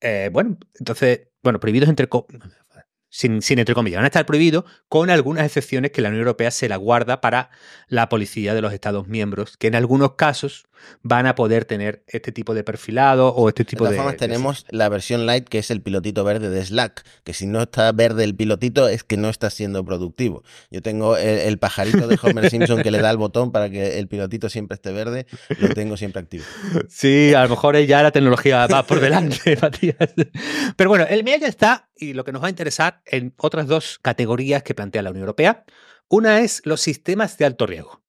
Eh, 0.00 0.30
bueno, 0.32 0.58
entonces, 0.78 1.28
bueno, 1.42 1.60
prohibidos 1.60 1.88
entre 1.88 2.08
sin, 3.08 3.42
sin 3.42 3.58
entre 3.58 3.74
comillas, 3.74 3.98
van 3.98 4.04
a 4.04 4.08
estar 4.08 4.26
prohibidos 4.26 4.64
con 4.88 5.10
algunas 5.10 5.44
excepciones 5.44 5.90
que 5.90 6.00
la 6.00 6.08
Unión 6.08 6.20
Europea 6.20 6.50
se 6.50 6.68
la 6.68 6.76
guarda 6.76 7.20
para 7.20 7.50
la 7.88 8.08
policía 8.08 8.54
de 8.54 8.62
los 8.62 8.72
Estados 8.72 9.08
miembros, 9.08 9.56
que 9.56 9.66
en 9.66 9.74
algunos 9.74 10.14
casos 10.14 10.66
van 11.02 11.26
a 11.26 11.34
poder 11.34 11.64
tener 11.64 12.02
este 12.06 12.32
tipo 12.32 12.54
de 12.54 12.64
perfilado 12.64 13.28
o 13.28 13.48
este 13.48 13.64
tipo 13.64 13.84
de... 13.84 13.90
De 13.90 13.96
todas 13.96 14.04
formas, 14.04 14.18
tenemos 14.18 14.66
la 14.70 14.88
versión 14.88 15.26
light 15.26 15.48
que 15.48 15.58
es 15.58 15.70
el 15.70 15.82
pilotito 15.82 16.24
verde 16.24 16.50
de 16.50 16.64
Slack, 16.64 17.04
que 17.24 17.34
si 17.34 17.46
no 17.46 17.62
está 17.62 17.90
verde 17.92 18.24
el 18.24 18.34
pilotito 18.34 18.88
es 18.88 19.04
que 19.04 19.16
no 19.16 19.28
está 19.28 19.50
siendo 19.50 19.84
productivo. 19.84 20.42
Yo 20.70 20.82
tengo 20.82 21.16
el, 21.16 21.58
pajarito 21.58 22.06
de 22.06 22.18
Homer 22.22 22.50
Simpson 22.50 22.82
que 22.82 22.90
le 22.90 23.00
da 23.00 23.10
el 23.10 23.16
botón 23.16 23.52
para 23.52 23.70
que 23.70 23.98
el 23.98 24.08
pilotito 24.08 24.48
siempre 24.48 24.74
esté 24.74 24.92
verde, 24.92 25.26
lo 25.58 25.68
tengo 25.70 25.96
siempre 25.96 26.22
activo. 26.22 26.44
Sí, 26.88 27.34
a 27.34 27.42
lo 27.44 27.50
mejor 27.50 27.78
ya 27.78 28.02
la 28.02 28.10
tecnología 28.10 28.66
va 28.66 28.86
por 28.86 29.00
delante, 29.00 29.56
Matías. 29.62 29.96
Pero 30.76 30.90
bueno, 30.90 31.06
el 31.08 31.24
mío 31.24 31.36
ya 31.40 31.48
está 31.48 31.88
y 31.96 32.14
lo 32.14 32.24
que 32.24 32.32
nos 32.32 32.42
va 32.42 32.46
a 32.46 32.50
interesar 32.50 33.02
en 33.06 33.34
otras 33.36 33.66
dos 33.66 33.98
categorías 34.00 34.62
que 34.62 34.74
plantea 34.74 35.02
la 35.02 35.10
Unión 35.10 35.22
Europea. 35.22 35.64
Una 36.08 36.40
es 36.40 36.62
los 36.64 36.80
sistemas 36.80 37.38
de 37.38 37.44
alto 37.44 37.66
riesgo. 37.66 38.02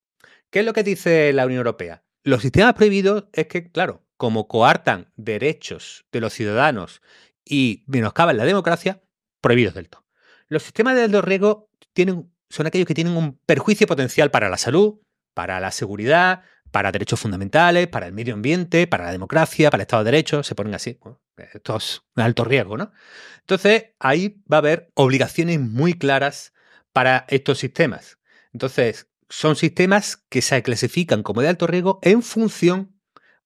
¿Qué 0.49 0.59
es 0.59 0.65
lo 0.65 0.73
que 0.73 0.83
dice 0.83 1.31
la 1.33 1.45
Unión 1.45 1.59
Europea? 1.59 2.03
Los 2.23 2.41
sistemas 2.41 2.73
prohibidos 2.73 3.25
es 3.33 3.47
que, 3.47 3.71
claro, 3.71 4.05
como 4.17 4.47
coartan 4.47 5.11
derechos 5.15 6.05
de 6.11 6.21
los 6.21 6.33
ciudadanos 6.33 7.01
y 7.43 7.83
menoscaban 7.87 8.37
la 8.37 8.45
democracia, 8.45 9.01
prohibidos 9.41 9.73
del 9.73 9.89
todo. 9.89 10.05
Los 10.47 10.63
sistemas 10.63 10.95
de 10.95 11.03
alto 11.03 11.21
riesgo 11.21 11.69
tienen, 11.93 12.31
son 12.49 12.67
aquellos 12.67 12.87
que 12.87 12.93
tienen 12.93 13.17
un 13.17 13.39
perjuicio 13.45 13.87
potencial 13.87 14.29
para 14.29 14.49
la 14.49 14.57
salud, 14.57 14.99
para 15.33 15.59
la 15.59 15.71
seguridad, 15.71 16.43
para 16.71 16.91
derechos 16.91 17.19
fundamentales, 17.19 17.87
para 17.87 18.07
el 18.07 18.13
medio 18.13 18.33
ambiente, 18.33 18.87
para 18.87 19.05
la 19.05 19.11
democracia, 19.11 19.69
para 19.69 19.81
el 19.81 19.85
Estado 19.85 20.03
de 20.03 20.11
Derecho, 20.11 20.43
se 20.43 20.55
ponen 20.55 20.75
así. 20.75 20.99
esto 21.37 21.77
es 21.77 22.01
alto 22.15 22.43
riesgo, 22.43 22.77
¿no? 22.77 22.91
Entonces, 23.39 23.91
ahí 23.99 24.41
va 24.51 24.57
a 24.57 24.59
haber 24.59 24.91
obligaciones 24.93 25.59
muy 25.59 25.93
claras 25.93 26.53
para 26.93 27.25
estos 27.29 27.57
sistemas. 27.57 28.19
Entonces, 28.53 29.07
son 29.31 29.55
sistemas 29.55 30.17
que 30.29 30.41
se 30.41 30.61
clasifican 30.61 31.23
como 31.23 31.41
de 31.41 31.47
alto 31.47 31.65
riesgo 31.65 31.99
en 32.01 32.21
función, 32.21 32.97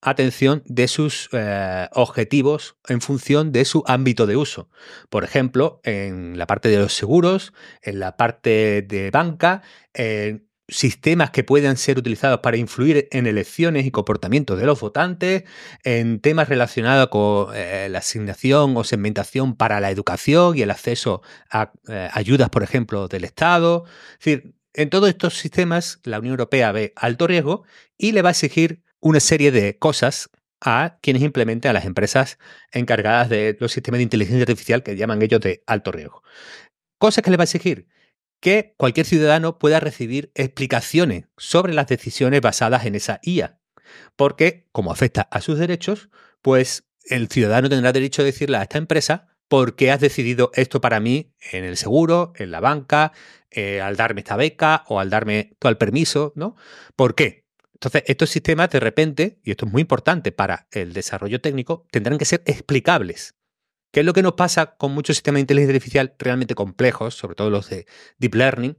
atención, 0.01 0.63
de 0.65 0.87
sus 0.87 1.29
eh, 1.31 1.87
objetivos, 1.93 2.75
en 2.87 3.01
función 3.01 3.51
de 3.51 3.65
su 3.65 3.83
ámbito 3.85 4.25
de 4.25 4.35
uso. 4.35 4.67
Por 5.09 5.23
ejemplo, 5.23 5.81
en 5.83 6.39
la 6.39 6.47
parte 6.47 6.69
de 6.69 6.79
los 6.79 6.93
seguros, 6.93 7.53
en 7.83 7.99
la 7.99 8.17
parte 8.17 8.81
de 8.81 9.11
banca, 9.11 9.61
en 9.93 10.49
sistemas 10.67 11.29
que 11.29 11.43
puedan 11.43 11.77
ser 11.77 11.99
utilizados 11.99 12.39
para 12.39 12.57
influir 12.57 13.07
en 13.11 13.27
elecciones 13.27 13.85
y 13.85 13.91
comportamientos 13.91 14.59
de 14.59 14.65
los 14.65 14.79
votantes, 14.79 15.43
en 15.83 16.19
temas 16.19 16.49
relacionados 16.49 17.09
con 17.09 17.55
eh, 17.55 17.89
la 17.91 17.99
asignación 17.99 18.75
o 18.75 18.83
segmentación 18.83 19.55
para 19.55 19.79
la 19.79 19.91
educación 19.91 20.57
y 20.57 20.63
el 20.63 20.71
acceso 20.71 21.21
a 21.51 21.73
eh, 21.87 22.09
ayudas, 22.11 22.49
por 22.49 22.63
ejemplo, 22.63 23.07
del 23.07 23.23
Estado. 23.23 23.85
Es 24.13 24.25
decir, 24.25 24.55
en 24.75 24.89
todos 24.89 25.09
estos 25.09 25.37
sistemas, 25.37 25.99
la 26.03 26.19
Unión 26.19 26.33
Europea 26.33 26.71
ve 26.71 26.93
alto 26.95 27.27
riesgo 27.27 27.63
y 27.97 28.11
le 28.11 28.21
va 28.21 28.29
a 28.29 28.31
exigir 28.31 28.83
una 28.99 29.19
serie 29.19 29.51
de 29.51 29.77
cosas 29.77 30.29
a 30.61 30.97
quienes 31.01 31.23
implementen 31.23 31.69
a 31.69 31.73
las 31.73 31.85
empresas 31.85 32.37
encargadas 32.71 33.29
de 33.29 33.55
los 33.59 33.71
sistemas 33.71 33.99
de 33.99 34.03
inteligencia 34.03 34.41
artificial 34.41 34.83
que 34.83 34.95
llaman 34.95 35.21
ellos 35.21 35.39
de 35.41 35.63
alto 35.65 35.91
riesgo. 35.91 36.23
Cosas 36.97 37.23
que 37.23 37.31
le 37.31 37.37
va 37.37 37.43
a 37.43 37.45
exigir 37.45 37.87
que 38.41 38.73
cualquier 38.77 39.05
ciudadano 39.05 39.57
pueda 39.57 39.79
recibir 39.79 40.31
explicaciones 40.35 41.25
sobre 41.37 41.73
las 41.73 41.87
decisiones 41.87 42.41
basadas 42.41 42.85
en 42.85 42.95
esa 42.95 43.19
IA. 43.23 43.59
Porque, 44.15 44.67
como 44.71 44.91
afecta 44.91 45.21
a 45.21 45.41
sus 45.41 45.57
derechos, 45.57 46.09
pues 46.41 46.87
el 47.05 47.29
ciudadano 47.29 47.69
tendrá 47.69 47.93
derecho 47.93 48.21
a 48.21 48.25
decirle 48.25 48.57
a 48.57 48.63
esta 48.63 48.77
empresa 48.77 49.29
por 49.47 49.75
qué 49.75 49.91
has 49.91 49.99
decidido 49.99 50.51
esto 50.55 50.81
para 50.81 50.99
mí 50.99 51.33
en 51.51 51.63
el 51.63 51.77
seguro, 51.77 52.33
en 52.35 52.51
la 52.51 52.59
banca, 52.59 53.13
eh, 53.55 53.81
al 53.81 53.95
darme 53.95 54.21
esta 54.21 54.35
beca 54.35 54.83
o 54.87 54.99
al 54.99 55.09
darme 55.09 55.55
el 55.61 55.77
permiso, 55.77 56.33
¿no? 56.35 56.55
¿Por 56.95 57.15
qué? 57.15 57.45
Entonces, 57.73 58.03
estos 58.07 58.29
sistemas 58.29 58.69
de 58.69 58.79
repente, 58.79 59.39
y 59.43 59.51
esto 59.51 59.65
es 59.65 59.71
muy 59.71 59.81
importante 59.81 60.31
para 60.31 60.67
el 60.71 60.93
desarrollo 60.93 61.41
técnico, 61.41 61.87
tendrán 61.91 62.17
que 62.17 62.25
ser 62.25 62.41
explicables. 62.45 63.35
¿Qué 63.91 64.01
es 64.01 64.05
lo 64.05 64.13
que 64.13 64.23
nos 64.23 64.33
pasa 64.33 64.75
con 64.75 64.91
muchos 64.91 65.15
sistemas 65.15 65.37
de 65.37 65.41
inteligencia 65.41 65.75
artificial 65.75 66.15
realmente 66.19 66.55
complejos, 66.55 67.15
sobre 67.15 67.35
todo 67.35 67.49
los 67.49 67.69
de 67.69 67.85
Deep 68.17 68.35
Learning? 68.35 68.77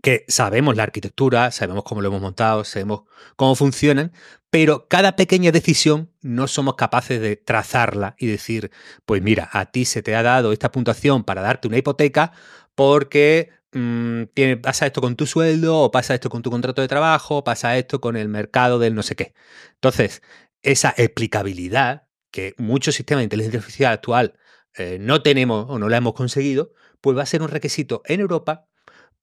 que 0.00 0.24
sabemos 0.28 0.76
la 0.76 0.84
arquitectura, 0.84 1.50
sabemos 1.50 1.84
cómo 1.84 2.00
lo 2.00 2.08
hemos 2.08 2.22
montado, 2.22 2.64
sabemos 2.64 3.02
cómo 3.36 3.54
funcionan, 3.54 4.12
pero 4.50 4.88
cada 4.88 5.16
pequeña 5.16 5.52
decisión 5.52 6.10
no 6.20 6.48
somos 6.48 6.76
capaces 6.76 7.20
de 7.20 7.36
trazarla 7.36 8.14
y 8.18 8.26
decir, 8.26 8.70
pues 9.04 9.22
mira, 9.22 9.48
a 9.52 9.66
ti 9.66 9.84
se 9.84 10.02
te 10.02 10.14
ha 10.14 10.22
dado 10.22 10.52
esta 10.52 10.72
puntuación 10.72 11.24
para 11.24 11.42
darte 11.42 11.68
una 11.68 11.78
hipoteca 11.78 12.32
porque 12.74 13.50
Mm, 13.72 14.24
pasa 14.62 14.86
esto 14.86 15.00
con 15.00 15.16
tu 15.16 15.26
sueldo, 15.26 15.78
o 15.80 15.90
pasa 15.90 16.14
esto 16.14 16.28
con 16.28 16.42
tu 16.42 16.50
contrato 16.50 16.82
de 16.82 16.88
trabajo, 16.88 17.42
pasa 17.42 17.76
esto 17.78 18.00
con 18.00 18.16
el 18.16 18.28
mercado 18.28 18.78
del 18.78 18.94
no 18.94 19.02
sé 19.02 19.16
qué. 19.16 19.34
Entonces, 19.74 20.22
esa 20.62 20.94
explicabilidad 20.96 22.06
que 22.30 22.54
muchos 22.58 22.94
sistemas 22.94 23.20
de 23.20 23.24
inteligencia 23.24 23.58
artificial 23.60 23.92
actual 23.92 24.34
eh, 24.74 24.98
no 25.00 25.22
tenemos 25.22 25.66
o 25.68 25.78
no 25.78 25.88
la 25.88 25.98
hemos 25.98 26.14
conseguido, 26.14 26.72
pues 27.00 27.16
va 27.16 27.22
a 27.22 27.26
ser 27.26 27.42
un 27.42 27.48
requisito 27.48 28.02
en 28.06 28.20
Europa 28.20 28.68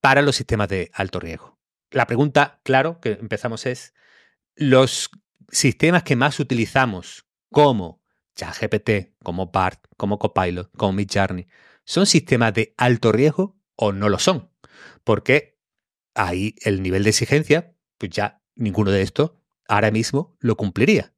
para 0.02 0.22
los 0.22 0.36
sistemas 0.36 0.68
de 0.70 0.92
alto 0.94 1.20
riesgo. 1.20 1.60
La 1.92 2.08
pregunta, 2.08 2.60
claro, 2.64 3.00
que 3.00 3.14
empezamos 3.14 3.66
es, 3.66 3.94
los 4.56 5.10
sistemas 5.50 6.04
que 6.04 6.16
más 6.16 6.40
utilizamos 6.40 7.26
como 7.52 8.02
ChatGPT, 8.36 9.16
como 9.24 9.48
BART, 9.48 9.86
como 9.98 10.20
Copilot, 10.20 10.72
como 10.78 10.94
Midjourney, 10.94 11.48
¿son 11.84 12.06
sistemas 12.06 12.54
de 12.54 12.74
alto 12.78 13.12
riesgo 13.12 13.59
o 13.80 13.94
no 13.94 14.10
lo 14.10 14.20
son. 14.20 14.52
Porque 15.04 15.58
ahí 16.14 16.56
el 16.62 16.84
nivel 16.84 17.04
de 17.04 17.12
exigencia, 17.12 17.74
pues 17.98 18.12
ya 18.12 18.44
ninguno 18.56 18.92
de 18.92 19.02
estos 19.02 19.32
ahora 19.68 19.90
mismo 19.90 20.38
lo 20.40 20.58
cumpliría. 20.58 21.14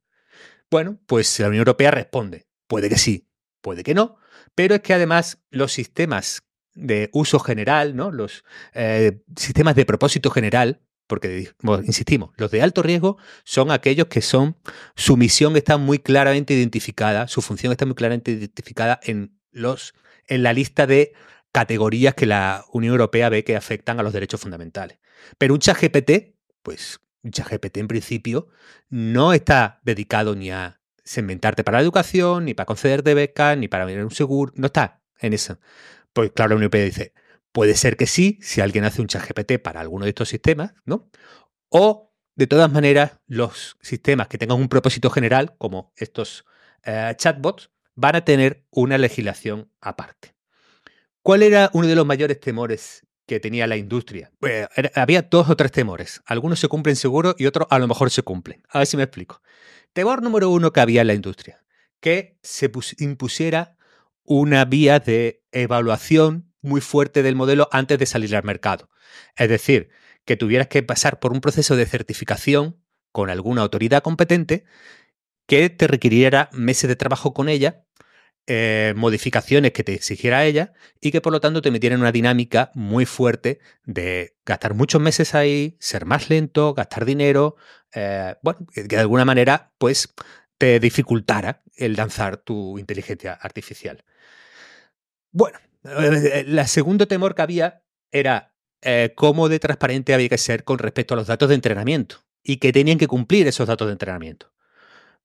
Bueno, 0.70 1.00
pues 1.06 1.38
la 1.40 1.48
Unión 1.48 1.60
Europea 1.60 1.90
responde, 1.90 2.46
puede 2.68 2.88
que 2.88 2.98
sí, 2.98 3.28
puede 3.60 3.82
que 3.82 3.94
no, 3.94 4.16
pero 4.54 4.76
es 4.76 4.80
que 4.80 4.94
además 4.94 5.42
los 5.50 5.72
sistemas 5.72 6.42
de 6.74 7.10
uso 7.12 7.40
general, 7.40 7.96
¿no? 7.96 8.10
los 8.10 8.44
eh, 8.74 9.22
sistemas 9.36 9.74
de 9.74 9.84
propósito 9.84 10.30
general, 10.30 10.80
porque 11.08 11.52
insistimos, 11.84 12.30
los 12.36 12.50
de 12.50 12.62
alto 12.62 12.82
riesgo 12.82 13.18
son 13.44 13.70
aquellos 13.70 14.06
que 14.06 14.22
son, 14.22 14.56
su 14.94 15.16
misión 15.16 15.56
está 15.56 15.76
muy 15.76 15.98
claramente 15.98 16.54
identificada, 16.54 17.26
su 17.28 17.42
función 17.42 17.72
está 17.72 17.84
muy 17.86 17.96
claramente 17.96 18.30
identificada 18.30 19.00
en 19.02 19.38
los 19.50 19.94
en 20.28 20.44
la 20.44 20.52
lista 20.52 20.86
de 20.86 21.12
categorías 21.52 22.14
que 22.14 22.26
la 22.26 22.64
Unión 22.72 22.92
Europea 22.92 23.28
ve 23.28 23.44
que 23.44 23.56
afectan 23.56 24.00
a 24.00 24.02
los 24.02 24.12
derechos 24.12 24.40
fundamentales. 24.40 24.98
Pero 25.38 25.54
un 25.54 25.60
chat 25.60 25.78
GPT, 25.80 26.34
pues 26.62 27.00
un 27.22 27.30
chat 27.30 27.48
GPT 27.48 27.76
en 27.78 27.88
principio, 27.88 28.48
no 28.88 29.32
está 29.32 29.80
dedicado 29.84 30.34
ni 30.34 30.50
a 30.50 30.80
segmentarte 31.04 31.64
para 31.64 31.78
la 31.78 31.82
educación, 31.82 32.44
ni 32.46 32.54
para 32.54 32.66
concederte 32.66 33.14
becas, 33.14 33.56
ni 33.56 33.68
para 33.68 33.84
venir 33.84 34.04
un 34.04 34.10
seguro, 34.10 34.52
no 34.56 34.66
está 34.66 35.02
en 35.20 35.32
eso. 35.32 35.58
Pues 36.12 36.32
claro, 36.32 36.50
la 36.50 36.54
Unión 36.56 36.64
Europea 36.64 36.84
dice, 36.84 37.12
puede 37.52 37.74
ser 37.76 37.96
que 37.96 38.06
sí, 38.06 38.38
si 38.42 38.60
alguien 38.60 38.84
hace 38.84 39.00
un 39.00 39.08
chat 39.08 39.22
GPT 39.26 39.62
para 39.62 39.80
alguno 39.80 40.04
de 40.04 40.10
estos 40.10 40.28
sistemas, 40.28 40.74
¿no? 40.84 41.10
O, 41.68 42.12
de 42.34 42.46
todas 42.46 42.72
maneras, 42.72 43.18
los 43.26 43.76
sistemas 43.82 44.28
que 44.28 44.38
tengan 44.38 44.58
un 44.58 44.68
propósito 44.68 45.10
general, 45.10 45.54
como 45.58 45.92
estos 45.96 46.44
eh, 46.84 47.14
chatbots, 47.16 47.70
van 47.94 48.16
a 48.16 48.24
tener 48.24 48.66
una 48.70 48.98
legislación 48.98 49.70
aparte. 49.80 50.31
¿Cuál 51.22 51.44
era 51.44 51.70
uno 51.72 51.86
de 51.86 51.94
los 51.94 52.04
mayores 52.04 52.40
temores 52.40 53.06
que 53.26 53.38
tenía 53.38 53.68
la 53.68 53.76
industria? 53.76 54.32
Había 54.94 55.22
dos 55.22 55.48
o 55.48 55.56
tres 55.56 55.70
temores. 55.70 56.20
Algunos 56.26 56.58
se 56.58 56.66
cumplen 56.66 56.96
seguro 56.96 57.36
y 57.38 57.46
otros 57.46 57.68
a 57.70 57.78
lo 57.78 57.86
mejor 57.86 58.10
se 58.10 58.22
cumplen. 58.22 58.64
A 58.68 58.78
ver 58.78 58.88
si 58.88 58.96
me 58.96 59.04
explico. 59.04 59.40
Temor 59.92 60.22
número 60.22 60.50
uno 60.50 60.72
que 60.72 60.80
había 60.80 61.02
en 61.02 61.06
la 61.06 61.14
industria, 61.14 61.62
que 62.00 62.38
se 62.42 62.70
impusiera 62.98 63.76
una 64.24 64.64
vía 64.64 64.98
de 64.98 65.44
evaluación 65.52 66.52
muy 66.60 66.80
fuerte 66.80 67.22
del 67.22 67.36
modelo 67.36 67.68
antes 67.70 67.98
de 67.98 68.06
salir 68.06 68.34
al 68.34 68.42
mercado. 68.42 68.88
Es 69.36 69.48
decir, 69.48 69.90
que 70.24 70.36
tuvieras 70.36 70.66
que 70.66 70.82
pasar 70.82 71.20
por 71.20 71.32
un 71.32 71.40
proceso 71.40 71.76
de 71.76 71.86
certificación 71.86 72.82
con 73.12 73.30
alguna 73.30 73.62
autoridad 73.62 74.02
competente 74.02 74.64
que 75.46 75.70
te 75.70 75.86
requiriera 75.86 76.48
meses 76.52 76.88
de 76.88 76.96
trabajo 76.96 77.34
con 77.34 77.48
ella 77.48 77.84
eh, 78.48 78.92
modificaciones 78.96 79.70
que 79.70 79.84
te 79.84 79.94
exigiera 79.94 80.44
ella 80.44 80.72
y 81.00 81.12
que 81.12 81.20
por 81.20 81.32
lo 81.32 81.40
tanto 81.40 81.62
te 81.62 81.70
metiera 81.70 81.94
en 81.94 82.00
una 82.00 82.10
dinámica 82.10 82.72
muy 82.74 83.06
fuerte 83.06 83.60
de 83.84 84.36
gastar 84.44 84.74
muchos 84.74 85.00
meses 85.00 85.36
ahí, 85.36 85.76
ser 85.78 86.06
más 86.06 86.28
lento, 86.28 86.74
gastar 86.74 87.04
dinero, 87.04 87.54
eh, 87.94 88.34
bueno, 88.42 88.66
que 88.74 88.82
de 88.82 88.98
alguna 88.98 89.24
manera 89.24 89.72
pues 89.78 90.12
te 90.58 90.80
dificultara 90.80 91.62
el 91.76 91.94
lanzar 91.94 92.36
tu 92.36 92.80
inteligencia 92.80 93.32
artificial. 93.32 94.04
Bueno, 95.30 95.60
eh, 95.84 96.44
el 96.44 96.66
segundo 96.66 97.06
temor 97.06 97.36
que 97.36 97.42
había 97.42 97.84
era 98.10 98.48
cómo 99.14 99.48
de 99.48 99.60
transparente 99.60 100.12
había 100.12 100.28
que 100.28 100.38
ser 100.38 100.64
con 100.64 100.78
respecto 100.80 101.14
a 101.14 101.16
los 101.16 101.28
datos 101.28 101.48
de 101.48 101.54
entrenamiento 101.54 102.16
y 102.42 102.56
que 102.56 102.72
tenían 102.72 102.98
que 102.98 103.06
cumplir 103.06 103.46
esos 103.46 103.68
datos 103.68 103.86
de 103.86 103.92
entrenamiento. 103.92 104.52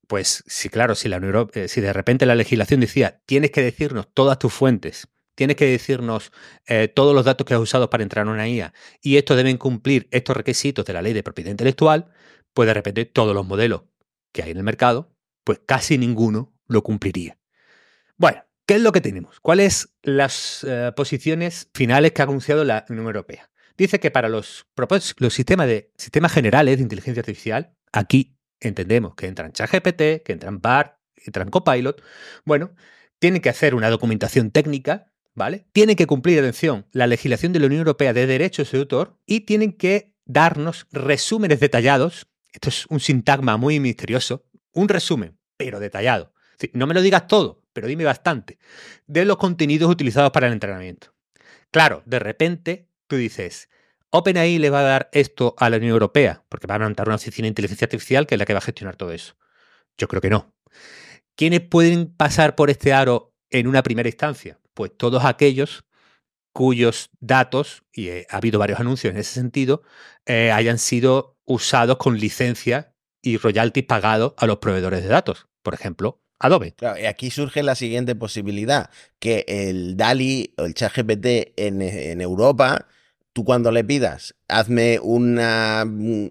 Pues 0.08 0.43
sí, 0.47 0.70
claro, 0.70 0.93
eh, 0.93 1.68
si 1.68 1.82
de 1.82 1.93
repente 1.93 2.26
la 2.26 2.36
legislación 2.36 2.80
decía 2.80 3.22
tienes 3.26 3.51
que 3.51 3.62
decirnos 3.62 4.08
todas 4.14 4.39
tus 4.39 4.53
fuentes, 4.53 5.08
tienes 5.36 5.58
que 5.58 5.66
decirnos 5.66 6.32
todos 6.95 7.14
los 7.14 7.26
datos 7.26 7.45
que 7.45 7.53
has 7.53 7.60
usado 7.60 7.89
para 7.89 8.03
entrar 8.03 8.26
en 8.26 8.32
una 8.32 8.47
IA 8.47 8.74
y 9.01 9.18
estos 9.18 9.38
deben 9.38 9.58
cumplir 9.58 10.08
estos 10.12 10.36
requisitos 10.36 10.86
de 10.86 10.93
la 10.93 11.01
ley 11.01 11.14
de 11.14 11.22
propiedad 11.22 11.51
intelectual, 11.51 12.12
pues 12.53 12.66
de 12.68 12.74
repente 12.74 13.05
todos 13.05 13.36
los 13.36 13.45
modelos 13.45 13.84
que 14.32 14.41
hay 14.41 14.51
en 14.51 14.58
el 14.58 14.64
mercado, 14.64 15.14
pues 15.43 15.60
casi 15.66 15.97
ninguno 15.97 16.55
lo 16.68 16.82
cumpliría. 16.82 17.38
Bueno, 18.18 18.47
¿Qué 18.68 18.76
es 18.76 18.82
lo 18.82 18.91
que 18.91 18.99
tenemos? 18.99 19.39
¿Cuáles 19.39 19.95
las 20.03 20.66
eh, 20.68 20.91
posiciones 20.93 21.70
finales 21.74 22.12
que 22.12 22.22
ha 22.22 22.26
anunciado 22.26 22.66
la 22.66 22.86
Unión 22.89 23.05
Europea? 23.05 23.49
Dice 23.78 24.01
que 24.01 24.12
para 24.12 24.28
los, 24.28 24.68
los 25.20 25.34
sistemas, 25.34 25.68
de, 25.68 25.93
sistemas 25.95 26.34
generales 26.34 26.76
de 26.76 26.84
inteligencia 26.84 27.22
artificial, 27.22 27.74
aquí 27.93 28.37
entendemos 28.60 29.16
que 29.16 29.28
entran 29.28 29.51
ChatGPT, 29.51 30.24
que 30.24 30.34
entran 30.34 30.62
BART, 30.62 30.97
que 31.16 31.24
entran 31.28 31.49
Copilot, 31.49 32.01
bueno, 32.45 32.74
tienen 33.20 33.41
que 33.41 33.49
hacer 33.49 33.76
una 33.76 33.89
documentación 33.89 34.51
técnica, 34.51 35.12
¿vale? 35.34 35.68
Tienen 35.72 35.95
que 35.95 36.08
cumplir, 36.08 36.39
atención, 36.39 36.86
la 36.91 37.08
legislación 37.08 37.53
de 37.53 37.60
la 37.60 37.68
Unión 37.68 37.80
Europea 37.80 38.14
de 38.14 38.28
derechos 38.28 38.72
de 38.72 38.80
autor 38.80 39.20
y 39.26 39.41
tienen 39.41 39.74
que 39.74 40.16
darnos 40.26 40.88
resúmenes 40.91 41.60
detallados. 41.60 42.28
Esto 42.51 42.70
es 42.70 42.86
un 42.88 42.99
sintagma 42.99 43.58
muy 43.58 43.80
misterioso. 43.80 44.45
Un 44.74 44.89
resumen, 44.89 45.38
pero 45.58 45.80
detallado. 45.80 46.34
No 46.74 46.88
me 46.88 46.93
lo 46.93 47.01
digas 47.01 47.28
todo, 47.28 47.64
pero 47.74 47.88
dime 47.88 48.03
bastante, 48.03 48.58
de 49.05 49.26
los 49.26 49.38
contenidos 49.38 49.91
utilizados 49.91 50.32
para 50.32 50.47
el 50.47 50.53
entrenamiento. 50.53 51.14
Claro, 51.72 52.01
de 52.05 52.20
repente 52.20 52.89
tú 53.08 53.16
dices, 53.16 53.70
OpenAI 54.10 54.58
le 54.60 54.70
va 54.70 54.80
a 54.80 54.84
dar 54.84 55.10
esto 55.12 55.55
a 55.58 55.70
la 55.70 55.78
Unión 55.78 55.91
Europea, 55.91 56.43
porque 56.49 56.68
va 56.68 56.76
a 56.76 56.80
montar 56.80 57.08
una 57.08 57.16
oficina 57.16 57.45
de 57.45 57.49
inteligencia 57.49 57.86
artificial 57.86 58.26
que 58.26 58.36
es 58.36 58.39
la 58.39 58.45
que 58.45 58.53
va 58.53 58.60
a 58.60 58.62
gestionar 58.62 58.95
todo 58.95 59.12
eso. 59.12 59.36
Yo 59.97 60.08
creo 60.08 60.22
que 60.22 60.30
no. 60.30 60.53
¿Quiénes 61.36 61.62
pueden 61.62 62.14
pasar 62.16 62.55
por 62.55 62.70
este 62.70 62.93
aro 62.93 63.34
en 63.49 63.68
una 63.68 63.84
primera 63.84 64.10
instancia? 64.10 64.60
Pues 64.74 64.91
todos 64.95 65.26
aquellos 65.26 65.86
cuyos 66.53 67.12
datos, 67.20 67.84
y 67.93 68.08
eh, 68.08 68.28
ha 68.32 68.38
habido 68.38 68.58
varios 68.58 68.80
anuncios 68.80 69.14
en 69.14 69.20
ese 69.20 69.34
sentido, 69.34 69.84
eh, 70.26 70.51
hayan 70.51 70.80
sido 70.80 71.38
usados 71.45 71.97
con 71.97 72.18
licencia 72.18 72.95
y 73.22 73.38
royalties 73.38 73.86
pagados 73.86 74.34
a 74.38 74.47
los 74.47 74.58
proveedores 74.58 75.03
de 75.03 75.10
datos. 75.10 75.47
Por 75.62 75.76
ejemplo, 75.76 76.24
Adobe. 76.39 76.74
Claro, 76.74 76.99
y 76.99 77.05
aquí 77.05 77.30
surge 77.30 77.62
la 77.62 77.76
siguiente 77.76 78.16
posibilidad, 78.16 78.89
que 79.20 79.45
el 79.47 79.97
DALI 79.97 80.55
o 80.58 80.66
el 80.66 80.74
ChatGPT 80.74 81.53
en 81.58 82.22
Europa, 82.22 82.88
tú 83.38 83.44
cuando 83.44 83.72
le 83.72 83.84
pidas, 83.84 84.34
hazme 84.48 84.98
una 85.00 85.86
mm, 85.86 86.30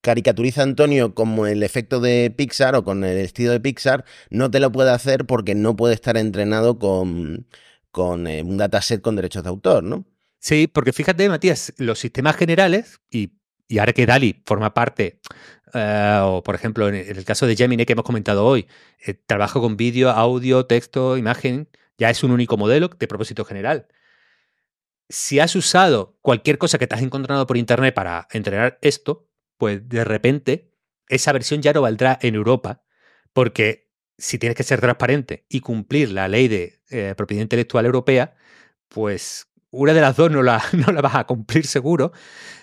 caricaturiza 0.00 0.62
Antonio 0.62 1.14
como 1.14 1.46
el 1.46 1.62
efecto 1.62 2.00
de 2.00 2.32
Pixar 2.34 2.74
o 2.74 2.84
con 2.84 3.04
el 3.04 3.18
estilo 3.18 3.52
de 3.52 3.60
Pixar, 3.60 4.06
no 4.30 4.50
te 4.50 4.58
lo 4.58 4.72
puede 4.72 4.92
hacer 4.92 5.26
porque 5.26 5.54
no 5.54 5.76
puede 5.76 5.92
estar 5.92 6.16
entrenado 6.16 6.78
con, 6.78 7.46
con 7.90 8.26
eh, 8.26 8.42
un 8.42 8.56
dataset 8.56 9.02
con 9.02 9.14
derechos 9.14 9.42
de 9.42 9.50
autor, 9.50 9.84
¿no? 9.84 10.06
Sí, 10.38 10.68
porque 10.68 10.94
fíjate, 10.94 11.28
Matías, 11.28 11.74
los 11.76 11.98
sistemas 11.98 12.36
generales, 12.36 13.00
y, 13.10 13.34
y 13.68 13.76
ahora 13.76 13.92
que 13.92 14.06
DALI 14.06 14.42
forma 14.46 14.72
parte 14.72 15.20
eh, 15.74 16.18
o, 16.22 16.42
por 16.42 16.54
ejemplo, 16.54 16.88
en 16.88 16.94
el 16.94 17.24
caso 17.26 17.46
de 17.46 17.56
Gemini 17.56 17.84
que 17.84 17.92
hemos 17.92 18.06
comentado 18.06 18.46
hoy, 18.46 18.66
eh, 19.06 19.12
trabajo 19.12 19.60
con 19.60 19.76
vídeo, 19.76 20.08
audio, 20.08 20.64
texto, 20.64 21.18
imagen, 21.18 21.68
ya 21.98 22.08
es 22.08 22.24
un 22.24 22.30
único 22.30 22.56
modelo 22.56 22.88
de 22.88 23.06
propósito 23.06 23.44
general. 23.44 23.86
Si 25.12 25.40
has 25.40 25.54
usado 25.56 26.16
cualquier 26.22 26.56
cosa 26.56 26.78
que 26.78 26.86
te 26.86 26.94
has 26.94 27.02
encontrado 27.02 27.46
por 27.46 27.58
internet 27.58 27.92
para 27.92 28.28
entrenar 28.30 28.78
esto, 28.80 29.28
pues 29.58 29.86
de 29.86 30.04
repente 30.04 30.72
esa 31.06 31.32
versión 31.32 31.60
ya 31.60 31.74
no 31.74 31.82
valdrá 31.82 32.18
en 32.22 32.34
Europa, 32.34 32.82
porque 33.34 33.90
si 34.16 34.38
tienes 34.38 34.56
que 34.56 34.62
ser 34.62 34.80
transparente 34.80 35.44
y 35.50 35.60
cumplir 35.60 36.12
la 36.12 36.28
ley 36.28 36.48
de 36.48 36.80
eh, 36.88 37.12
propiedad 37.14 37.42
intelectual 37.42 37.84
europea, 37.84 38.34
pues 38.88 39.48
una 39.70 39.92
de 39.92 40.00
las 40.00 40.16
dos 40.16 40.30
no 40.30 40.42
la, 40.42 40.64
no 40.72 40.90
la 40.90 41.02
vas 41.02 41.16
a 41.16 41.24
cumplir 41.24 41.66
seguro. 41.66 42.12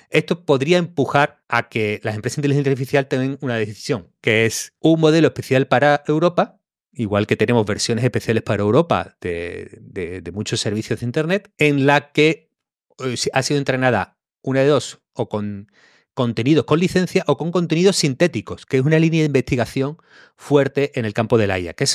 Esto 0.09 0.43
podría 0.43 0.79
empujar 0.79 1.43
a 1.49 1.69
que 1.69 1.99
las 2.01 2.15
empresas 2.15 2.37
de 2.37 2.39
inteligencia 2.39 2.71
artificial 2.71 3.07
tengan 3.07 3.37
una 3.41 3.57
decisión, 3.57 4.11
que 4.21 4.47
es 4.47 4.73
un 4.79 4.99
modelo 4.99 5.27
especial 5.27 5.67
para 5.67 6.03
Europa, 6.07 6.58
igual 6.91 7.27
que 7.27 7.35
tenemos 7.35 7.65
versiones 7.65 8.03
especiales 8.03 8.43
para 8.43 8.63
Europa 8.63 9.17
de, 9.21 10.21
muchos 10.33 10.59
servicios 10.59 10.99
de 10.99 11.05
Internet, 11.05 11.51
en 11.57 11.85
la 11.85 12.11
que 12.11 12.51
eh, 12.99 13.15
ha 13.33 13.43
sido 13.43 13.59
entrenada 13.59 14.17
una 14.41 14.61
de 14.61 14.67
dos, 14.67 15.01
o 15.13 15.29
con 15.29 15.67
contenidos 16.19 16.65
con 16.65 16.81
licencia 16.81 17.23
o 17.27 17.37
con 17.37 17.49
contenidos 17.49 17.95
sintéticos, 17.95 18.65
que 18.65 18.77
es 18.77 18.83
una 18.83 18.99
línea 18.99 19.21
de 19.21 19.27
investigación 19.27 19.97
fuerte 20.35 20.91
en 20.99 21.05
el 21.05 21.13
campo 21.13 21.37
de 21.37 21.47
la 21.47 21.57
IA. 21.59 21.75
¿Qué, 21.75 21.85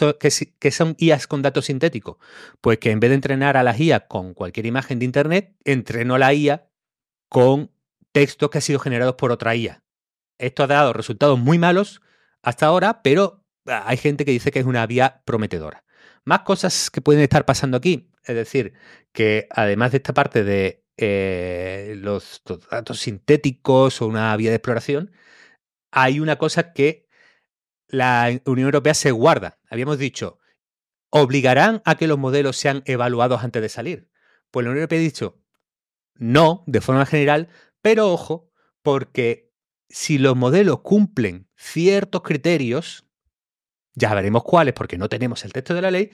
qué 0.58 0.70
son 0.70 0.96
IAs 0.98 1.26
con 1.26 1.42
datos 1.42 1.66
sintéticos? 1.66 2.16
Pues 2.62 2.78
que 2.78 2.90
en 2.90 3.00
vez 3.00 3.10
de 3.10 3.16
entrenar 3.16 3.58
a 3.58 3.62
las 3.62 3.78
IA 3.78 4.06
con 4.06 4.32
cualquier 4.32 4.64
imagen 4.64 4.98
de 4.98 5.04
Internet, 5.04 5.54
entrenó 5.66 6.16
la 6.16 6.32
IA 6.32 6.70
con 7.28 7.70
textos 8.12 8.48
que 8.48 8.58
han 8.58 8.62
sido 8.62 8.78
generados 8.78 9.16
por 9.16 9.30
otra 9.30 9.56
IA. 9.56 9.82
Esto 10.38 10.62
ha 10.62 10.68
dado 10.68 10.94
resultados 10.94 11.38
muy 11.38 11.58
malos 11.58 12.00
hasta 12.40 12.64
ahora, 12.64 13.02
pero 13.02 13.43
hay 13.66 13.96
gente 13.96 14.24
que 14.24 14.30
dice 14.32 14.50
que 14.50 14.60
es 14.60 14.66
una 14.66 14.86
vía 14.86 15.22
prometedora. 15.24 15.84
Más 16.24 16.40
cosas 16.40 16.90
que 16.90 17.00
pueden 17.00 17.22
estar 17.22 17.44
pasando 17.44 17.76
aquí, 17.76 18.10
es 18.24 18.34
decir, 18.34 18.74
que 19.12 19.46
además 19.50 19.92
de 19.92 19.98
esta 19.98 20.14
parte 20.14 20.44
de 20.44 20.84
eh, 20.96 21.94
los, 21.98 22.42
datos 22.70 23.00
sintéticos 23.00 24.00
o 24.00 24.06
una 24.06 24.36
vía 24.36 24.50
de 24.50 24.56
exploración, 24.56 25.12
hay 25.90 26.20
una 26.20 26.36
cosa 26.36 26.72
que 26.72 27.08
la 27.88 28.40
Unión 28.46 28.66
Europea 28.66 28.94
se 28.94 29.10
guarda. 29.10 29.58
Habíamos 29.68 29.98
dicho, 29.98 30.38
¿obligarán 31.10 31.82
a 31.84 31.96
que 31.96 32.06
los 32.06 32.18
modelos 32.18 32.56
sean 32.56 32.82
evaluados 32.86 33.44
antes 33.44 33.62
de 33.62 33.68
salir? 33.68 34.10
Pues 34.50 34.64
la 34.64 34.70
Unión 34.70 34.82
Europea 34.82 34.98
ha 34.98 35.02
dicho, 35.02 35.42
no, 36.14 36.64
de 36.66 36.80
forma 36.80 37.06
general, 37.06 37.48
pero 37.82 38.12
ojo, 38.12 38.50
porque 38.82 39.52
si 39.88 40.18
los 40.18 40.36
modelos 40.36 40.80
cumplen 40.80 41.48
ciertos 41.56 42.22
criterios, 42.22 43.03
ya 43.94 44.14
veremos 44.14 44.42
cuáles, 44.44 44.74
porque 44.74 44.98
no 44.98 45.08
tenemos 45.08 45.44
el 45.44 45.52
texto 45.52 45.74
de 45.74 45.82
la 45.82 45.90
ley, 45.90 46.10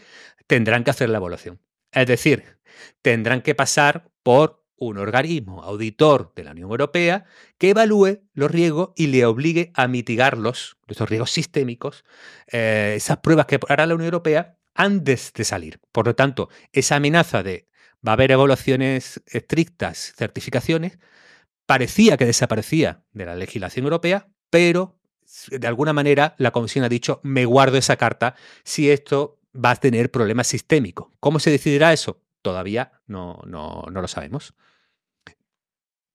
tendrán 0.46 0.84
que 0.84 0.90
hacer 0.90 1.08
la 1.08 1.18
evaluación. 1.18 1.60
Es 1.92 2.06
decir, 2.06 2.58
tendrán 3.02 3.42
que 3.42 3.54
pasar 3.54 4.10
por 4.22 4.64
un 4.76 4.96
organismo 4.96 5.62
auditor 5.62 6.32
de 6.34 6.44
la 6.44 6.52
Unión 6.52 6.70
Europea 6.70 7.26
que 7.58 7.70
evalúe 7.70 8.22
los 8.32 8.50
riesgos 8.50 8.90
y 8.96 9.08
le 9.08 9.26
obligue 9.26 9.72
a 9.74 9.88
mitigarlos, 9.88 10.78
esos 10.88 11.08
riesgos 11.08 11.30
sistémicos, 11.30 12.04
eh, 12.50 12.94
esas 12.96 13.18
pruebas 13.18 13.46
que 13.46 13.60
hará 13.68 13.86
la 13.86 13.94
Unión 13.94 14.06
Europea 14.06 14.56
antes 14.74 15.32
de 15.34 15.44
salir. 15.44 15.80
Por 15.92 16.06
lo 16.06 16.14
tanto, 16.14 16.48
esa 16.72 16.96
amenaza 16.96 17.42
de 17.42 17.68
va 18.06 18.12
a 18.12 18.14
haber 18.14 18.30
evaluaciones 18.30 19.22
estrictas, 19.26 20.14
certificaciones, 20.16 20.98
parecía 21.66 22.16
que 22.16 22.24
desaparecía 22.24 23.04
de 23.12 23.26
la 23.26 23.34
legislación 23.34 23.84
europea, 23.84 24.28
pero 24.48 24.99
de 25.50 25.66
alguna 25.66 25.92
manera 25.92 26.34
la 26.38 26.50
Comisión 26.50 26.84
ha 26.84 26.88
dicho, 26.88 27.20
me 27.22 27.44
guardo 27.44 27.76
esa 27.76 27.96
carta 27.96 28.34
si 28.64 28.90
esto 28.90 29.38
va 29.54 29.72
a 29.72 29.76
tener 29.76 30.10
problemas 30.10 30.46
sistémicos. 30.46 31.08
¿Cómo 31.20 31.38
se 31.38 31.50
decidirá 31.50 31.92
eso? 31.92 32.20
Todavía 32.42 32.92
no, 33.06 33.40
no, 33.46 33.84
no 33.90 34.00
lo 34.00 34.08
sabemos. 34.08 34.54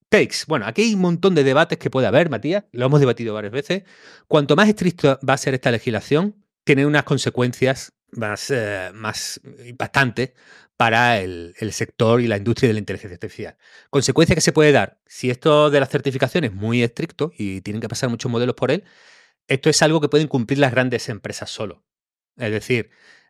Takes. 0.09 0.45
Bueno, 0.47 0.65
aquí 0.67 0.83
hay 0.83 0.93
un 0.93 1.01
montón 1.01 1.35
de 1.35 1.43
debates 1.43 1.77
que 1.77 1.89
puede 1.89 2.07
haber, 2.07 2.29
Matías. 2.29 2.65
Lo 2.71 2.85
hemos 2.85 2.99
debatido 2.99 3.33
varias 3.33 3.53
veces. 3.53 3.83
Cuanto 4.27 4.55
más 4.55 4.69
estricto 4.69 5.19
va 5.27 5.33
a 5.33 5.37
ser 5.37 5.53
esta 5.53 5.71
legislación, 5.71 6.35
tiene 6.63 6.85
unas 6.85 7.03
consecuencias 7.03 7.93
más, 8.11 8.51
eh, 8.51 8.91
más 8.93 9.39
impactantes 9.65 10.33
para 10.77 11.19
el, 11.19 11.55
sector 11.71 12.21
y 12.21 12.27
la 12.27 12.37
industria 12.37 12.67
de 12.67 12.73
la 12.73 12.79
inteligencia 12.79 13.15
artificial. 13.15 13.57
Consecuencia 13.89 14.35
que 14.35 14.41
se 14.41 14.51
puede 14.51 14.71
dar, 14.71 14.99
si 15.05 15.29
esto 15.29 15.69
de 15.69 15.79
las 15.79 15.89
certificaciones 15.89 16.51
es 16.51 16.55
muy 16.55 16.83
estricto 16.83 17.31
y 17.37 17.61
tienen 17.61 17.81
que 17.81 17.89
pasar 17.89 18.09
muchos 18.09 18.31
modelos 18.31 18.55
por 18.55 18.71
él, 18.71 18.83
esto 19.47 19.69
es 19.69 19.81
algo 19.81 20.01
que 20.01 20.09
pueden 20.09 20.27
cumplir 20.27 20.59
las 20.59 20.71
grandes 20.71 21.07
empresas 21.09 21.49
solo. 21.49 21.83
Es 22.37 22.51
decir, 22.51 22.89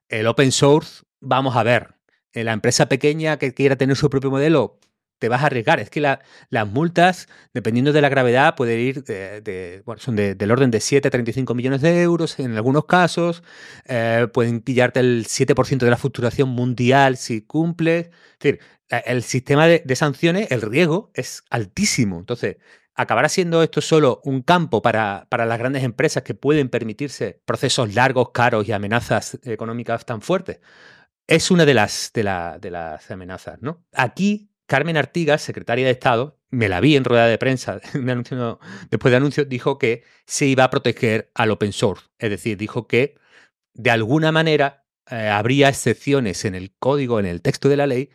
el 0.09 0.27
open 0.27 0.51
source, 0.51 1.03
vamos 1.19 1.55
a 1.55 1.63
ver, 1.63 1.95
la 2.33 2.53
empresa 2.53 2.87
pequeña 2.89 3.37
que 3.37 3.53
quiera 3.53 3.75
tener 3.75 3.95
su 3.95 4.09
propio 4.09 4.31
modelo, 4.31 4.79
te 5.19 5.29
vas 5.29 5.43
a 5.43 5.47
arriesgar. 5.47 5.79
Es 5.79 5.89
que 5.89 6.01
las 6.01 6.67
multas, 6.67 7.27
dependiendo 7.53 7.93
de 7.93 8.01
la 8.01 8.09
gravedad, 8.09 8.55
pueden 8.55 8.79
ir 8.79 9.03
de, 9.03 9.81
bueno, 9.85 9.99
son 10.01 10.15
del 10.15 10.51
orden 10.51 10.71
de 10.71 10.79
7 10.79 11.07
a 11.07 11.11
35 11.11 11.53
millones 11.55 11.81
de 11.81 12.01
euros 12.01 12.39
en 12.39 12.55
algunos 12.55 12.85
casos. 12.85 13.43
Eh, 13.85 14.27
pueden 14.33 14.61
pillarte 14.61 14.99
el 14.99 15.25
7% 15.25 15.79
de 15.79 15.89
la 15.89 15.97
facturación 15.97 16.49
mundial 16.49 17.17
si 17.17 17.41
cumples. 17.41 18.07
Es 18.07 18.39
decir, 18.39 18.59
el 18.89 19.23
sistema 19.23 19.67
de, 19.67 19.81
de 19.85 19.95
sanciones, 19.95 20.51
el 20.51 20.61
riesgo 20.61 21.11
es 21.13 21.43
altísimo. 21.49 22.19
Entonces, 22.19 22.57
¿Acabará 22.97 23.27
siendo 23.27 23.61
esto 23.61 23.81
solo 23.81 24.21
un 24.23 24.41
campo 24.41 24.81
para, 24.81 25.27
para, 25.29 25.45
las 25.45 25.59
grandes 25.59 25.83
empresas 25.83 26.23
que 26.23 26.33
pueden 26.33 26.69
permitirse 26.69 27.41
procesos 27.43 27.93
largos, 27.93 28.31
caros 28.31 28.65
y 28.69 28.71
amenazas 28.71 29.37
económicas 29.43 30.05
tan 30.05 30.21
fuertes? 30.21 30.61
Es 31.27 31.51
una 31.51 31.65
de 31.65 31.73
las, 31.73 32.11
de, 32.13 32.23
de 32.61 32.71
las 32.71 33.11
amenazas, 33.11 33.61
¿no? 33.61 33.83
Aquí, 33.91 34.49
Carmen 34.67 34.97
Artigas, 34.97 35.41
secretaria 35.41 35.85
de 35.85 35.91
Estado, 35.91 36.39
me 36.49 36.69
la 36.69 36.79
vi 36.79 36.95
en 36.95 37.03
rueda 37.03 37.27
de 37.27 37.37
prensa 37.37 37.79
después 38.89 39.11
de 39.11 39.17
anuncio, 39.17 39.45
dijo 39.45 39.77
que 39.77 40.03
se 40.25 40.45
iba 40.47 40.63
a 40.63 40.69
proteger 40.69 41.31
al 41.35 41.51
open 41.51 41.73
source. 41.73 42.05
Es 42.17 42.29
decir, 42.29 42.57
dijo 42.57 42.87
que 42.87 43.15
de 43.73 43.91
alguna 43.91 44.31
manera 44.31 44.85
eh, 45.09 45.27
habría 45.27 45.69
excepciones 45.69 46.45
en 46.45 46.55
el 46.55 46.73
código, 46.77 47.19
en 47.19 47.25
el 47.25 47.41
texto 47.41 47.69
de 47.69 47.77
la 47.77 47.87
ley, 47.87 48.09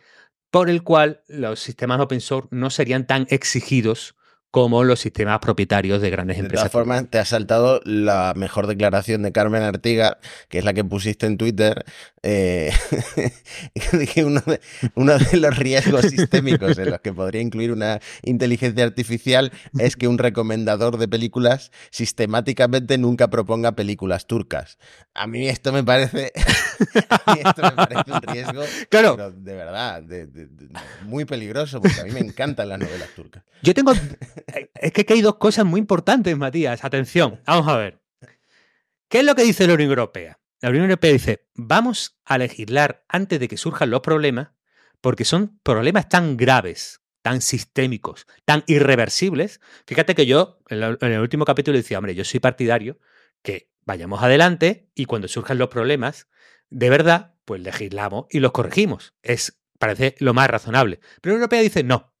por 0.49 0.69
el 0.69 0.83
cual 0.83 1.23
los 1.27 1.59
sistemas 1.59 1.99
open 2.01 2.19
source 2.19 2.49
no 2.51 2.69
serían 2.69 3.07
tan 3.07 3.27
exigidos 3.29 4.15
como 4.51 4.83
los 4.83 4.99
sistemas 4.99 5.39
propietarios 5.39 6.01
de 6.01 6.09
grandes 6.09 6.37
empresas. 6.37 6.65
De 6.65 6.69
todas 6.69 6.71
formas, 6.71 7.09
te 7.09 7.19
ha 7.19 7.25
saltado 7.25 7.79
la 7.85 8.33
mejor 8.35 8.67
declaración 8.67 9.21
de 9.23 9.31
Carmen 9.31 9.63
Artiga, 9.63 10.19
que 10.49 10.59
es 10.59 10.65
la 10.65 10.73
que 10.73 10.83
pusiste 10.83 11.25
en 11.25 11.37
Twitter, 11.37 11.85
eh, 12.21 12.71
que 14.13 14.25
uno 14.25 14.41
de, 14.45 14.59
uno 14.95 15.17
de 15.17 15.37
los 15.37 15.57
riesgos 15.57 16.05
sistémicos 16.05 16.77
en 16.77 16.91
los 16.91 16.99
que 16.99 17.13
podría 17.13 17.41
incluir 17.41 17.71
una 17.71 18.01
inteligencia 18.23 18.83
artificial 18.83 19.51
es 19.79 19.95
que 19.95 20.09
un 20.09 20.17
recomendador 20.17 20.97
de 20.97 21.07
películas 21.07 21.71
sistemáticamente 21.89 22.97
nunca 22.97 23.29
proponga 23.29 23.71
películas 23.71 24.27
turcas. 24.27 24.77
A 25.13 25.27
mí 25.27 25.47
esto 25.47 25.71
me 25.71 25.83
parece, 25.83 26.33
a 27.09 27.33
mí 27.35 27.41
esto 27.43 27.61
me 27.61 27.71
parece 27.71 28.11
un 28.11 28.21
riesgo, 28.21 28.63
claro. 28.89 29.31
de 29.31 29.55
verdad, 29.55 30.03
muy 31.03 31.25
peligroso, 31.25 31.81
porque 31.81 32.01
a 32.01 32.03
mí 32.03 32.11
me 32.11 32.19
encantan 32.19 32.69
las 32.69 32.79
novelas 32.79 33.09
turcas. 33.15 33.43
Yo 33.61 33.73
tengo 33.73 33.93
es 34.75 34.91
que 34.91 35.05
hay 35.13 35.21
dos 35.21 35.35
cosas 35.35 35.65
muy 35.65 35.79
importantes, 35.79 36.35
Matías. 36.37 36.83
Atención, 36.83 37.39
vamos 37.45 37.67
a 37.67 37.77
ver. 37.77 38.01
¿Qué 39.07 39.19
es 39.19 39.25
lo 39.25 39.35
que 39.35 39.43
dice 39.43 39.67
la 39.67 39.73
Unión 39.73 39.89
Europea? 39.89 40.39
La 40.61 40.69
Unión 40.69 40.85
Europea 40.85 41.11
dice, 41.11 41.47
vamos 41.55 42.19
a 42.23 42.37
legislar 42.37 43.03
antes 43.09 43.39
de 43.39 43.47
que 43.47 43.57
surjan 43.57 43.89
los 43.89 44.01
problemas, 44.01 44.49
porque 45.01 45.25
son 45.25 45.59
problemas 45.63 46.07
tan 46.07 46.37
graves, 46.37 47.01
tan 47.21 47.41
sistémicos, 47.41 48.27
tan 48.45 48.63
irreversibles. 48.67 49.59
Fíjate 49.85 50.15
que 50.15 50.25
yo, 50.25 50.59
en, 50.69 50.97
el 51.01 51.19
último 51.19 51.45
capítulo, 51.45 51.77
decía, 51.77 51.97
hombre, 51.97 52.15
yo 52.15 52.23
soy 52.23 52.39
partidario 52.39 52.99
que 53.41 53.71
vayamos 53.85 54.21
adelante 54.21 54.89
y 54.95 55.05
cuando 55.05 55.27
surjan 55.27 55.57
los 55.57 55.69
problemas, 55.69 56.27
de 56.71 56.89
verdad, 56.89 57.35
pues 57.45 57.61
legislamos 57.61 58.25
y 58.31 58.39
los 58.39 58.51
corregimos. 58.51 59.13
Es, 59.21 59.61
parece 59.77 60.15
lo 60.19 60.33
más 60.33 60.49
razonable. 60.49 60.99
Pero 61.21 61.35
la 61.35 61.41
Europea 61.41 61.61
dice, 61.61 61.83
no, 61.83 62.13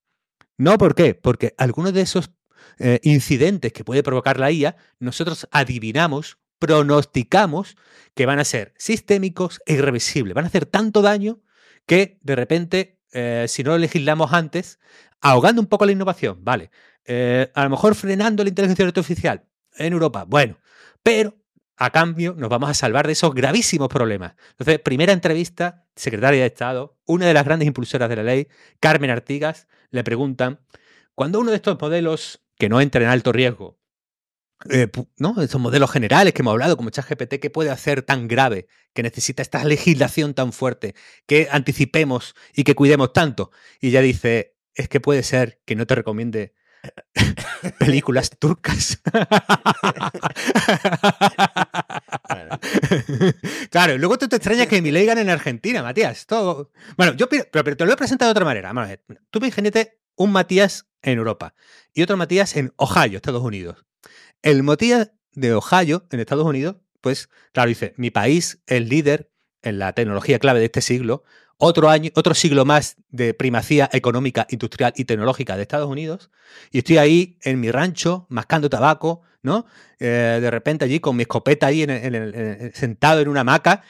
no, 0.57 0.77
¿por 0.77 0.93
qué? 0.93 1.15
Porque 1.15 1.55
algunos 1.57 1.93
de 1.93 2.01
esos 2.01 2.31
eh, 2.77 2.99
incidentes 3.03 3.73
que 3.73 3.83
puede 3.83 4.03
provocar 4.03 4.39
la 4.39 4.51
IA, 4.51 4.75
nosotros 4.99 5.47
adivinamos, 5.51 6.37
pronosticamos 6.59 7.77
que 8.13 8.27
van 8.27 8.39
a 8.39 8.45
ser 8.45 8.73
sistémicos 8.77 9.61
e 9.65 9.73
irreversibles. 9.73 10.35
Van 10.35 10.45
a 10.45 10.47
hacer 10.47 10.65
tanto 10.65 11.01
daño 11.01 11.41
que 11.87 12.19
de 12.21 12.35
repente, 12.35 12.99
eh, 13.11 13.45
si 13.47 13.63
no 13.63 13.71
lo 13.71 13.77
legislamos 13.79 14.33
antes, 14.33 14.79
ahogando 15.21 15.61
un 15.61 15.67
poco 15.67 15.85
la 15.85 15.93
innovación, 15.93 16.43
vale. 16.43 16.69
Eh, 17.05 17.51
a 17.55 17.63
lo 17.63 17.71
mejor 17.71 17.95
frenando 17.95 18.43
la 18.43 18.49
inteligencia 18.49 18.85
artificial 18.85 19.47
en 19.75 19.93
Europa, 19.93 20.25
bueno, 20.27 20.59
pero 21.01 21.40
a 21.81 21.89
cambio 21.89 22.35
nos 22.37 22.47
vamos 22.47 22.69
a 22.69 22.75
salvar 22.75 23.07
de 23.07 23.13
esos 23.13 23.33
gravísimos 23.33 23.87
problemas. 23.87 24.35
Entonces, 24.51 24.77
primera 24.79 25.13
entrevista, 25.13 25.87
secretaria 25.95 26.41
de 26.41 26.45
Estado, 26.45 26.99
una 27.07 27.25
de 27.25 27.33
las 27.33 27.43
grandes 27.43 27.65
impulsoras 27.65 28.07
de 28.07 28.17
la 28.17 28.21
ley, 28.21 28.47
Carmen 28.79 29.09
Artigas, 29.09 29.67
le 29.89 30.03
preguntan, 30.03 30.59
cuando 31.15 31.39
uno 31.39 31.49
de 31.49 31.55
estos 31.55 31.81
modelos 31.81 32.43
que 32.59 32.69
no 32.69 32.81
entra 32.81 33.01
en 33.01 33.09
alto 33.09 33.31
riesgo, 33.31 33.79
eh, 34.69 34.89
¿no? 35.17 35.41
Esos 35.41 35.59
modelos 35.59 35.89
generales 35.89 36.35
que 36.35 36.43
hemos 36.43 36.51
hablado, 36.51 36.77
como 36.77 36.91
ChatGPT, 36.91 37.39
¿qué 37.39 37.49
puede 37.49 37.71
hacer 37.71 38.03
tan 38.03 38.27
grave 38.27 38.67
que 38.93 39.01
necesita 39.01 39.41
esta 39.41 39.63
legislación 39.63 40.35
tan 40.35 40.53
fuerte 40.53 40.93
que 41.25 41.47
anticipemos 41.49 42.35
y 42.53 42.63
que 42.63 42.75
cuidemos 42.75 43.11
tanto? 43.11 43.49
Y 43.79 43.87
ella 43.87 44.01
dice, 44.01 44.55
es 44.75 44.87
que 44.87 44.99
puede 44.99 45.23
ser 45.23 45.59
que 45.65 45.75
no 45.75 45.87
te 45.87 45.95
recomiende 45.95 46.53
películas 47.79 48.29
turcas. 48.37 49.01
claro, 53.69 53.97
luego 53.97 54.17
tú 54.17 54.27
te 54.27 54.35
extrañas 54.35 54.67
que 54.67 54.81
mi 54.81 54.91
ley 54.91 55.05
gane 55.05 55.21
en 55.21 55.29
Argentina, 55.29 55.83
Matías. 55.83 56.25
Todo... 56.25 56.71
Bueno, 56.97 57.13
yo 57.13 57.27
pero, 57.29 57.63
te 57.63 57.83
lo 57.83 57.85
voy 57.85 57.93
a 57.93 57.97
presentar 57.97 58.27
de 58.27 58.31
otra 58.31 58.45
manera. 58.45 58.73
Tú 59.29 59.39
imagínate 59.39 59.99
un 60.15 60.31
Matías 60.31 60.87
en 61.01 61.17
Europa 61.17 61.53
y 61.93 62.01
otro 62.03 62.17
Matías 62.17 62.55
en 62.55 62.73
Ohio, 62.77 63.17
Estados 63.17 63.43
Unidos. 63.43 63.85
El 64.41 64.63
Matías 64.63 65.11
de 65.33 65.53
Ohio, 65.53 66.05
en 66.11 66.19
Estados 66.19 66.45
Unidos, 66.45 66.77
pues, 66.99 67.29
claro, 67.51 67.69
dice, 67.69 67.93
mi 67.97 68.11
país 68.11 68.61
es 68.67 68.87
líder 68.87 69.31
en 69.63 69.79
la 69.79 69.93
tecnología 69.93 70.39
clave 70.39 70.59
de 70.59 70.65
este 70.65 70.81
siglo, 70.81 71.23
otro 71.57 71.89
año, 71.89 72.09
otro 72.15 72.33
siglo 72.33 72.65
más 72.65 72.97
de 73.09 73.33
primacía 73.33 73.89
económica, 73.93 74.47
industrial 74.49 74.93
y 74.95 75.05
tecnológica 75.05 75.55
de 75.55 75.61
Estados 75.61 75.89
Unidos, 75.89 76.31
y 76.71 76.79
estoy 76.79 76.97
ahí 76.97 77.37
en 77.43 77.59
mi 77.59 77.69
rancho, 77.71 78.25
mascando 78.29 78.69
tabaco, 78.69 79.21
¿no? 79.43 79.65
Eh, 79.99 80.39
de 80.41 80.51
repente 80.51 80.85
allí 80.85 80.99
con 80.99 81.15
mi 81.15 81.23
escopeta 81.23 81.67
ahí 81.67 81.85
sentado 82.73 83.21
en 83.21 83.27
una 83.27 83.41
hamaca, 83.41 83.83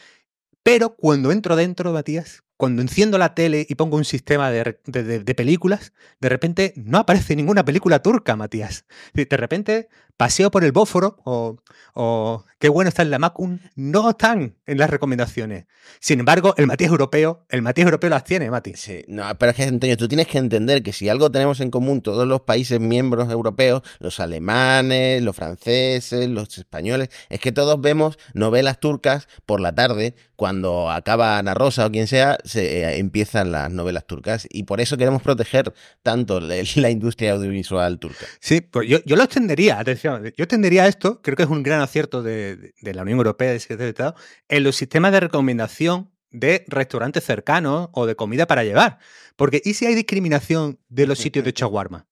pero 0.63 0.95
cuando 0.95 1.31
entro 1.31 1.55
dentro, 1.55 1.91
Matías, 1.91 2.43
cuando 2.61 2.83
enciendo 2.83 3.17
la 3.17 3.33
tele 3.33 3.65
y 3.67 3.73
pongo 3.73 3.97
un 3.97 4.05
sistema 4.05 4.51
de, 4.51 5.33
películas, 5.35 5.93
de 6.19 6.29
repente 6.29 6.73
no 6.75 6.99
aparece 6.99 7.35
ninguna 7.35 7.65
película 7.65 8.03
turca, 8.03 8.35
Matías. 8.35 8.85
De 9.13 9.25
repente 9.35 9.89
paseo 10.21 10.51
por 10.51 10.63
el 10.63 10.71
Bósforo 10.71 11.17
o, 11.25 12.45
qué 12.59 12.69
bueno 12.69 12.89
está 12.89 13.01
en 13.01 13.09
la 13.09 13.17
Macun, 13.17 13.59
no 13.73 14.11
están 14.11 14.55
en 14.67 14.77
las 14.77 14.87
recomendaciones. 14.87 15.65
Sin 15.99 16.19
embargo, 16.19 16.53
el 16.57 16.67
Matías 16.67 16.91
europeo, 16.91 17.43
el 17.49 17.63
Matías 17.63 17.85
europeo 17.85 18.11
las 18.11 18.23
tiene, 18.23 18.51
Mati. 18.51 18.73
Sí, 18.75 19.03
no, 19.07 19.23
pero 19.39 19.49
es 19.49 19.55
que, 19.55 19.63
Antonio, 19.63 19.97
tú 19.97 20.07
tienes 20.07 20.27
que 20.27 20.37
entender 20.37 20.83
que 20.83 20.93
si 20.93 21.09
algo 21.09 21.31
tenemos 21.31 21.59
en 21.59 21.71
común 21.71 22.01
todos 22.01 22.27
los 22.27 22.41
países 22.41 22.79
miembros 22.79 23.31
europeos, 23.31 23.81
los 23.97 24.19
alemanes, 24.19 25.23
los 25.23 25.35
franceses, 25.35 26.29
los 26.29 26.55
españoles, 26.55 27.09
es 27.29 27.39
que 27.39 27.51
todos 27.51 27.81
vemos 27.81 28.19
novelas 28.35 28.79
turcas 28.79 29.27
por 29.47 29.59
la 29.59 29.73
tarde, 29.73 30.13
cuando 30.35 30.89
acaba 30.89 31.37
Ana 31.37 31.53
Rosa 31.53 31.85
o 31.85 31.91
quien 31.91 32.07
sea, 32.07 32.37
se 32.43 32.81
eh, 32.81 32.97
empiezan 32.97 33.51
las 33.51 33.71
novelas 33.71 34.05
turcas 34.05 34.47
y 34.49 34.63
por 34.63 34.81
eso 34.81 34.97
queremos 34.97 35.21
proteger 35.21 35.71
tanto 36.01 36.39
la, 36.39 36.89
industria 36.89 37.33
audiovisual 37.33 37.99
turca. 37.99 38.25
Sí, 38.39 38.61
pues 38.61 38.89
yo, 38.89 38.97
yo 39.05 39.15
lo 39.15 39.23
extendería, 39.23 39.79
atención, 39.79 40.10
yo 40.19 40.43
extendería 40.43 40.87
esto, 40.87 41.21
creo 41.21 41.35
que 41.35 41.43
es 41.43 41.49
un 41.49 41.63
gran 41.63 41.81
acierto 41.81 42.23
de, 42.23 42.73
la 42.81 43.01
Unión 43.01 43.17
Europea, 43.17 43.51
de 43.51 43.59
Secretario 43.59 43.85
de 43.85 43.91
Estado, 43.91 44.15
en 44.49 44.63
los 44.63 44.75
sistemas 44.75 45.11
de 45.11 45.19
recomendación 45.19 46.11
de 46.31 46.65
restaurantes 46.67 47.23
cercanos 47.23 47.89
o 47.93 48.05
de 48.05 48.15
comida 48.15 48.47
para 48.47 48.63
llevar. 48.63 48.99
Porque 49.35 49.61
¿y 49.63 49.73
si 49.73 49.85
hay 49.85 49.95
discriminación 49.95 50.79
de 50.89 51.07
los 51.07 51.19
sitios 51.19 51.45
de 51.45 51.53
chaguarma? 51.53 52.07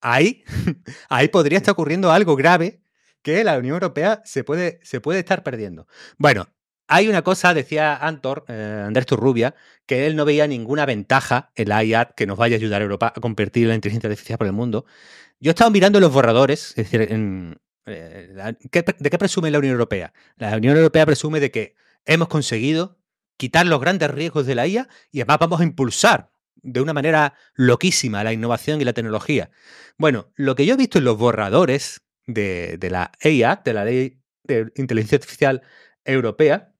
Ahí, 0.00 0.44
ahí 1.08 1.28
podría 1.28 1.58
estar 1.58 1.72
ocurriendo 1.72 2.12
algo 2.12 2.36
grave 2.36 2.82
que 3.22 3.42
la 3.42 3.58
Unión 3.58 3.74
Europea 3.74 4.22
se 4.24 4.44
puede, 4.44 4.78
se 4.82 5.00
puede 5.00 5.18
estar 5.18 5.42
perdiendo. 5.42 5.88
Bueno, 6.16 6.48
hay 6.88 7.08
una 7.08 7.22
cosa, 7.22 7.54
decía 7.54 7.96
Antor, 7.96 8.44
eh, 8.48 8.84
Andrés 8.86 9.06
Turrubia, 9.06 9.56
que 9.86 10.06
él 10.06 10.14
no 10.14 10.24
veía 10.24 10.46
ninguna 10.46 10.86
ventaja 10.86 11.50
en 11.56 11.68
la 11.68 11.82
IA 11.82 12.12
que 12.16 12.26
nos 12.26 12.38
vaya 12.38 12.54
a 12.54 12.58
ayudar 12.58 12.80
a 12.80 12.84
Europa 12.84 13.12
a 13.14 13.20
convertir 13.20 13.66
la 13.66 13.74
inteligencia 13.74 14.08
artificial 14.08 14.38
por 14.38 14.46
el 14.46 14.52
mundo. 14.52 14.86
Yo 15.38 15.50
he 15.50 15.52
estado 15.52 15.70
mirando 15.70 16.00
los 16.00 16.12
borradores, 16.12 16.70
es 16.70 16.90
decir, 16.90 17.02
eh, 17.10 17.56
¿de 17.86 19.10
qué 19.10 19.18
presume 19.18 19.50
la 19.50 19.58
Unión 19.58 19.72
Europea? 19.72 20.12
La 20.36 20.56
Unión 20.56 20.76
Europea 20.76 21.04
presume 21.06 21.40
de 21.40 21.50
que 21.50 21.74
hemos 22.04 22.28
conseguido 22.28 22.98
quitar 23.36 23.66
los 23.66 23.80
grandes 23.80 24.10
riesgos 24.10 24.46
de 24.46 24.54
la 24.54 24.66
IA 24.66 24.88
y 25.10 25.20
además 25.20 25.38
vamos 25.40 25.60
a 25.60 25.64
impulsar 25.64 26.32
de 26.54 26.80
una 26.80 26.94
manera 26.94 27.34
loquísima 27.54 28.24
la 28.24 28.32
innovación 28.32 28.80
y 28.80 28.84
la 28.84 28.92
tecnología. 28.92 29.50
Bueno, 29.98 30.32
lo 30.34 30.54
que 30.54 30.66
yo 30.66 30.74
he 30.74 30.78
visto 30.78 30.98
en 30.98 31.04
los 31.04 31.18
borradores 31.18 32.00
de, 32.26 32.78
la 32.90 33.12
AI, 33.22 33.58
de 33.64 33.72
la 33.72 33.84
Ley 33.84 34.20
de 34.42 34.72
Inteligencia 34.74 35.16
Artificial 35.16 35.62
Europea, 36.04 36.72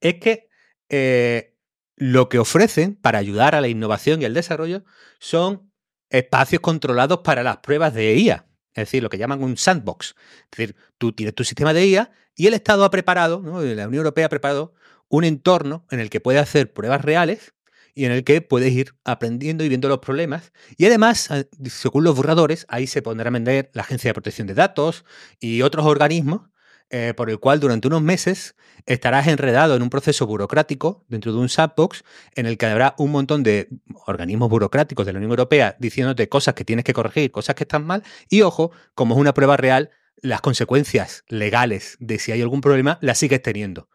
es 0.00 0.14
que 0.14 0.48
eh, 0.88 1.56
lo 1.96 2.28
que 2.28 2.38
ofrecen 2.38 2.94
para 2.94 3.18
ayudar 3.18 3.54
a 3.54 3.60
la 3.60 3.68
innovación 3.68 4.22
y 4.22 4.24
el 4.24 4.34
desarrollo 4.34 4.84
son 5.18 5.65
espacios 6.10 6.60
controlados 6.60 7.20
para 7.20 7.42
las 7.42 7.58
pruebas 7.58 7.94
de 7.94 8.16
IA, 8.16 8.46
es 8.74 8.82
decir, 8.82 9.02
lo 9.02 9.08
que 9.08 9.18
llaman 9.18 9.42
un 9.42 9.56
sandbox. 9.56 10.14
Es 10.50 10.58
decir, 10.58 10.76
tú 10.98 11.12
tienes 11.12 11.34
tu 11.34 11.44
sistema 11.44 11.72
de 11.72 11.86
IA 11.86 12.10
y 12.34 12.46
el 12.46 12.54
Estado 12.54 12.84
ha 12.84 12.90
preparado, 12.90 13.42
la 13.42 13.88
Unión 13.88 13.94
Europea 13.94 14.26
ha 14.26 14.30
preparado 14.30 14.74
un 15.08 15.24
entorno 15.24 15.86
en 15.90 16.00
el 16.00 16.10
que 16.10 16.20
puede 16.20 16.38
hacer 16.38 16.72
pruebas 16.72 17.02
reales 17.02 17.54
y 17.94 18.04
en 18.04 18.12
el 18.12 18.24
que 18.24 18.42
puedes 18.42 18.72
ir 18.72 18.94
aprendiendo 19.04 19.64
y 19.64 19.68
viendo 19.68 19.88
los 19.88 20.00
problemas. 20.00 20.52
Y 20.76 20.84
además, 20.84 21.30
eh, 21.30 21.48
según 21.64 22.04
los 22.04 22.14
borradores, 22.14 22.66
ahí 22.68 22.86
se 22.86 23.00
pondrá 23.00 23.28
a 23.28 23.32
vender 23.32 23.70
la 23.72 23.82
Agencia 23.82 24.10
de 24.10 24.14
Protección 24.14 24.46
de 24.46 24.54
Datos 24.54 25.04
y 25.40 25.62
otros 25.62 25.86
organismos 25.86 26.42
eh, 26.90 27.14
por 27.16 27.30
el 27.30 27.40
cual 27.40 27.60
durante 27.60 27.88
unos 27.88 28.02
meses 28.02 28.54
estarás 28.86 29.26
enredado 29.26 29.74
en 29.74 29.82
un 29.82 29.90
proceso 29.90 30.26
burocrático 30.26 31.04
dentro 31.08 31.32
de 31.32 31.38
un 31.38 31.48
sandbox 31.48 32.04
en 32.34 32.46
el 32.46 32.56
que 32.56 32.66
habrá 32.66 32.94
un 32.98 33.10
montón 33.10 33.42
de 33.42 33.68
organismos 34.06 34.48
burocráticos 34.48 35.04
de 35.04 35.12
la 35.12 35.18
Unión 35.18 35.32
Europea 35.32 35.76
diciéndote 35.80 36.28
cosas 36.28 36.54
que 36.54 36.64
tienes 36.64 36.84
que 36.84 36.92
corregir, 36.92 37.32
cosas 37.32 37.56
que 37.56 37.64
están 37.64 37.84
mal, 37.84 38.04
y 38.28 38.42
ojo, 38.42 38.70
como 38.94 39.14
es 39.14 39.20
una 39.20 39.34
prueba 39.34 39.56
real, 39.56 39.90
las 40.16 40.40
consecuencias 40.40 41.24
legales 41.28 41.96
de 42.00 42.18
si 42.18 42.32
hay 42.32 42.40
algún 42.40 42.60
problema 42.60 42.98
las 43.02 43.18
sigues 43.18 43.42
teniendo. 43.42 43.88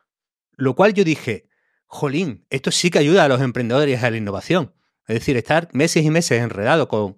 Lo 0.58 0.76
cual 0.76 0.94
yo 0.94 1.04
dije, 1.04 1.48
jolín, 1.86 2.46
esto 2.50 2.72
sí 2.72 2.90
que 2.90 3.00
ayuda 3.00 3.26
a 3.26 3.28
los 3.28 3.42
emprendedores 3.42 4.04
a 4.04 4.12
la 4.12 4.18
innovación. 4.18 4.74
Es 5.08 5.16
decir, 5.16 5.38
estar 5.38 5.70
meses 5.74 6.04
y 6.04 6.10
meses 6.10 6.42
enredado 6.42 6.88
con 6.88 7.16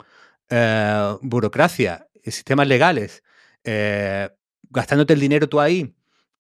eh, 0.50 1.16
burocracia, 1.22 2.08
sistemas 2.24 2.68
legales, 2.68 3.24
eh, 3.64 4.30
gastándote 4.74 5.14
el 5.14 5.20
dinero 5.20 5.48
tú 5.48 5.60
ahí 5.60 5.96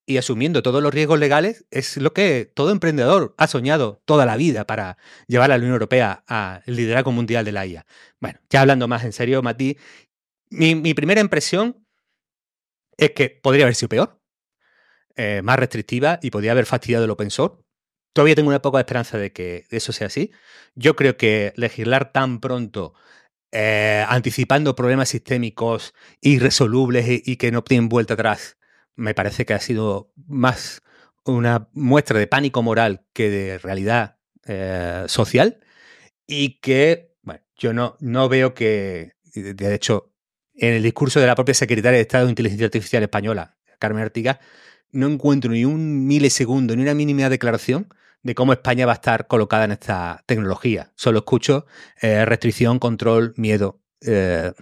y 0.05 0.17
asumiendo 0.17 0.63
todos 0.63 0.84
los 0.84 0.93
riesgos 0.93 1.19
legales, 1.19 1.65
es 1.71 1.97
lo 1.97 2.13
que 2.13 2.51
todo 2.53 2.71
emprendedor 2.71 3.34
ha 3.38 3.47
soñado 3.47 4.01
toda 4.05 4.25
la 4.25 4.36
vida 4.36 4.65
para 4.67 4.97
llevar 5.27 5.51
a 5.51 5.55
la 5.55 5.61
Unión 5.61 5.73
Europea 5.73 6.23
al 6.27 6.61
liderazgo 6.65 7.11
mundial 7.11 7.45
de 7.45 7.51
la 7.53 7.65
IA. 7.65 7.86
Bueno, 8.19 8.39
ya 8.49 8.61
hablando 8.61 8.88
más 8.88 9.05
en 9.05 9.13
serio, 9.13 9.41
Mati, 9.41 9.77
mi, 10.49 10.93
primera 10.93 11.21
impresión 11.21 11.86
es 12.97 13.11
que 13.11 13.29
podría 13.29 13.65
haber 13.65 13.75
sido 13.75 13.89
peor, 13.89 14.21
eh, 15.15 15.41
más 15.43 15.57
restrictiva 15.57 16.19
y 16.21 16.31
podría 16.31 16.51
haber 16.51 16.65
fastidiado 16.65 17.05
el 17.05 17.11
open 17.11 17.31
source. 17.31 17.63
Todavía 18.13 18.36
tengo 18.36 18.49
una 18.49 18.61
poca 18.61 18.79
esperanza 18.79 19.17
de 19.17 19.31
que 19.31 19.65
eso 19.69 19.91
sea 19.93 20.07
así. 20.07 20.31
Yo 20.75 20.95
creo 20.95 21.17
que 21.17 21.53
legislar 21.55 22.11
tan 22.11 22.39
pronto 22.39 22.93
eh, 23.56 24.04
anticipando 24.10 24.76
problemas 24.76 25.10
sistémicos 25.10 25.93
irresolubles 26.22 27.06
y, 27.08 27.36
que 27.36 27.51
no 27.51 27.64
tienen 27.64 27.88
vuelta 27.88 28.16
atrás, 28.16 28.58
me 28.95 29.14
parece 29.14 29.45
que 29.45 29.54
ha 29.54 29.60
sido 29.60 30.12
más 30.26 30.82
una 31.24 31.70
muestra 31.72 32.18
de 32.18 32.26
pánico 32.26 32.64
moral 32.64 33.06
que 33.14 33.30
de 33.30 33.60
realidad 33.60 34.18
eh, 34.47 35.04
social 35.06 35.60
y 36.26 36.60
que, 36.62 37.14
bueno, 37.22 37.41
yo 37.56 37.74
no, 37.74 37.95
no 37.99 38.28
veo 38.28 38.56
que, 38.56 39.12
de 39.36 39.76
hecho, 39.76 40.12
en 40.56 40.74
el 40.74 40.82
discurso 40.82 41.20
de 41.20 41.28
la 41.28 41.36
propia 41.36 41.54
secretaria 41.54 41.97
de 41.97 42.01
Estado 42.01 42.26
de 42.26 42.32
Inteligencia 42.32 42.66
Artificial 42.66 43.04
Española, 43.04 43.56
Carmen 43.78 44.01
Artigas, 44.01 44.39
no 44.91 45.06
encuentro 45.06 45.51
ni 45.51 45.64
un 45.64 46.08
milisegundo, 46.08 46.76
ni 46.76 46.82
una 46.82 46.95
mínima 46.95 47.30
declaración 47.30 47.88
de 48.24 48.36
cómo 48.36 48.53
España 48.53 48.86
va 48.86 48.93
a 48.93 48.95
estar 48.95 49.28
colocada 49.28 49.65
en 49.65 49.74
esta 49.74 50.24
tecnología. 50.26 50.91
Solo 50.95 51.19
escucho 51.19 51.65
eh, 52.01 52.26
restricción, 52.26 52.80
control, 52.80 53.34
miedo, 53.38 53.82
eh, 54.01 54.53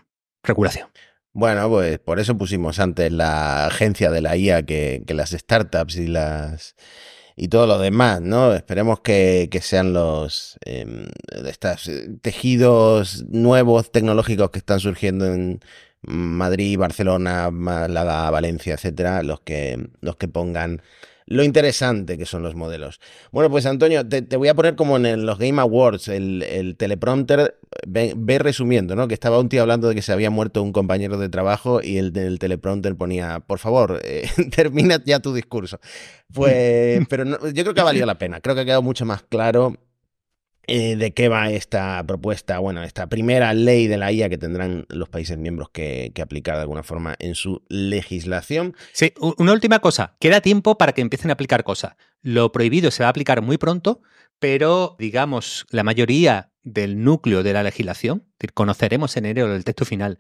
regulación. 0.44 0.90
Bueno, 1.34 1.70
pues 1.70 2.00
por 2.00 2.20
eso 2.20 2.38
pusimos 2.38 2.80
antes 2.80 3.12
la 3.12 3.68
agencia 3.68 4.12
de 4.12 4.22
la 4.22 4.36
IA 4.36 4.66
que, 4.66 5.04
las 5.08 5.30
startups 5.30 5.96
y 5.96 6.08
las 6.08 6.76
y 7.38 7.48
todo 7.48 7.66
lo 7.66 7.80
demás, 7.80 8.20
¿no? 8.22 8.54
Esperemos 8.54 9.00
que, 9.00 9.48
sean 9.62 9.94
los 9.94 10.58
em, 10.66 11.08
estos 11.48 11.90
tejidos 12.22 13.24
nuevos 13.30 13.92
tecnológicos 13.92 14.52
que 14.52 14.60
están 14.60 14.82
surgiendo 14.82 15.28
en 15.34 15.62
Madrid, 16.02 16.78
Barcelona, 16.78 17.50
Málaga, 17.52 18.30
Valencia, 18.30 18.74
etcétera, 18.74 19.24
los 19.24 19.40
que 19.42 19.90
los 20.02 20.18
que 20.18 20.28
pongan 20.28 20.82
lo 21.32 21.44
interesante 21.44 22.18
que 22.18 22.26
son 22.26 22.44
los 22.44 22.56
modelos. 22.56 23.00
Bueno, 23.32 23.50
pues 23.50 23.66
Antonio, 23.66 24.08
te, 24.08 24.22
voy 24.36 24.50
a 24.50 24.54
poner 24.54 24.76
como 24.76 24.98
en 24.98 25.26
los 25.26 25.40
Game 25.40 25.62
Awards, 25.62 26.10
el, 26.10 26.76
teleprompter, 26.78 27.58
ve, 27.88 28.40
resumiendo, 28.40 28.96
¿no? 28.96 29.08
Que 29.08 29.14
estaba 29.14 29.40
un 29.40 29.50
tío 29.50 29.62
hablando 29.62 29.88
de 29.88 29.96
que 29.96 30.02
se 30.02 30.12
había 30.12 30.30
muerto 30.30 30.62
un 30.62 30.74
compañero 30.74 31.18
de 31.18 31.30
trabajo 31.30 31.82
y 31.82 31.98
el, 31.98 32.16
el 32.18 32.38
teleprompter 32.38 32.96
ponía, 32.96 33.40
por 33.40 33.60
favor, 33.60 34.02
eh, 34.04 34.30
termina 34.56 35.02
ya 35.04 35.20
tu 35.20 35.34
discurso. 35.34 35.80
Pues, 36.34 37.06
pero 37.10 37.26
yo 37.52 37.64
creo 37.64 37.74
que 37.74 37.82
ha 37.82 37.86
valido 37.86 38.06
la 38.06 38.18
pena, 38.18 38.42
creo 38.42 38.56
que 38.56 38.62
ha 38.62 38.66
quedado 38.66 38.82
mucho 38.82 39.06
más 39.06 39.24
claro 39.24 39.78
eh, 40.74 40.96
de 40.96 41.14
qué 41.14 41.28
va 41.28 41.50
esta 41.50 42.02
propuesta, 42.08 42.60
bueno, 42.60 42.82
esta 42.84 43.08
primera 43.08 43.54
ley 43.54 43.88
de 43.88 43.98
la 43.98 44.10
IA 44.10 44.30
que 44.30 44.38
tendrán 44.38 44.86
los 44.88 45.10
países 45.10 45.38
miembros 45.38 45.70
que, 45.70 46.14
aplicar 46.24 46.56
de 46.56 46.62
alguna 46.62 46.82
forma 46.82 47.14
en 47.20 47.36
su 47.36 47.62
legislación. 47.68 48.74
Sí, 48.94 49.14
una 49.20 49.52
última 49.52 49.80
cosa, 49.80 50.16
queda 50.22 50.40
tiempo 50.40 50.78
para 50.78 50.94
que 50.94 51.02
empiecen 51.02 51.30
a 51.30 51.34
aplicar 51.34 51.66
cosas. 51.66 51.98
Lo 52.22 52.54
prohibido 52.54 52.90
se 52.90 53.04
va 53.04 53.08
a 53.08 53.10
aplicar 53.10 53.42
muy 53.42 53.58
pronto, 53.58 54.02
pero 54.40 54.96
digamos, 54.98 55.66
la 55.72 55.84
mayoría 55.84 56.54
del 56.64 57.04
núcleo 57.04 57.44
de 57.44 57.52
la 57.52 57.64
legislación, 57.64 58.24
conoceremos 58.54 59.18
en 59.18 59.26
enero 59.26 59.54
el 59.54 59.66
texto 59.66 59.84
final, 59.84 60.20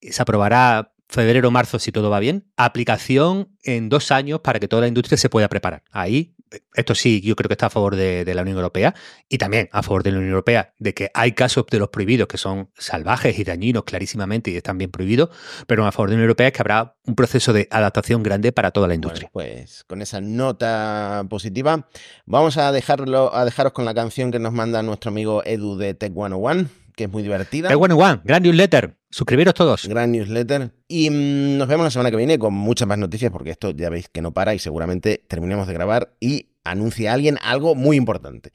se 0.00 0.20
aprobará 0.20 0.92
febrero 1.08 1.52
marzo 1.52 1.78
si 1.78 1.92
todo 1.92 2.10
va 2.10 2.18
bien, 2.18 2.50
aplicación 2.56 3.56
en 3.62 3.88
dos 3.88 4.10
años 4.10 4.40
para 4.40 4.58
que 4.58 4.66
toda 4.66 4.82
la 4.82 4.88
industria 4.88 5.18
se 5.18 5.30
pueda 5.30 5.48
preparar. 5.48 5.84
Ahí 5.92 6.33
esto 6.74 6.94
sí, 6.94 7.20
yo 7.20 7.36
creo 7.36 7.48
que 7.48 7.54
está 7.54 7.66
a 7.66 7.70
favor 7.70 7.96
de, 7.96 8.24
la 8.34 8.42
Unión 8.42 8.56
Europea 8.56 8.94
y 9.28 9.38
también 9.38 9.68
a 9.72 9.82
favor 9.82 10.02
de 10.02 10.12
la 10.12 10.18
Unión 10.18 10.30
Europea, 10.30 10.72
de 10.78 10.94
que 10.94 11.10
hay 11.14 11.32
casos 11.32 11.66
de 11.70 11.78
los 11.78 11.88
prohibidos 11.88 12.28
que 12.28 12.38
son 12.38 12.70
salvajes 12.76 13.38
y 13.38 13.44
dañinos 13.44 13.84
clarísimamente 13.84 14.50
y 14.50 14.56
están 14.56 14.78
bien 14.78 14.90
prohibidos, 14.90 15.30
pero 15.66 15.86
a 15.86 15.92
favor 15.92 16.08
de 16.08 16.14
la 16.14 16.16
Unión 16.16 16.24
Europea 16.28 16.48
es 16.48 16.52
que 16.52 16.62
habrá 16.62 16.96
un 17.06 17.14
proceso 17.14 17.52
de 17.52 17.68
adaptación 17.70 18.22
grande 18.22 18.52
para 18.52 18.70
toda 18.70 18.88
la 18.88 18.94
industria. 18.94 19.30
pues 19.32 19.84
con 19.84 20.02
esa 20.02 20.20
nota 20.20 21.24
positiva, 21.28 21.88
vamos 22.26 22.56
a, 22.56 22.72
dejarlo, 22.72 23.34
a 23.34 23.44
dejaros 23.44 23.72
con 23.72 23.84
la 23.84 23.94
canción 23.94 24.30
que 24.30 24.38
nos 24.38 24.52
manda 24.52 24.82
nuestro 24.82 25.10
amigo 25.10 25.42
Edu 25.44 25.76
de 25.76 25.94
Tech 25.94 26.12
101 26.12 26.83
que 26.94 27.04
es 27.04 27.10
muy 27.10 27.22
divertida. 27.22 27.68
Tech 27.68 27.78
101, 27.78 28.22
gran 28.24 28.42
newsletter. 28.42 28.96
Suscribiros 29.10 29.54
todos. 29.54 29.86
Gran 29.86 30.12
newsletter. 30.12 30.72
Y 30.88 31.10
mm, 31.10 31.58
nos 31.58 31.68
vemos 31.68 31.84
la 31.84 31.90
semana 31.90 32.10
que 32.10 32.16
viene 32.16 32.38
con 32.38 32.54
muchas 32.54 32.88
más 32.88 32.98
noticias, 32.98 33.30
porque 33.30 33.50
esto 33.50 33.70
ya 33.70 33.90
veis 33.90 34.08
que 34.08 34.22
no 34.22 34.32
para 34.32 34.54
y 34.54 34.58
seguramente 34.58 35.22
terminemos 35.28 35.66
de 35.66 35.74
grabar 35.74 36.14
y 36.20 36.48
anuncie 36.64 37.08
a 37.08 37.12
alguien 37.12 37.38
algo 37.42 37.74
muy 37.74 37.96
importante. 37.96 38.52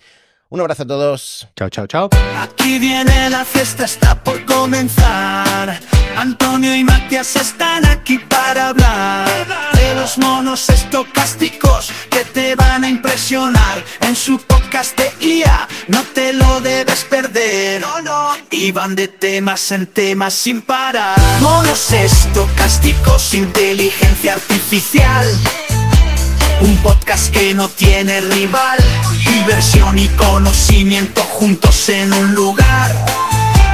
Un 0.51 0.59
abrazo 0.61 0.81
a 0.81 0.87
todos. 0.87 1.47
Chao, 1.55 1.69
chao, 1.69 1.85
chao. 1.85 2.09
Aquí 2.41 2.79
viene 2.79 3.29
la 3.29 3.45
fiesta, 3.45 3.85
está 3.85 4.15
por 4.23 4.43
comenzar. 4.45 5.79
Antonio 6.17 6.75
y 6.75 6.83
Matías 6.83 7.35
están 7.35 7.85
aquí 7.85 8.17
para 8.17 8.69
hablar 8.69 9.27
de 9.73 9.93
los 9.93 10.17
monos 10.17 10.67
estocásticos 10.69 11.91
que 12.09 12.25
te 12.25 12.55
van 12.55 12.83
a 12.83 12.89
impresionar 12.89 13.83
en 14.01 14.15
su 14.15 14.39
podcast 14.39 14.97
de 14.97 15.13
IA. 15.23 15.67
No 15.87 16.01
te 16.15 16.33
lo 16.33 16.59
debes 16.61 17.03
perder. 17.03 17.81
No, 17.81 18.01
no. 18.01 18.31
Y 18.49 18.71
van 18.71 18.95
de 18.95 19.07
temas 19.07 19.71
en 19.71 19.85
temas 19.85 20.33
sin 20.33 20.63
parar. 20.63 21.19
Monos 21.41 21.91
estocásticos, 21.91 23.35
inteligencia 23.35 24.33
artificial 24.33 25.27
un 26.62 26.78
podcast 26.78 27.34
que 27.34 27.53
no 27.53 27.68
tiene 27.70 28.22
rival. 28.22 28.80
Diversión 29.26 29.97
y 29.97 30.07
conocimiento 30.10 31.22
juntos 31.24 31.89
en 31.89 32.14
un 32.14 32.34
lugar. 32.34 32.91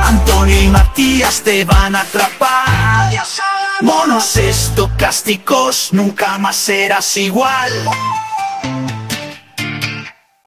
Antonio 0.03 0.61
y 0.61 0.67
Matías 0.67 1.41
te 1.41 1.65
van 1.65 1.95
a 1.95 2.01
atrapar. 2.01 3.11
Monos 3.81 4.37
estocásticos, 4.37 5.89
nunca 5.91 6.37
más 6.37 6.55
serás 6.55 7.17
igual 7.17 7.71